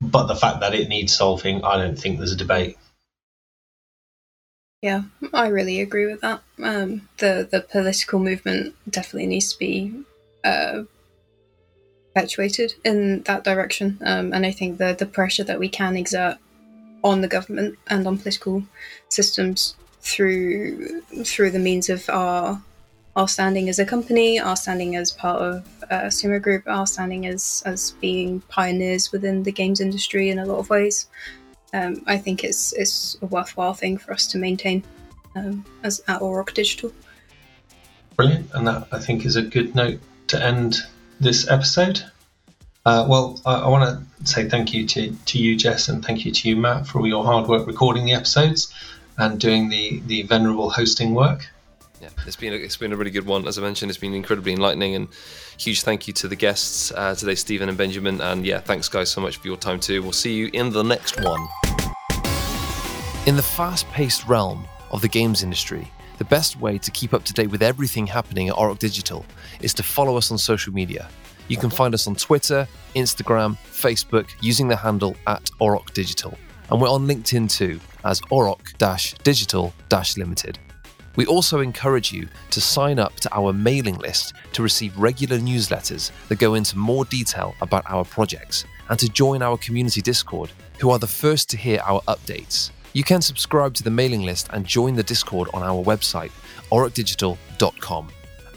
but 0.00 0.26
the 0.26 0.36
fact 0.36 0.60
that 0.60 0.74
it 0.74 0.88
needs 0.88 1.16
solving, 1.16 1.64
I 1.64 1.76
don't 1.76 1.98
think 1.98 2.18
there's 2.18 2.32
a 2.32 2.36
debate. 2.36 2.76
Yeah, 4.82 5.04
I 5.32 5.46
really 5.46 5.80
agree 5.80 6.04
with 6.04 6.20
that. 6.20 6.42
Um, 6.62 7.08
the 7.16 7.48
the 7.50 7.62
political 7.62 8.18
movement 8.18 8.74
definitely 8.90 9.28
needs 9.28 9.50
to 9.54 9.58
be 9.58 10.04
uh, 10.44 10.82
perpetuated 12.12 12.74
in 12.84 13.22
that 13.22 13.44
direction, 13.44 13.98
um, 14.04 14.34
and 14.34 14.44
I 14.44 14.50
think 14.50 14.76
the 14.76 14.92
the 14.92 15.06
pressure 15.06 15.44
that 15.44 15.58
we 15.58 15.70
can 15.70 15.96
exert 15.96 16.36
on 17.02 17.22
the 17.22 17.28
government 17.28 17.78
and 17.86 18.06
on 18.06 18.18
political 18.18 18.62
systems 19.08 19.74
through 20.04 21.00
through 21.24 21.50
the 21.50 21.58
means 21.58 21.88
of 21.88 22.08
our 22.10 22.60
our 23.16 23.28
standing 23.28 23.68
as 23.68 23.78
a 23.78 23.86
company, 23.86 24.38
our 24.40 24.56
standing 24.56 24.96
as 24.96 25.12
part 25.12 25.40
of 25.40 25.64
a 25.84 26.06
sumo 26.06 26.40
group, 26.40 26.62
our 26.66 26.86
standing 26.86 27.26
as 27.26 27.62
as 27.64 27.92
being 28.00 28.40
pioneers 28.42 29.12
within 29.12 29.42
the 29.42 29.52
games 29.52 29.80
industry 29.80 30.30
in 30.30 30.38
a 30.38 30.44
lot 30.44 30.58
of 30.58 30.68
ways. 30.68 31.08
Um, 31.72 32.02
I 32.06 32.18
think 32.18 32.44
it's 32.44 32.72
it's 32.74 33.16
a 33.22 33.26
worthwhile 33.26 33.74
thing 33.74 33.96
for 33.96 34.12
us 34.12 34.26
to 34.28 34.38
maintain 34.38 34.84
um, 35.34 35.64
as 35.82 36.02
at 36.06 36.20
Auroch 36.20 36.52
Digital. 36.52 36.92
Brilliant, 38.16 38.50
and 38.52 38.66
that 38.66 38.86
I 38.92 38.98
think 38.98 39.24
is 39.24 39.36
a 39.36 39.42
good 39.42 39.74
note 39.74 40.00
to 40.28 40.42
end 40.42 40.76
this 41.18 41.48
episode. 41.48 42.04
Uh, 42.86 43.06
well, 43.08 43.40
I, 43.46 43.54
I 43.60 43.68
want 43.68 43.84
to 43.88 44.30
say 44.30 44.46
thank 44.48 44.74
you 44.74 44.86
to, 44.86 45.10
to 45.10 45.38
you, 45.38 45.56
Jess, 45.56 45.88
and 45.88 46.04
thank 46.04 46.26
you 46.26 46.30
to 46.30 46.48
you, 46.48 46.56
Matt, 46.56 46.86
for 46.86 46.98
all 46.98 47.06
your 47.06 47.24
hard 47.24 47.48
work 47.48 47.66
recording 47.66 48.04
the 48.04 48.12
episodes 48.12 48.72
and 49.18 49.40
doing 49.40 49.68
the 49.68 50.00
the 50.06 50.22
venerable 50.22 50.70
hosting 50.70 51.14
work. 51.14 51.46
Yeah, 52.00 52.10
it's 52.26 52.36
been 52.36 52.52
a, 52.52 52.56
it's 52.56 52.76
been 52.76 52.92
a 52.92 52.96
really 52.96 53.10
good 53.10 53.24
one. 53.24 53.46
As 53.48 53.58
I 53.58 53.62
mentioned, 53.62 53.90
it's 53.90 53.98
been 53.98 54.14
incredibly 54.14 54.52
enlightening, 54.52 54.94
and 54.94 55.08
huge 55.58 55.82
thank 55.82 56.06
you 56.06 56.12
to 56.14 56.28
the 56.28 56.36
guests 56.36 56.92
uh, 56.92 57.14
today, 57.14 57.34
Stephen 57.34 57.68
and 57.68 57.78
Benjamin. 57.78 58.20
And 58.20 58.44
yeah, 58.44 58.60
thanks 58.60 58.88
guys 58.88 59.08
so 59.10 59.20
much 59.20 59.38
for 59.38 59.48
your 59.48 59.56
time 59.56 59.80
too. 59.80 60.02
We'll 60.02 60.12
see 60.12 60.34
you 60.34 60.50
in 60.52 60.70
the 60.70 60.82
next 60.82 61.22
one. 61.22 61.46
In 63.26 63.36
the 63.36 63.42
fast-paced 63.42 64.26
realm 64.26 64.66
of 64.90 65.00
the 65.00 65.08
games 65.08 65.42
industry, 65.42 65.90
the 66.18 66.26
best 66.26 66.60
way 66.60 66.76
to 66.76 66.90
keep 66.90 67.14
up 67.14 67.24
to 67.24 67.32
date 67.32 67.50
with 67.50 67.62
everything 67.62 68.06
happening 68.06 68.50
at 68.50 68.54
Auroch 68.54 68.78
Digital 68.78 69.24
is 69.62 69.72
to 69.74 69.82
follow 69.82 70.18
us 70.18 70.30
on 70.30 70.36
social 70.36 70.74
media. 70.74 71.08
You 71.48 71.56
can 71.56 71.70
find 71.70 71.94
us 71.94 72.06
on 72.06 72.16
Twitter, 72.16 72.68
Instagram, 72.94 73.56
Facebook 73.64 74.28
using 74.42 74.68
the 74.68 74.76
handle 74.76 75.16
at 75.26 75.44
Auroch 75.60 75.92
Digital. 75.94 76.36
And 76.70 76.80
we're 76.80 76.88
on 76.88 77.06
LinkedIn 77.06 77.50
too 77.50 77.80
as 78.04 78.20
Auroch 78.22 78.76
Digital 79.22 79.72
Limited. 80.16 80.58
We 81.16 81.26
also 81.26 81.60
encourage 81.60 82.12
you 82.12 82.28
to 82.50 82.60
sign 82.60 82.98
up 82.98 83.14
to 83.20 83.34
our 83.34 83.52
mailing 83.52 83.96
list 83.98 84.34
to 84.52 84.62
receive 84.62 84.96
regular 84.98 85.38
newsletters 85.38 86.10
that 86.28 86.38
go 86.38 86.54
into 86.54 86.76
more 86.76 87.04
detail 87.04 87.54
about 87.60 87.84
our 87.86 88.04
projects 88.04 88.64
and 88.88 88.98
to 88.98 89.08
join 89.08 89.40
our 89.40 89.56
community 89.58 90.02
Discord, 90.02 90.50
who 90.80 90.90
are 90.90 90.98
the 90.98 91.06
first 91.06 91.48
to 91.50 91.56
hear 91.56 91.80
our 91.84 92.00
updates. 92.02 92.70
You 92.92 93.04
can 93.04 93.22
subscribe 93.22 93.74
to 93.74 93.82
the 93.82 93.90
mailing 93.90 94.22
list 94.22 94.48
and 94.52 94.64
join 94.64 94.94
the 94.94 95.02
Discord 95.02 95.48
on 95.54 95.62
our 95.62 95.82
website, 95.84 96.32
aurochdigital.com. 96.70 98.08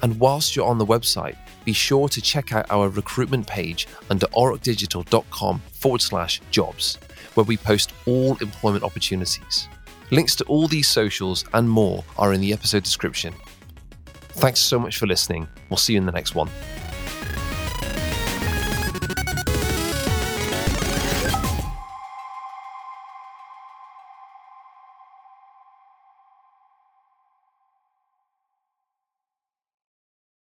And 0.01 0.19
whilst 0.19 0.55
you're 0.55 0.67
on 0.67 0.77
the 0.77 0.85
website, 0.85 1.37
be 1.63 1.73
sure 1.73 2.07
to 2.09 2.21
check 2.21 2.53
out 2.53 2.69
our 2.69 2.89
recruitment 2.89 3.45
page 3.45 3.87
under 4.09 4.25
aurochdigital.com 4.27 5.61
forward 5.71 6.01
slash 6.01 6.41
jobs 6.49 6.97
where 7.37 7.43
we 7.43 7.55
post 7.55 7.93
all 8.07 8.35
employment 8.37 8.83
opportunities. 8.83 9.69
Links 10.09 10.35
to 10.37 10.43
all 10.45 10.67
these 10.67 10.87
socials 10.87 11.45
and 11.53 11.69
more 11.69 12.03
are 12.17 12.33
in 12.33 12.41
the 12.41 12.51
episode 12.51 12.83
description. 12.83 13.33
Thanks 14.29 14.59
so 14.59 14.79
much 14.79 14.97
for 14.97 15.05
listening. 15.05 15.47
We'll 15.69 15.77
see 15.77 15.93
you 15.93 15.99
in 15.99 16.07
the 16.07 16.11
next 16.11 16.33
one. 16.33 16.49